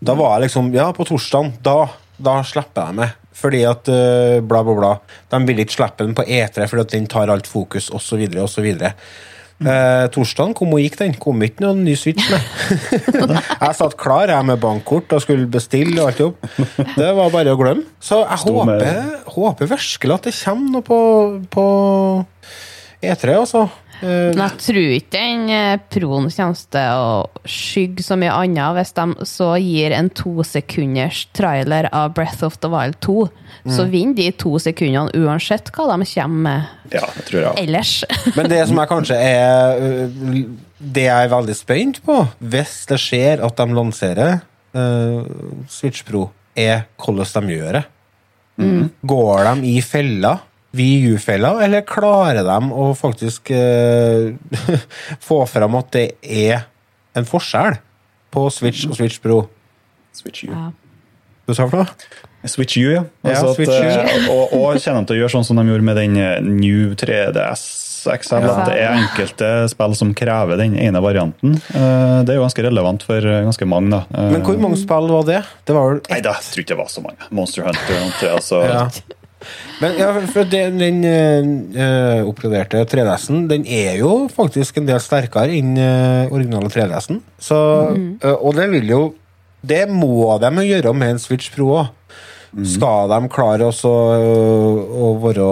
[0.00, 1.88] Da var jeg liksom Ja, på torsdagen, da,
[2.18, 3.16] da slipper jeg meg.
[3.38, 4.92] Fordi at øh, bla, bla, bla.
[5.30, 8.66] De vil ikke slippe den på E3 fordi at den tar alt fokus, osv., osv.
[9.58, 11.14] Eh, torsdagen kom og gikk, den.
[11.22, 12.42] Kom ikke noen ny Switch, med.
[13.62, 16.48] jeg satt klar jeg med bankkort og skulle bestille og alt jobb.
[16.98, 17.86] Det var bare å glemme.
[18.02, 19.00] Så jeg Sto håper,
[19.34, 21.00] håper virkelig at det kommer noe på,
[21.54, 21.66] på
[23.02, 23.68] E3, altså.
[24.02, 28.76] Eh, Men jeg tror ikke den eh, proen kommer til å skygge så mye annet
[28.76, 33.16] hvis de så gir en tosekunders trailer av Breath of the Wild 2.
[33.74, 37.54] Så vinner de to sekundene uansett hva de kommer med Ja, jeg tror jeg.
[37.66, 37.92] ellers.
[38.38, 40.42] Men det som jeg kanskje er øh,
[40.78, 44.36] Det jeg er veldig spent på, hvis det skjer at de lanserer
[44.78, 45.24] uh,
[45.68, 47.84] Switch Pro, er hvordan de gjør det.
[49.06, 50.36] Går de i fella,
[50.76, 54.34] VU-fella, eller klarer de å faktisk eh,
[55.28, 56.66] få fram at det er
[57.16, 57.78] en forskjell
[58.34, 59.42] på Switch og Switch Pro?
[60.12, 60.52] Switch U.
[60.52, 60.68] Ja.
[61.48, 61.88] Du sa for noe?
[62.48, 63.02] Switch U, ja.
[63.26, 63.88] Ja, Switch at, U.
[63.88, 66.36] eh, og, og kjenner de til å gjøre sånn som de gjorde med den eh,
[66.44, 67.64] New 3DS
[68.08, 68.52] XL, Ja.
[68.60, 71.56] at det er enkelte spill som krever den ene varianten.
[71.74, 74.04] Eh, Det er jo ganske relevant for eh, ganske mange, da.
[74.14, 75.40] Eh, Men hvor mange spill var det?
[75.66, 77.26] Det var vel Nei, da tror ikke det var så mange.
[77.34, 78.60] Monster Hunter og altså.
[78.68, 78.84] Ja.
[79.78, 81.04] Men ja, for den, den
[81.76, 87.22] uh, oppgraderte 3DS-en Den er jo faktisk en del sterkere enn uh, originale 3DS-en.
[87.38, 87.60] Så,
[88.24, 89.02] Uh, og det vil jo
[89.62, 91.94] Det må de gjøre med en Switch Pro òg.
[92.64, 95.48] Skal de klare også øh, å være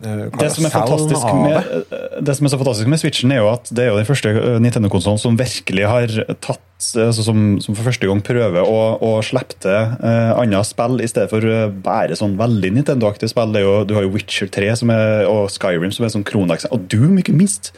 [0.00, 3.68] Det som, er med, eh, det som er så fantastisk med Switchen, er jo at
[3.68, 7.86] det er jo den første eh, Nintendo-konsollen som virkelig har tatt altså som, som for
[7.90, 12.16] første gang prøver å, å slippe til eh, andre spill, i stedet for eh, bare
[12.16, 13.52] sånn veldig Nintendo-aktige spill.
[13.52, 16.26] Det er jo, du har jo Witcher 3 som er, og Skyrim som er sånn
[16.26, 17.74] kroneaksent, og Doom, ikke minst.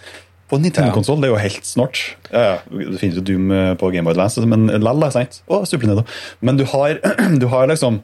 [0.53, 2.01] På Nintendo-konsoll, det er jo helt snart.
[2.29, 2.57] Ja, ja,
[2.93, 5.43] det finnes jo Doom eh, på Game Boy Advance, men lell, sant?
[5.51, 6.07] Og Super Nintendo.
[6.45, 6.99] Men du har,
[7.43, 8.03] du har liksom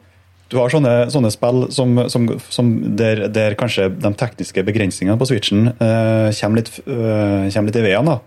[0.48, 5.26] du har sånne, sånne spill som, som, som der, der kanskje de tekniske begrensningene på
[5.28, 8.08] Switchen eh, kommer, litt, eh, kommer litt i veien.
[8.08, 8.18] da.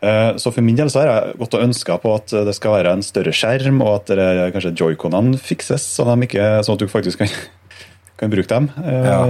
[0.00, 2.74] Eh, så for min del så har jeg gått og ønska på at det skal
[2.76, 6.84] være en større skjerm, og at det, kanskje joyconene fikses, sånn at, ikke, sånn at
[6.84, 7.32] du faktisk kan,
[8.20, 8.68] kan bruke dem.
[8.82, 9.20] eh, Ja.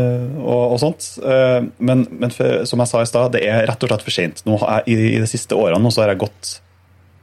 [0.44, 1.10] og, og sånt.
[1.24, 4.16] Eh, men men for, som jeg sa i stad, det er rett og slett for
[4.64, 6.54] jeg, i, I de siste årene nå så har jeg gått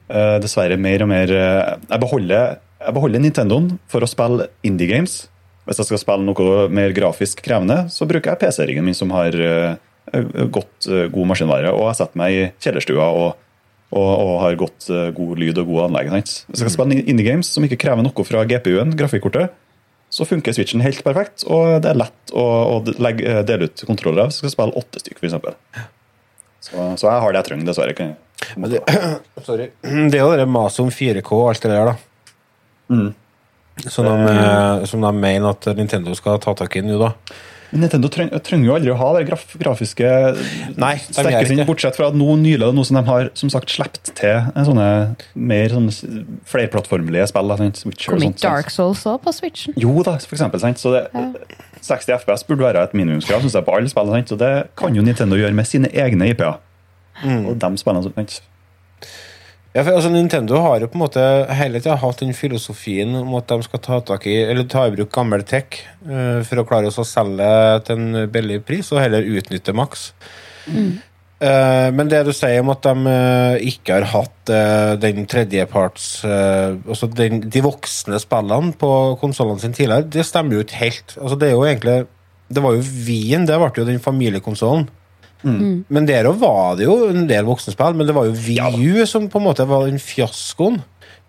[0.09, 5.25] eh, dessverre mer og mer Jeg beholder, jeg beholder Nintendoen for å spille indie games.
[5.65, 9.33] Hvis jeg skal spille noe mer grafisk krevende, så bruker jeg PC-riggen min som har
[9.33, 9.77] eh,
[10.53, 13.27] godt, eh, god maskinvare, og jeg setter meg i kjellerstua og,
[13.89, 16.13] og, og har godt, eh, god lyd og god anlegg.
[16.13, 19.57] Hvis jeg skal spille indie games som ikke krever noe fra GPU-en, grafikkortet,
[20.15, 23.85] så funker Switchen helt perfekt, og det er lett å, å legge, eh, dele ut
[23.89, 25.89] kontroller av hvis jeg skal spille åtte stykker, f.eks.
[26.65, 28.11] Så, så jeg har det jeg trenger, dessverre.
[28.69, 28.81] Det,
[29.47, 29.71] sorry.
[30.11, 32.04] Det er jo det maset om 4K og alt det der, da.
[32.89, 33.11] Mm.
[33.91, 37.11] Som, de, eh, som de mener at Nintendo skal ta tak i nå, da.
[37.75, 40.09] Men Nintendo treng, trenger jo aldri å ha det graf, grafiske
[40.79, 43.73] Nei, de sterke sin, bortsett fra at nå nylig noe som de har som sagt
[43.73, 44.87] sluppet til sånne
[45.35, 47.51] mer sånne flerplattformelige spill.
[47.51, 49.75] Kom sånt, ikke Dark Souls òg på Switchen?
[49.81, 50.61] Jo da, for eksempel.
[50.63, 50.79] Sant?
[50.79, 51.03] Så det,
[51.81, 54.13] 60 FPS burde være et minimumskrav synes jeg, på alle spill.
[54.13, 54.31] Sant?
[54.31, 56.61] Så det kan jo Nintendo gjøre med sine egne IP-er.
[57.25, 57.49] Mm.
[57.49, 58.39] Og de spillene, sant?
[59.75, 61.23] Ja, for altså, Nintendo har jo på en måte
[61.57, 64.93] hele tida hatt den filosofien om at de skal ta tak i Eller ta i
[64.93, 67.49] bruk gammel tech uh, for å klare oss å selge
[67.83, 70.13] til en billig pris, og heller utnytte maks.
[71.35, 74.51] Eh, men det du sier om at de uh, ikke har hatt
[75.03, 78.89] den tredjeparts Altså den, de voksne spillene på
[79.19, 81.17] konsollene sine tidligere, det stemmer jo ikke helt.
[81.19, 81.97] Altså, det er jo egentlig
[82.47, 84.87] Det var jo Wien, det ble jo den familiekonsollen.
[85.45, 89.29] Men der òg var det jo en del voksenspill, men det var jo VU som
[89.29, 90.81] på en måte var den fiaskoen.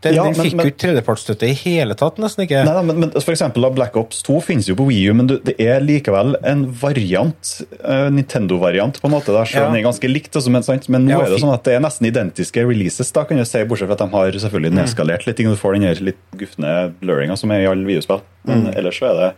[0.04, 2.60] Den, Ja, den fikk men- jo ikke tredjepartsstøtte i hele tatt, nesten ikke.
[2.66, 5.26] Nei, men, men for eksempel da, Black Ops 2 finnes jo på Wii U, men
[5.26, 9.32] det er likevel en variant, uh, Nintendo-variant, på en måte.
[9.32, 9.80] der, selv om Ja.
[9.80, 10.36] den er ganske likt.
[10.36, 10.88] Altså, men, sant?
[10.88, 13.46] men nå Ja, er det sånn at det er nesten identiske releases, da, kan jeg
[13.46, 14.78] si, bortsett fra at de har selvfølgelig Mm.
[14.84, 15.36] nedskalert litt.
[15.36, 18.20] Du får den litt gufne blurringa som er i alle videospill.
[18.44, 18.76] Men Mm.
[18.76, 19.34] ellers så er det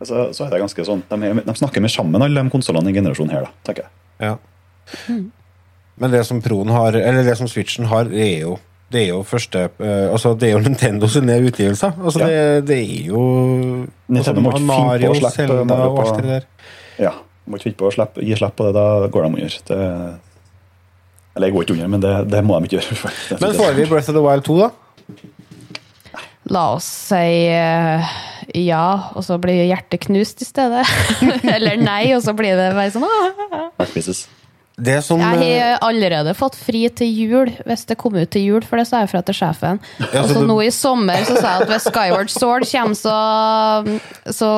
[0.00, 2.90] altså, så er det ganske sånn De, er, de snakker mer sammen, alle de konsollene
[2.90, 3.92] i generasjonen her, da, tenker jeg.
[4.28, 4.36] Ja.
[5.98, 8.56] Men det som Proen har, eller det som Switchen har, det er jo
[8.88, 11.92] det er jo første uh, Altså, det er jo Nintendo sine utgivelser.
[12.00, 12.28] Altså, Ja.
[12.28, 13.22] det, det er jo
[14.08, 16.46] Nintendo må ikke finne på å slippe Mario og alt på- det der.
[17.04, 17.12] Ja.
[17.48, 19.58] Må ikke finne på å slippe, gi slipp på det, da går de under.
[19.68, 19.78] Det,
[21.36, 23.12] eller jeg går ikke under, men det, det må de ikke gjøre.
[23.44, 24.70] Men får vi Breath of the Wild 2, da?
[26.54, 28.08] La oss si uh,
[28.56, 28.84] ja,
[29.14, 30.86] og så blir hjertet knust i stedet.
[31.54, 34.26] Eller nei, og så blir det bare sånn «Åh».
[34.78, 38.44] Det som Jeg eh, har allerede fått fri til jul, hvis det kommer ut til
[38.46, 39.80] jul, for det sa jeg fra til sjefen.
[39.98, 42.66] Ja, Og så så du- nå i sommer så sa jeg at hvis Skyward Sword
[42.70, 43.16] kommer, så
[44.38, 44.50] så,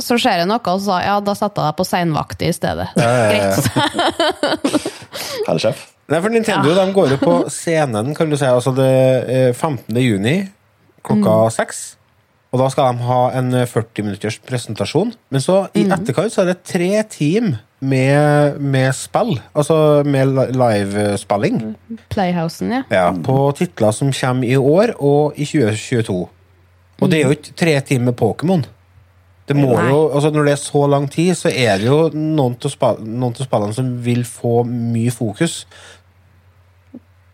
[0.00, 2.52] så skjer det noe, og så sa ja, da setter jeg deg på seinvakt i
[2.56, 2.88] stedet.
[2.96, 3.68] Greit.
[5.46, 5.84] Herre sjef.
[6.06, 8.46] Nei, for Nintendo de går jo på scenen, kan du si.
[8.48, 8.90] Altså det
[9.28, 9.92] er 15.
[10.00, 10.38] juni
[11.06, 11.84] klokka seks.
[12.54, 15.10] Og da skal de ha en eh, 40 minutters presentasjon.
[15.34, 19.34] Men så i etterkant så er det tre team med, med spill.
[19.54, 19.76] Altså
[20.06, 21.58] med li- livespilling.
[22.14, 22.82] Playhousen, ja.
[22.94, 26.16] Ja, på titler som kommer i år og i 2022.
[26.96, 28.64] Og det er jo ikke tre team med Pokémon.
[29.46, 29.90] Det må Nei.
[29.92, 33.74] jo, altså Når det er så lang tid, så er det jo noen av spillene
[33.76, 35.66] som vil få mye fokus.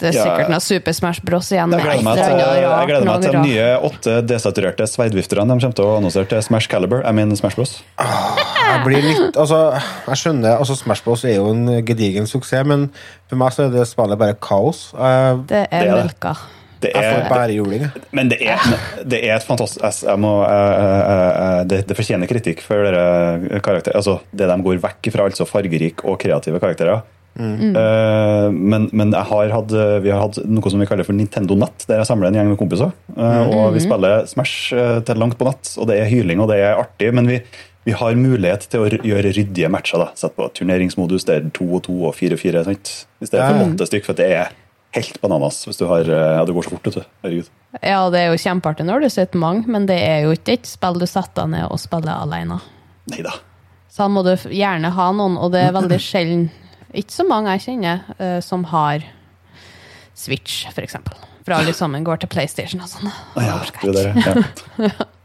[0.03, 0.25] Det er Ja.
[0.27, 1.71] sikkert noe Super Smash Bros igjen.
[1.77, 5.77] Jeg gleder meg til, jeg gleder meg til de nye åtte desaturerte sverdvifterne de kommer
[5.79, 7.05] til å annonsere til Smash Caliber.
[7.07, 7.77] I mean Smash Bros.
[7.99, 9.61] Jeg blir litt, altså,
[10.09, 12.89] jeg skjønner, altså Smash Bros er jo en gedigen suksess, men
[13.29, 14.89] for meg så er det spillet bare kaos.
[14.99, 16.35] Jeg, Det er Det melka.
[16.83, 17.29] Det er,
[18.11, 18.59] men det er,
[19.07, 22.83] det er et fantastisk jeg- jeg må, jeg- jeg- jeg- det, det fortjener kritikk for
[22.83, 23.95] dere karakterer.
[23.95, 27.03] Altså, det de går vekk fra, altså fargerike og kreative karakterer.
[27.39, 29.73] Eh, men, men jeg har hatt,
[30.05, 32.51] vi har hatt noe som vi kaller for Nintendo Natt, der jeg samler en gjeng
[32.53, 32.93] med kompiser.
[33.17, 36.51] Eh, Og vi spiller Smash eh, til langt på natt, og det er hyling og
[36.53, 37.13] det er artig.
[37.17, 37.39] Men vi,
[37.89, 40.03] vi har mulighet til å gjøre ryddige matcher.
[40.05, 42.65] da, Sett på turneringsmodus der to og to og fire og fire.
[42.69, 42.93] sant?
[43.23, 44.53] I stedet for åtte stykk, for det er
[44.93, 47.07] helt bananas hvis du har Ja, det går så fort, vet du.
[47.25, 47.49] Herregud.
[47.81, 50.69] Ja, det er jo kjempeartig når du sitter mange, men det er jo ikke et
[50.69, 52.59] spill du setter deg ned og spiller alene.
[53.09, 53.33] Nei da.
[53.93, 56.51] Så da må du gjerne ha noen, og det er veldig sjelden
[56.93, 59.05] Ikke så mange jeg kjenner uh, som har
[60.15, 61.17] Switch, for eksempel.
[61.43, 63.09] For alle sammen går til PlayStation og sånn.
[63.35, 64.53] Ah, ja, det er der,
[64.87, 65.09] ja.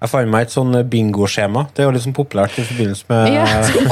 [0.00, 1.66] Jeg fant meg et sånn bingoskjema.
[1.76, 3.42] Det er jo liksom populært i forbindelse med Ja.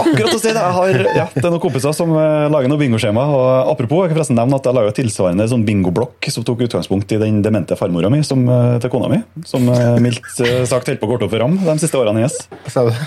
[0.00, 0.62] Akkurat å si det!
[0.62, 3.24] Jeg har, ja, det er noen kompiser som eh, lager noe bingoskjema.
[3.28, 7.12] og Apropos, jeg kan forresten nevne at jeg laga tilsvarende sånn bingoblokk som tok utgangspunkt
[7.12, 10.88] i den demente farmora mi som, eh, til kona mi, som eh, mildt eh, sagt
[10.88, 12.40] holdt på å gå opp for ram de siste årene hennes.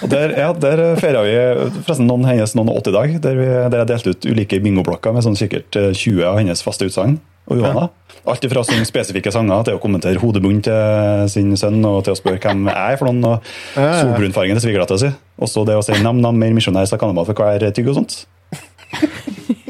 [0.06, 1.36] Og der, ja, der feira vi
[1.82, 5.26] forresten noen hennes noen og 80-dag, der, vi- der jeg delte ut ulike bingoblokker med
[5.26, 7.18] sånn sikkert eh, 20 av hennes faste utsagn
[7.50, 7.88] og Johanna.
[8.30, 12.14] Alt fra å synge spesifikke sanger til å kommentere hodebunnen til sin sønn og til
[12.14, 15.10] å spørre hvem jeg er for noen, og solbrunfargen til svigerdattera si.
[15.42, 18.22] Og så det å si nam-nam, mer misjonær, sa kannemat for hver tygg og sånt.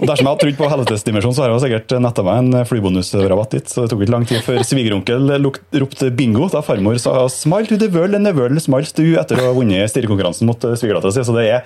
[0.02, 3.52] Og Dersom jeg hadde trodd på helvetesdimensjon, så har jeg sikkert netta meg en flybonusrabatt
[3.54, 3.68] dit.
[3.70, 5.36] Så det tok ikke lang tid før svigeronkel
[5.84, 9.38] ropte bingo da farmor sa 'smile to the world and the world smiles to etter
[9.38, 11.22] å ha vunnet stirrekonkurransen mot eh, svigerdattera si.
[11.22, 11.62] Så det er,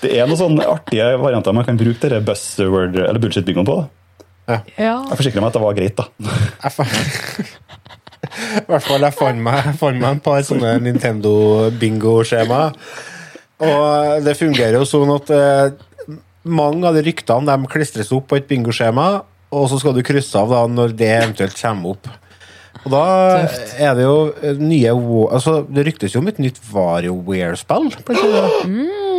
[0.00, 3.76] det er noen sånne artige varianter man kan bruke denne buzzword, eller bullshit-bingoen på.
[3.82, 4.03] da.
[4.48, 4.60] Ja.
[4.76, 6.34] Jeg forsikrer meg at det var greit, da.
[6.64, 6.96] Jeg fant,
[8.60, 12.60] I hvert fall jeg fant meg, jeg fant meg en par sånne Nintendo-bingo-skjema.
[13.64, 18.40] Og det fungerer jo sånn at eh, mange av de ryktene de klistres opp på
[18.40, 19.06] et bingoskjema,
[19.54, 22.10] og så skal du krysse av da når det eventuelt kommer opp.
[22.84, 23.04] Og da
[23.46, 23.76] Tøft.
[23.80, 24.90] er det jo eh, nye
[25.32, 27.88] altså Det ryktes jo om et nytt WarioWare-spill.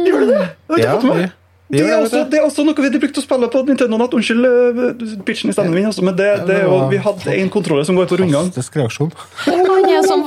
[0.06, 0.44] Gjør det det?
[0.76, 1.34] Det har har ikke fått med meg.
[1.68, 2.38] Det- er, også, det.
[2.40, 4.14] er også noe vi brukte å spille på Nintendo Natt.
[4.14, 6.60] Unnskyld uh, pitchen i stemmen min, altså, men det, det
[6.92, 8.52] vi hadde en kontroller som går på rundgang.
[8.52, 9.12] Fantastisk reaksjon.
[9.48, 10.22] Han er som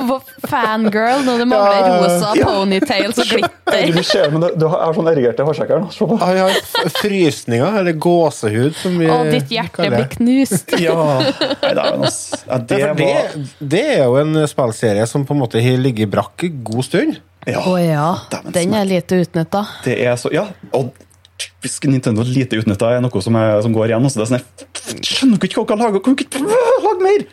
[0.49, 1.93] fangirl når det mangler Ja.
[2.03, 4.53] rosa ponytails og glitter.
[4.59, 5.85] Du har sånn erigerte hårsekker.
[5.87, 6.17] nå.
[6.19, 6.51] Har
[6.99, 10.75] frysninger, eller gåsehud, som vi Og ditt hjerte blir knust.
[10.79, 10.95] Ja.
[11.19, 12.07] Nei, det, er, jo
[12.47, 16.09] ja, det, var, det, det er jo en spillserie som på en måte har ligget
[16.11, 17.19] brakk en god stund.
[17.47, 18.07] ja, Å ja,
[18.53, 19.65] den er lite utnytta.
[19.85, 20.91] det så Ja, og
[21.59, 24.05] typisk Nintendo lite utnytta er noe som, er, som går igjen.
[24.07, 24.19] Også.
[24.19, 27.25] Det er sånn, jeg skjønner ikke hva dere kan ikke lage mer?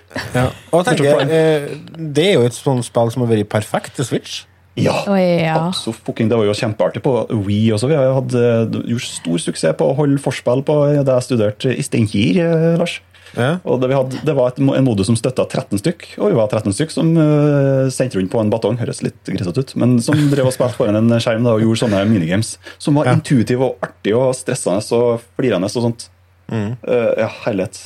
[0.72, 4.08] Og jeg tenker, eh, Det er jo et sånt spill som har vært perfekt til
[4.08, 4.44] Switch.
[4.76, 4.92] Ja.
[5.08, 5.54] Oh, ja.
[5.70, 6.02] Absolutt.
[6.04, 7.12] fucking, Det var jo kjempeartig på
[7.46, 7.88] Wii også.
[7.88, 11.22] Vi har jo hatt, eh, gjort stor suksess på å holde forspill på det jeg
[11.22, 13.00] studerte i Steinkjer, eh, Lars.
[13.36, 13.50] Ja.
[13.68, 16.38] Og det, vi hadde, det var et, en modus som støtta 13 stykk, og vi
[16.38, 18.78] var 13 stykk som uh, sendte rundt på en batong.
[18.80, 21.82] Høres litt grisete ut, men som drev og spilte foran en skjerm da, og gjorde
[21.84, 22.56] sånne minigames.
[22.78, 23.16] Som var Ja.
[23.18, 26.08] intuitive og artige og stressende og flirende og sånt.
[26.52, 27.78] Eh, ja, herlighet.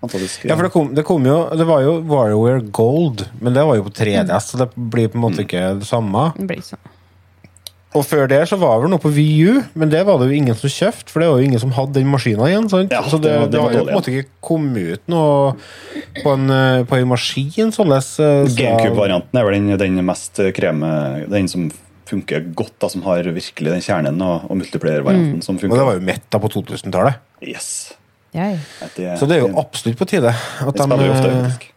[0.00, 0.44] Fantastisk.
[0.44, 0.50] Mm.
[0.50, 3.74] Ja, for det kom, det kom jo Det var jo WarioWare Gold, men det var
[3.78, 6.28] jo på 3DS, så det blir på en måte ikke det samme.
[6.36, 6.78] Det blir sånn.
[7.96, 10.54] Og før det så var det noe på VU, men det var det jo ingen
[10.54, 12.66] som kjøpte, for det var jo ingen som hadde den maskinen igjen.
[12.68, 12.92] Sant?
[12.92, 15.08] Ja, så det, det var- det, det var jo på en måte ikke kommet ut
[15.08, 15.54] noe
[16.22, 17.72] på en, eh, på en maskin.
[17.72, 21.70] Således, eh, så- GameCube-varianten er vel den, den mest kreme Den som
[22.08, 25.94] funker godt, da, som har virkelig den kjernen og, og multiplayer-varianten som Og det var
[25.94, 27.14] jo metta på 2000-tallet.
[27.42, 27.94] Yes.
[28.34, 29.16] Ja.
[29.16, 31.72] Så det er jo absolutt på tide at det spiller de jo ofte, eh, faktisk.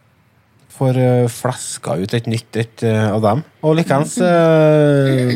[0.72, 0.98] Får
[1.32, 3.44] flaska ut et nytt et eh, av dem.
[3.62, 5.34] Og likeens eh,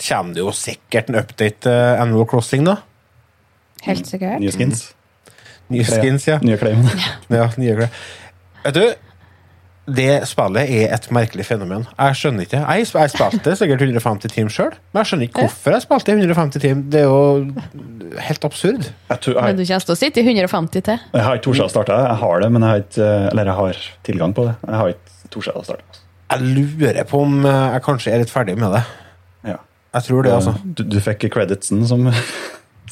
[0.00, 2.78] kommer det jo sikkert en update til Animal Crossing, da.
[3.86, 4.40] Helt sikkert.
[4.42, 4.84] Nye skins.
[5.72, 6.38] Nye skins, ja.
[6.44, 6.78] Nye klær.
[7.38, 8.04] ja nye klær.
[8.62, 8.84] Vet du,
[9.90, 11.88] det spillet er et merkelig fenomen.
[11.96, 12.60] Jeg skjønner ikke.
[12.62, 16.62] Jeg, jeg spilte sikkert 150 timer sjøl, men jeg skjønner ikke hvorfor jeg spilte 150
[16.62, 16.84] timer.
[16.92, 18.86] Det er jo helt absurd.
[19.10, 21.02] Jeg, tror, Men du kommer til å sitte i 150 til.
[21.16, 21.96] jeg har ikke tort å starte.
[22.06, 24.54] Jeg har det, men jeg har ikke Eller jeg har tilgang på det.
[24.68, 26.02] Jeg har ikke tort å starte.
[26.32, 28.84] Jeg lurer på om jeg kanskje er litt ferdig med det.
[29.50, 29.58] Ja.
[29.98, 30.54] Jeg tror det, altså.
[30.62, 32.06] Du, du fikk creditsen som,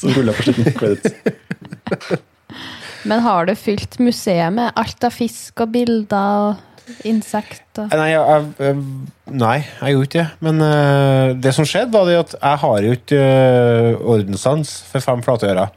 [0.00, 0.74] som rulla på slutten.
[0.74, 1.14] Credits.
[3.08, 6.69] Men har du fylt museet med alt av fisk og bilder og
[7.08, 7.88] insekter?
[7.92, 8.76] Nei, jeg, jeg,
[9.40, 10.28] nei, jeg gjorde ikke det.
[10.46, 15.04] Men uh, det som skjedde, var det at jeg har jo ikke uh, ordenssans for
[15.04, 15.74] fem flate ører.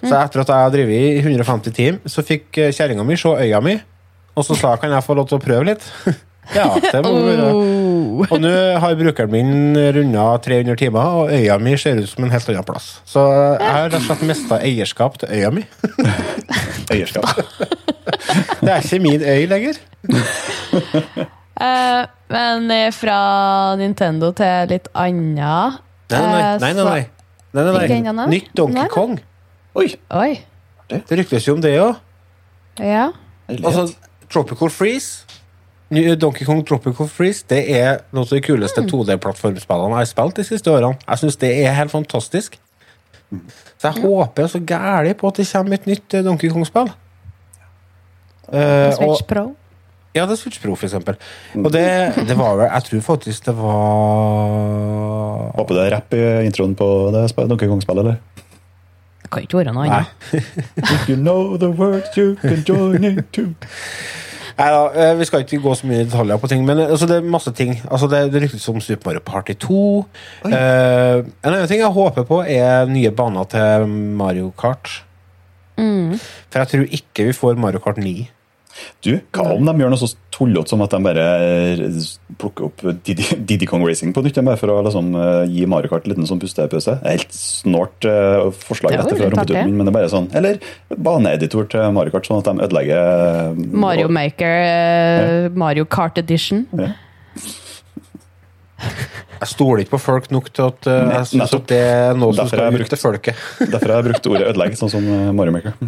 [0.00, 3.32] Så etter at jeg har drevet i 150 timer, så fikk uh, kjerringa mi se
[3.32, 3.76] øya mi,
[4.36, 5.86] og så sa jeg kan jeg få lov til å prøve litt.
[6.58, 7.50] ja, det må du gjøre.
[8.00, 8.24] Oh.
[8.30, 8.50] Og nå
[8.82, 12.66] har brukeren min runda 300 timer, og øya mi ser ut som en helt annen
[12.66, 12.88] plass.
[13.08, 15.64] Så jeg har rett og slett mista eierskap til øya mi.
[16.92, 17.28] Eierskap.
[18.60, 19.80] Det er ikke min øy lenger.
[21.60, 22.02] uh,
[22.34, 23.20] men eh, fra
[23.80, 26.72] Nintendo til litt annet Nei, nei, nei.
[26.72, 27.02] nei, nei.
[27.54, 27.64] nei,
[28.00, 28.28] nei, nei.
[28.32, 28.88] Nytt Donkey.
[28.90, 29.18] Kong.
[29.78, 29.86] Oi!
[30.18, 30.32] Oi.
[30.90, 32.00] Det ryktes jo om det òg.
[32.82, 33.10] Ja.
[33.50, 33.86] Altså,
[34.30, 35.26] Tropical Freeze
[35.90, 40.44] Donkey Kong Tropical Freeze Det er noe av de kuleste 2D-plattformspillene jeg har spilt de
[40.46, 40.94] siste årene.
[41.02, 42.60] Jeg syns det er helt fantastisk.
[43.30, 46.92] Så jeg håper så gæli på at det kommer et nytt eh, Donkey Kong-spill.
[48.50, 49.44] Eh, og, Switch Pro.
[50.14, 51.18] ja, det er Switch Pro, for eksempel.
[51.58, 51.84] Og det,
[52.28, 56.86] det var vel Jeg tror faktisk det var Håper det er rapp i introen på
[57.14, 58.46] det Donkey Kong-spillet, eller?
[59.22, 60.06] Det kan ikke være noe annet.
[60.78, 63.54] If you know the words you can join into.
[64.58, 66.90] Nei da, eh, vi skal ikke gå så mye i detaljer på ting, men eh,
[66.90, 67.76] altså, det er masse ting.
[67.90, 69.84] Altså, det, det ryktes om Super Mario Party 2.
[70.44, 73.86] Uh, en annen ting jeg håper på, er nye baner til
[74.20, 75.02] Mario Kart.
[75.80, 76.18] Mm.
[76.50, 78.28] For jeg tror ikke vi får Mario Kart 9.
[79.00, 82.00] Du, hva om de gjør noe så tullete som at de bare eh,
[82.40, 84.40] plukker opp Diddy, Didi Kong Racing på nytt?
[84.44, 86.98] Bare for å liksom, eh, gi Mario Kart en liten sånn pustepause?
[87.00, 90.10] Det er Helt snålt uh, forslag Det var rett fra rumpetuten men det er bare
[90.12, 90.28] sånn.
[90.36, 90.60] Eller
[90.92, 93.56] baneeditor til Mario Kart, sånn at de ødelegger
[93.86, 96.66] Mario Maker, eh, Mario Kart Edition.
[96.76, 96.92] Ja.
[99.40, 102.36] Jeg stoler ikke på folk nok til at uh, jeg synes at det er noe
[102.36, 103.48] som skal ut til folket.
[103.64, 105.80] Derfor har jeg brukt ordet ødelegge, sånn som Mario Maker.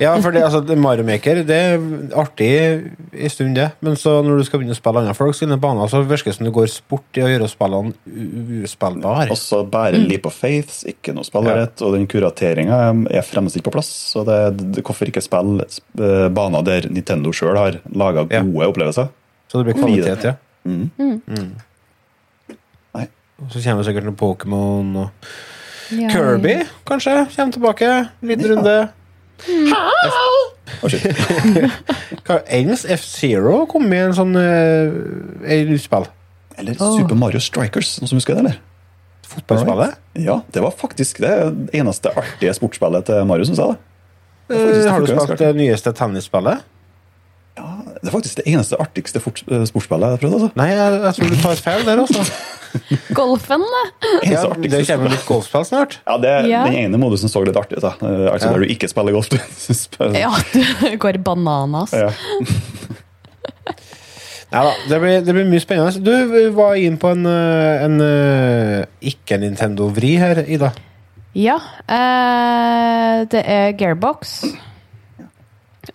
[0.00, 1.82] Ja, for det, altså, det Mario Maker det er
[2.18, 2.48] artig
[3.12, 3.68] i stund, det.
[3.84, 6.36] Men så når du skal begynne å spille andre folk sine baner, så virker det
[6.38, 7.92] som du går sport i å gjøre spillene
[8.64, 9.28] uspillbare.
[9.34, 12.78] Også bare leap of faiths, ikke noe spillerett, og den kurateringa
[13.12, 13.90] er fremst ikke på plass.
[14.14, 14.38] Så det,
[14.78, 18.40] det, hvorfor ikke spille eh, baner der Nintendo sjøl har laga Ja.
[18.48, 19.12] gode opplevelser?
[19.52, 20.34] Så det blir kvalitet, ja.
[20.64, 20.88] Mm.
[22.96, 23.06] Nei.
[23.42, 25.30] Og så kommer det sikkert noe Pokémon og
[25.92, 26.08] Ja.
[26.08, 27.88] Kirby, kanskje, kommer tilbake.
[28.24, 28.54] Liten Ja.
[28.56, 28.76] runde.
[32.48, 34.92] Engelsk F-Zero kom med en sånn uh,
[35.74, 36.06] utspill.
[36.60, 38.60] Eller Super Mario Strikers, noen som husker det, eller?
[39.32, 39.96] Fotballspillet.
[40.20, 41.32] Ja, det var faktisk det
[41.72, 43.72] eneste artige sportsspillet til Mario, syns jeg.
[43.72, 43.92] det.
[44.52, 46.66] Eh, har du spilt det nyeste tennisspillet?
[48.02, 50.34] Det er faktisk det eneste artigste eh, sportsspillet jeg har prøvd.
[50.34, 50.48] altså.
[50.58, 52.24] Nei, jeg, jeg tror du tar feil der, altså.
[53.18, 53.82] Golfen, da.
[54.26, 55.98] Ja, det kommer litt golfspill snart.
[56.08, 56.64] Ja, det, Ja.
[56.66, 57.86] Den ene modusen så litt artig ut.
[57.86, 58.52] Eh, Altså Ja.
[58.56, 59.28] Der du ikke spiller golf.
[59.30, 59.38] Du
[59.76, 61.94] spiller, Ja, du går bananas.
[61.94, 62.10] Ja.
[64.52, 66.02] Nei da, det blir, det blir mye spennende.
[66.04, 68.02] Du var inn på en, eh, en
[69.12, 70.72] ikke-Nintendo-vri her, Ida.
[71.38, 71.54] Ja,
[71.88, 74.42] eh, det er Gearbox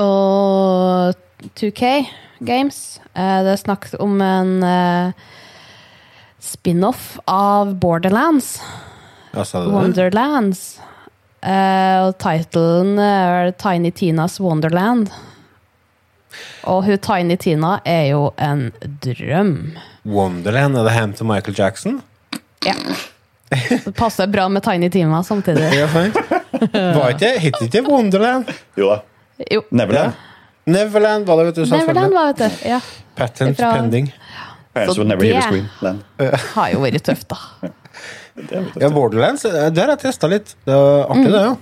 [0.02, 1.14] og
[1.56, 2.06] 2K
[2.40, 3.00] Games.
[3.14, 5.12] Eh, det er snakk om en eh,
[6.44, 8.58] spin-off av Borderlands,
[9.34, 9.74] Ja, sa du det?
[9.76, 10.62] Wonderlands.
[11.42, 15.12] Eh, og tittelen er Tiny Tinas Wonderland.
[16.68, 18.72] Og hun Tiny Tina er jo en
[19.04, 19.54] drøm.
[20.06, 22.00] Wonderland, er det hjem til Michael Jackson?
[22.66, 22.74] Ja.
[23.50, 25.70] Det passer bra med Tiny Tina samtidig.
[26.58, 26.94] Ja.
[26.96, 28.48] Var ikke, het ikke Wonderland?
[28.80, 28.96] Jo da.
[29.52, 29.60] Jo.
[29.70, 30.16] Neverland.
[30.68, 31.76] Neverland var det, vet du.
[31.76, 32.68] Neverland var, vet du.
[32.70, 32.80] Ja.
[33.16, 34.12] Patent Fra- pending.
[34.74, 36.40] Parents Så det-.
[36.54, 37.72] Har jo vært tøft, da.
[38.78, 40.54] Ja, Borderlands, der det har jeg testa litt.
[40.68, 41.56] Det er artig, det, ja.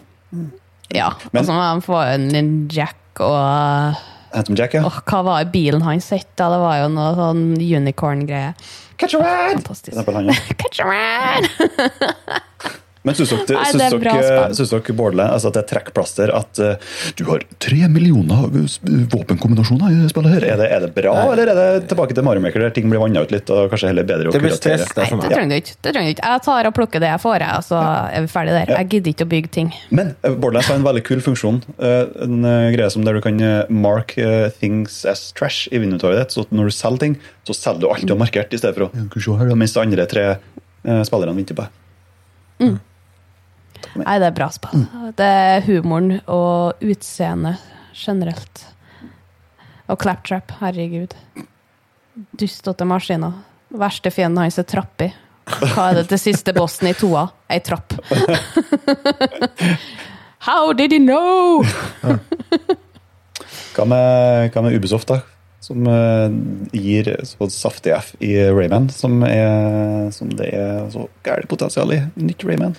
[0.95, 1.10] Ja.
[1.32, 3.95] Men- og så må de få en Jack og
[4.57, 4.82] Jack, ja.
[4.84, 6.27] Oh, Hva var bilen hans het?
[6.36, 8.52] Det var jo noe sånn unicorn-greie.
[8.98, 9.61] Catch a ride!
[9.95, 10.34] Ja.
[10.60, 11.48] Catch a ride!
[13.06, 16.32] Men syns dere, Nei, syns er dere, syns dere Bårdle, altså at det er trekkplaster
[16.34, 18.48] at uh, du har tre millioner
[19.14, 20.45] våpenkombinasjoner i spillet her?
[20.56, 23.02] Er det, er det bra, eller er det tilbake til Mario Maker der ting blir
[23.03, 24.80] vanna ut litt og kanskje heller bedre å Det blir kuratere?
[24.82, 25.38] stress, det, for Nei, det meg.
[25.38, 25.76] trenger du ikke.
[25.86, 26.32] Det trenger du ikke.
[26.34, 28.73] Jeg tar og plukker det jeg får, jeg, og så er vi ferdig der.
[28.80, 29.72] Jeg gidder ikke å bygge ting.
[29.91, 31.61] Men Bårdle Borderlands har en veldig kul funksjon.
[31.77, 35.77] eh, En eh, greie som der du kan eh, mark eh, things as trash i
[35.80, 36.36] inventoryet ditt.
[36.38, 37.15] Så når du selger ting,
[37.48, 40.26] så selger du alt du har markert, i stedet for å Mens de andre tre
[40.32, 42.80] eh, spillerne venter på deg.
[44.02, 44.85] Nei, det er bra spill.
[45.18, 47.61] Det er humoren og utseendet
[47.95, 48.65] generelt.
[49.91, 51.14] Og Claptrap, herregud.
[52.39, 53.34] Dustete maskiner.
[53.76, 55.11] Verste fienden hans er trappi.
[55.45, 57.27] Hva er det til siste bossen i toa?
[57.53, 57.93] Ei trapp.
[60.45, 61.64] How did he know?
[63.76, 65.22] Hva med, hva med Ubisoft, da?
[65.65, 66.30] Som eh,
[66.77, 72.03] gir så saftig F i Rayman, som, er, som det er så gærent potensial i.
[72.22, 72.76] Nytt Rayman.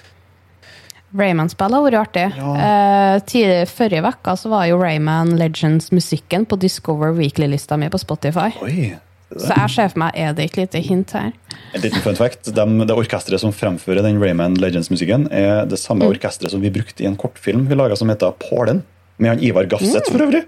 [1.17, 2.27] Rayman-spill har vært artig.
[2.37, 8.51] Eh, tidlig, Forrige uke var jo Rayman Legends-musikken på Discover Weekly-lista mi på Spotify.
[8.65, 8.95] Oi!
[9.35, 11.33] Så jeg ser for meg, er det et lite hint her?
[11.75, 12.47] En liten fun fact.
[12.55, 17.03] De, det orkestret som fremfører den Rayman Legends-musikken, er det samme orkestret som vi brukte
[17.03, 18.85] i en kortfilm vi laga som heter Pålen.
[19.19, 20.45] Med han Ivar Gafseth, for øvrig.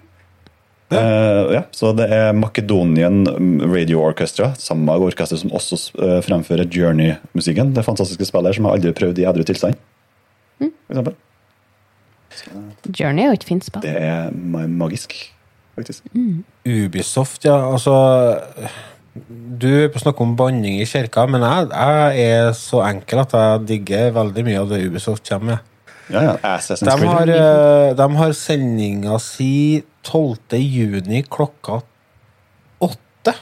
[0.91, 3.27] Eh, ja, så det er Macedonian
[3.69, 7.75] Radio Orchestra, samme orkester som også eh, fremfører Journey-musikken.
[7.77, 9.81] Det fantastiske spillet her som jeg aldri har prøvd i edru tilstand.
[10.59, 11.17] For eksempel.
[12.99, 13.83] Journey er jo et fint spill.
[13.85, 14.31] Det er
[14.69, 15.15] magisk,
[15.79, 16.05] faktisk.
[16.69, 17.57] Ubisoft, ja.
[17.73, 17.95] Altså
[19.59, 24.13] Du snakker om banning i kirka, men jeg, jeg er så enkel at jeg digger
[24.15, 25.65] veldig mye av det Ubisoft kommer med.
[26.09, 26.35] Ja, ja.
[26.81, 30.57] De har, eh, de har sendinga si 12.
[30.57, 31.83] juni klokka
[32.81, 33.35] åtte.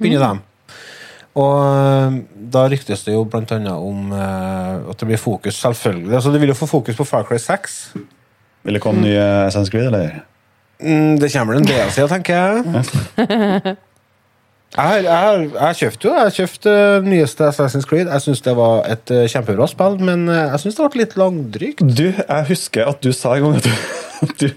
[0.00, 0.53] Begynner de.
[1.34, 2.18] Og eh,
[2.54, 6.14] da ryktes det jo blant annet om uh, at det blir fokus, selvfølgelig.
[6.14, 7.80] Altså, det vil jo få fokus på Far Cry 6.
[8.64, 10.22] Vil det komme nye Assassin's Creed, eller?
[10.78, 13.76] Mm, det kommer en del siden, tenker jeg.
[14.74, 18.08] Jeg jeg jeg kjøpte jo Jeg kjøpte uh, nyeste Assassin's Creed.
[18.10, 21.14] Jeg syns det var et eh, kjempebra spill, men eh, jeg syns det ble litt
[21.20, 21.84] langdrygt.
[21.94, 23.84] Du, jeg husker at du sa en gang at du,
[24.40, 24.48] du,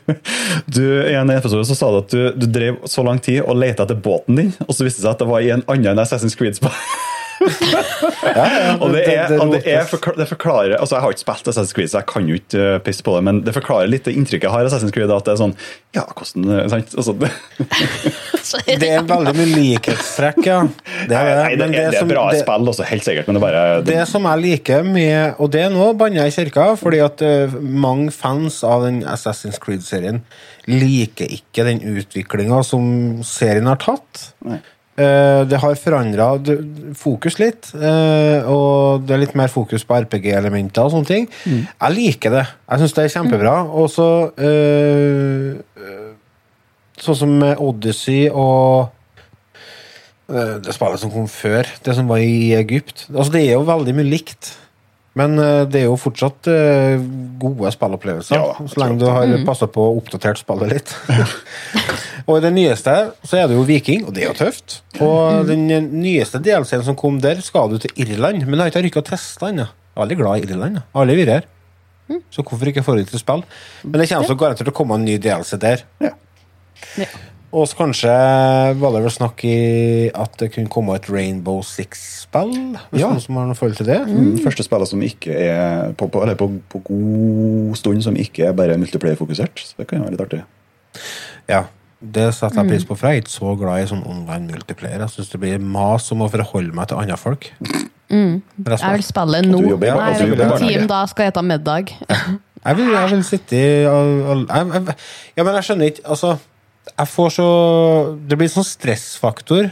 [0.65, 3.60] du I en episode så sa du at du, du drev så lang tid og
[3.60, 5.94] lette etter båten din, og så viste det seg at det var i en annen
[5.94, 6.73] enn Assassin's Creed-spill.
[8.82, 11.74] og det, er, og det, er forkla- det forklarer Altså, jeg har ikke spilt Assassin's
[11.76, 14.15] Creed, så jeg kan jo ikke uh, pisse på det, men det forklarer litt det
[14.18, 15.56] inntrykket jeg har av Assassin's Creed, at det er sånn
[15.98, 16.95] Ja, hvordan uh, sant?
[16.99, 17.32] Altså, det,
[18.84, 20.60] Det er veldig mye likhetstrekk, ja.
[21.07, 23.28] Det nei, er, det, men er, det er som- bra det- spill, også, helt sikkert,
[23.30, 26.32] men det er bare det, Det som jeg liker med Og det er nå jeg
[26.32, 30.22] i kirka, fordi at uh, mange fans av den Assassin's Creed-serien
[30.68, 34.32] liker ikke den utviklinga som serien har tatt.
[34.45, 34.60] Nei.
[34.98, 36.32] Eh, det har forandra
[36.98, 41.28] fokus litt, eh, og det er litt mer fokus på RPG-elementer og sånne ting.
[41.45, 42.45] Jeg liker det.
[42.65, 43.56] Jeg syns det er kjempebra.
[43.78, 44.10] Og så
[44.41, 45.64] eh,
[46.98, 48.88] Sånn som Odyssey og
[50.28, 53.03] det spillet som kom før, det som var i Egypt.
[53.14, 54.49] Altså, det er jo veldig mye likt.
[55.14, 55.38] Men
[55.69, 56.49] det er jo fortsatt
[57.38, 60.95] gode spillopplevelser, Ja, så lenge du har passa på å oppdatert spillet litt.
[62.28, 62.94] og i det nyeste
[63.24, 64.82] så er det jo Viking, og det er jo tøft.
[65.02, 65.68] Og den
[66.02, 69.10] nyeste DLC-en som kom der, skal du til Irland, men jeg har ikke rykka å
[69.14, 69.68] teste ennå.
[69.70, 70.76] Jeg er veldig glad i Irland.
[70.82, 71.48] Jeg har aldri vært her.
[72.32, 73.41] Så hvorfor ikke få det til spill?
[73.84, 75.82] Men det kommer så garantert til å komme en ny DLC der.
[76.04, 76.14] Ja.
[77.58, 78.12] Og så kanskje
[78.78, 79.56] var det vel snakk i
[80.12, 82.52] at det kunne komme et Rainbow Six-spill?
[82.91, 83.08] Hvis Ja.
[83.14, 84.02] noen som har noe forhold til det?
[84.08, 84.36] Mm.
[84.44, 88.54] Første spillet som ikke er på, på, eller på, på god stund som ikke er
[88.58, 89.64] bare multiplayer-fokusert.
[89.64, 90.44] Så det kan jo være litt artig.
[91.48, 91.64] Ja.
[91.98, 95.02] Det setter jeg pris på, for jeg er ikke så glad i sånn online multiplayer.
[95.02, 97.48] Jeg syns det blir mas om å forholde meg til andre folk.
[97.57, 99.61] Jeg vil spille nå.
[99.64, 100.60] Nei, at jobber i barnehage.
[100.61, 101.95] Team da skal jeg ta middag.
[101.98, 104.95] Jeg vil, jeg vil sitte i jeg, jeg,
[105.38, 106.32] Ja, men jeg skjønner ikke Altså,
[106.90, 107.45] jeg får så
[108.28, 109.69] Det blir sånn stressfaktor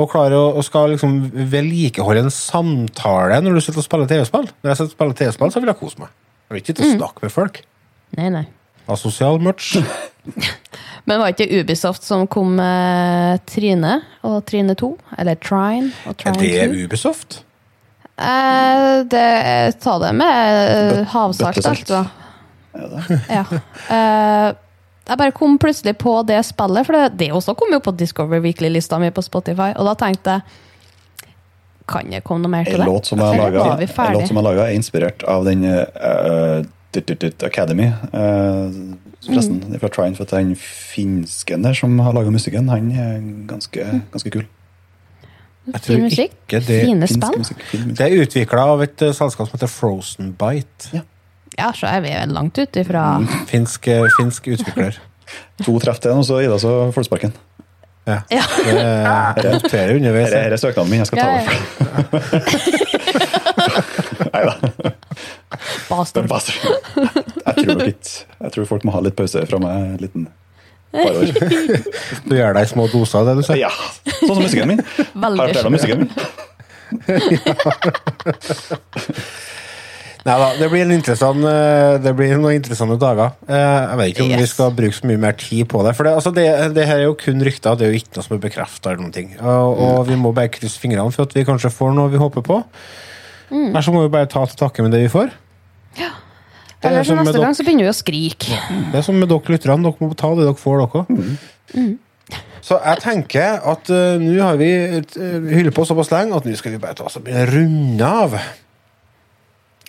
[0.00, 1.18] å klare å, å skal liksom
[1.52, 4.48] vedlikeholde en samtale når du sitter og spiller TV-spill.
[4.64, 6.14] Når jeg sitter og spiller TV-spill, så vil jeg kose meg.
[6.48, 7.60] Jeg vil ikke sitte og snakke med folk.
[8.16, 8.42] Nei, nei.
[8.90, 9.76] Asosial much.
[11.04, 14.90] Men var ikke Ubisoft som kom med Trine og Trine 2?
[15.18, 16.44] Eller Trine og Trine 2?
[16.46, 17.42] Er det Ubisoft?
[18.16, 22.04] Eh, det, ta det med eh, havsalt, altså.
[23.28, 23.44] Ja.
[23.90, 24.54] Eh,
[25.02, 28.40] jeg bare kom plutselig på det spillet, for det, det også kom jo på Discover
[28.44, 30.60] Weekly-lista mi på Spotify, og da tenkte jeg
[31.90, 32.86] Kan det komme noe mer til det?
[32.86, 36.62] En låt som jeg laga er inspirert av den uh,
[37.42, 37.90] Academy.
[37.90, 38.68] eh,
[39.26, 39.78] forresten, Mm.
[39.80, 44.30] fra Trine, for at den finsken der som har laga musikken, han er ganske, ganske
[44.30, 44.46] kul.
[45.66, 47.38] Jeg tror Fin musikk, ikke det fine spill.
[47.38, 47.96] musikk, fin musikk.
[47.98, 51.02] Det er utvikla av et uh, selskap som heter Frozen Bite.
[51.58, 53.04] Ja, så er vi langt ute ifra
[53.52, 54.98] Finsk, eh, finsk utvikler.
[55.64, 57.32] To treff til, og så Ida, så får du sparken.
[58.06, 58.18] Ja.
[58.34, 58.42] Ja.
[58.66, 60.32] Det er- noterer underveis.
[60.32, 61.52] Her er, er søknaden min, jeg skal ta Ja, over.
[64.28, 64.54] Nei da.
[65.88, 66.26] Bastard.
[66.30, 68.10] Jeg tror nok ikke
[68.46, 70.22] Jeg tror folk må ha litt pause fra meg en liten
[70.92, 71.26] par år.
[72.28, 73.58] Du gjør deg i små doser, det du sier.
[73.64, 73.72] Ja,
[74.20, 74.82] sånn som musikken min.
[74.98, 76.12] Har Veldig jeg musikken min?
[80.22, 83.32] Nei da, det blir, en interessant, eh, det blir noen interessante dager.
[83.48, 85.96] Eh, Jeg vet ikke om vi skal bruke så mye mer tid på det.
[85.98, 86.44] For det, altså det,
[86.76, 88.92] det her er jo kun rykter, det er jo ikke noe som er bekrefta.
[88.94, 92.38] Og, og vi må bare krysse fingrene for at vi kanskje får noe vi håper
[92.46, 92.60] på.
[93.52, 95.32] Eller så må vi bare ta til takke med det vi får.
[96.82, 98.56] Det er Eller så som neste gang så begynner vi å skrike.
[98.90, 101.92] Det er som med dere lytterne, dere må ta det dere får, dere òg.
[102.62, 106.54] Så jeg tenker at uh, nå har vi uh, hyllet på såpass lenge at nå
[106.58, 108.36] skal vi bare ta oss og runde av.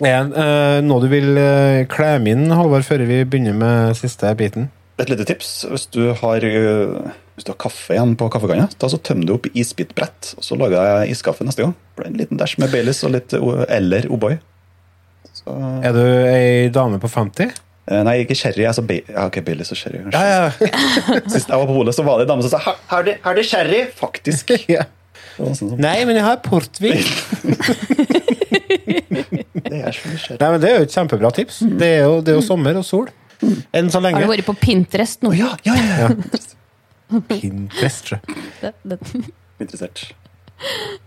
[0.02, 4.32] Er det eh, noe du vil uh, klemme inn, Halvard, før vi begynner med siste
[4.38, 4.72] biten?
[5.02, 5.66] Et lite tips.
[5.72, 9.34] Hvis du har, øh, hvis du har kaffe igjen på kaffekanna, da så tøm det
[9.34, 11.74] opp i isbitbrett, og så lager jeg iskaffe neste gang.
[11.98, 14.38] Blir En liten dæsj med Baileys og litt eller O'boy.
[15.34, 15.50] Så,
[15.84, 17.50] Er du ei dame på 50?
[17.90, 18.64] eh, nei, ikke sherry.
[18.70, 20.04] Altså ba ja, okay, Baileys og sherry.
[20.14, 20.52] Ja, ja.
[21.34, 23.42] Sist jeg var på polet, så var det en dame som sa "Har- du, har
[23.44, 24.54] sherry, faktisk.
[24.70, 24.86] ja.
[25.38, 26.94] Sånn som, Nei, men jeg har portvin.
[28.54, 30.38] det er så.
[30.38, 31.60] Nei, men Det er jo et kjempebra tips.
[31.80, 33.10] Det er jo, det er jo sommer og sol.
[33.74, 34.22] Enn så lenge.
[34.22, 35.34] Har du vært på Pinterest nå?
[35.38, 37.22] Ja, ja, ja, ja.
[37.30, 38.20] Pinterest, sjø.
[39.62, 40.08] Interessert.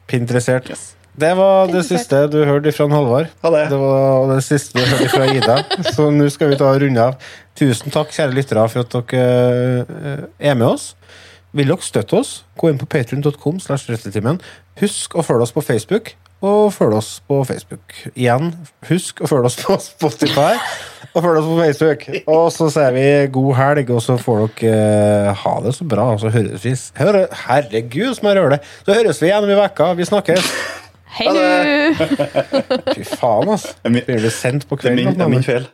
[0.07, 0.71] Pinteressert.
[1.17, 3.31] Det var det siste du hørte fra Halvard.
[3.43, 3.63] Ha det.
[3.73, 5.57] Det var det siste du hørte fra Ida.
[5.97, 7.17] Så nå skal vi ta og runde av.
[7.57, 10.91] Tusen takk, kjære lyttere, for at dere eh, er med oss.
[11.57, 13.63] Vil dere støtte oss, gå inn på patrion.com.
[14.83, 16.13] Husk å følge oss på Facebook,
[16.45, 17.97] og følg oss på Facebook.
[18.13, 18.53] Igjen,
[18.91, 20.61] husk å følge oss på Spotify,
[21.17, 22.03] og følg oss på Facebook.
[22.29, 26.11] Og så sier vi god helg, og så får dere uh, ha det så bra.
[26.13, 28.61] Og så høres vi Hør, Herregud, som jeg rører det!
[28.85, 29.89] Så høres vi igjen om en uke.
[29.97, 30.51] Vi snakkes.
[31.17, 31.41] Hei du!
[32.93, 33.73] Fy faen, altså.
[33.89, 35.07] Blir du sendt på Det er kvelden?
[35.07, 35.69] min, det er min feil.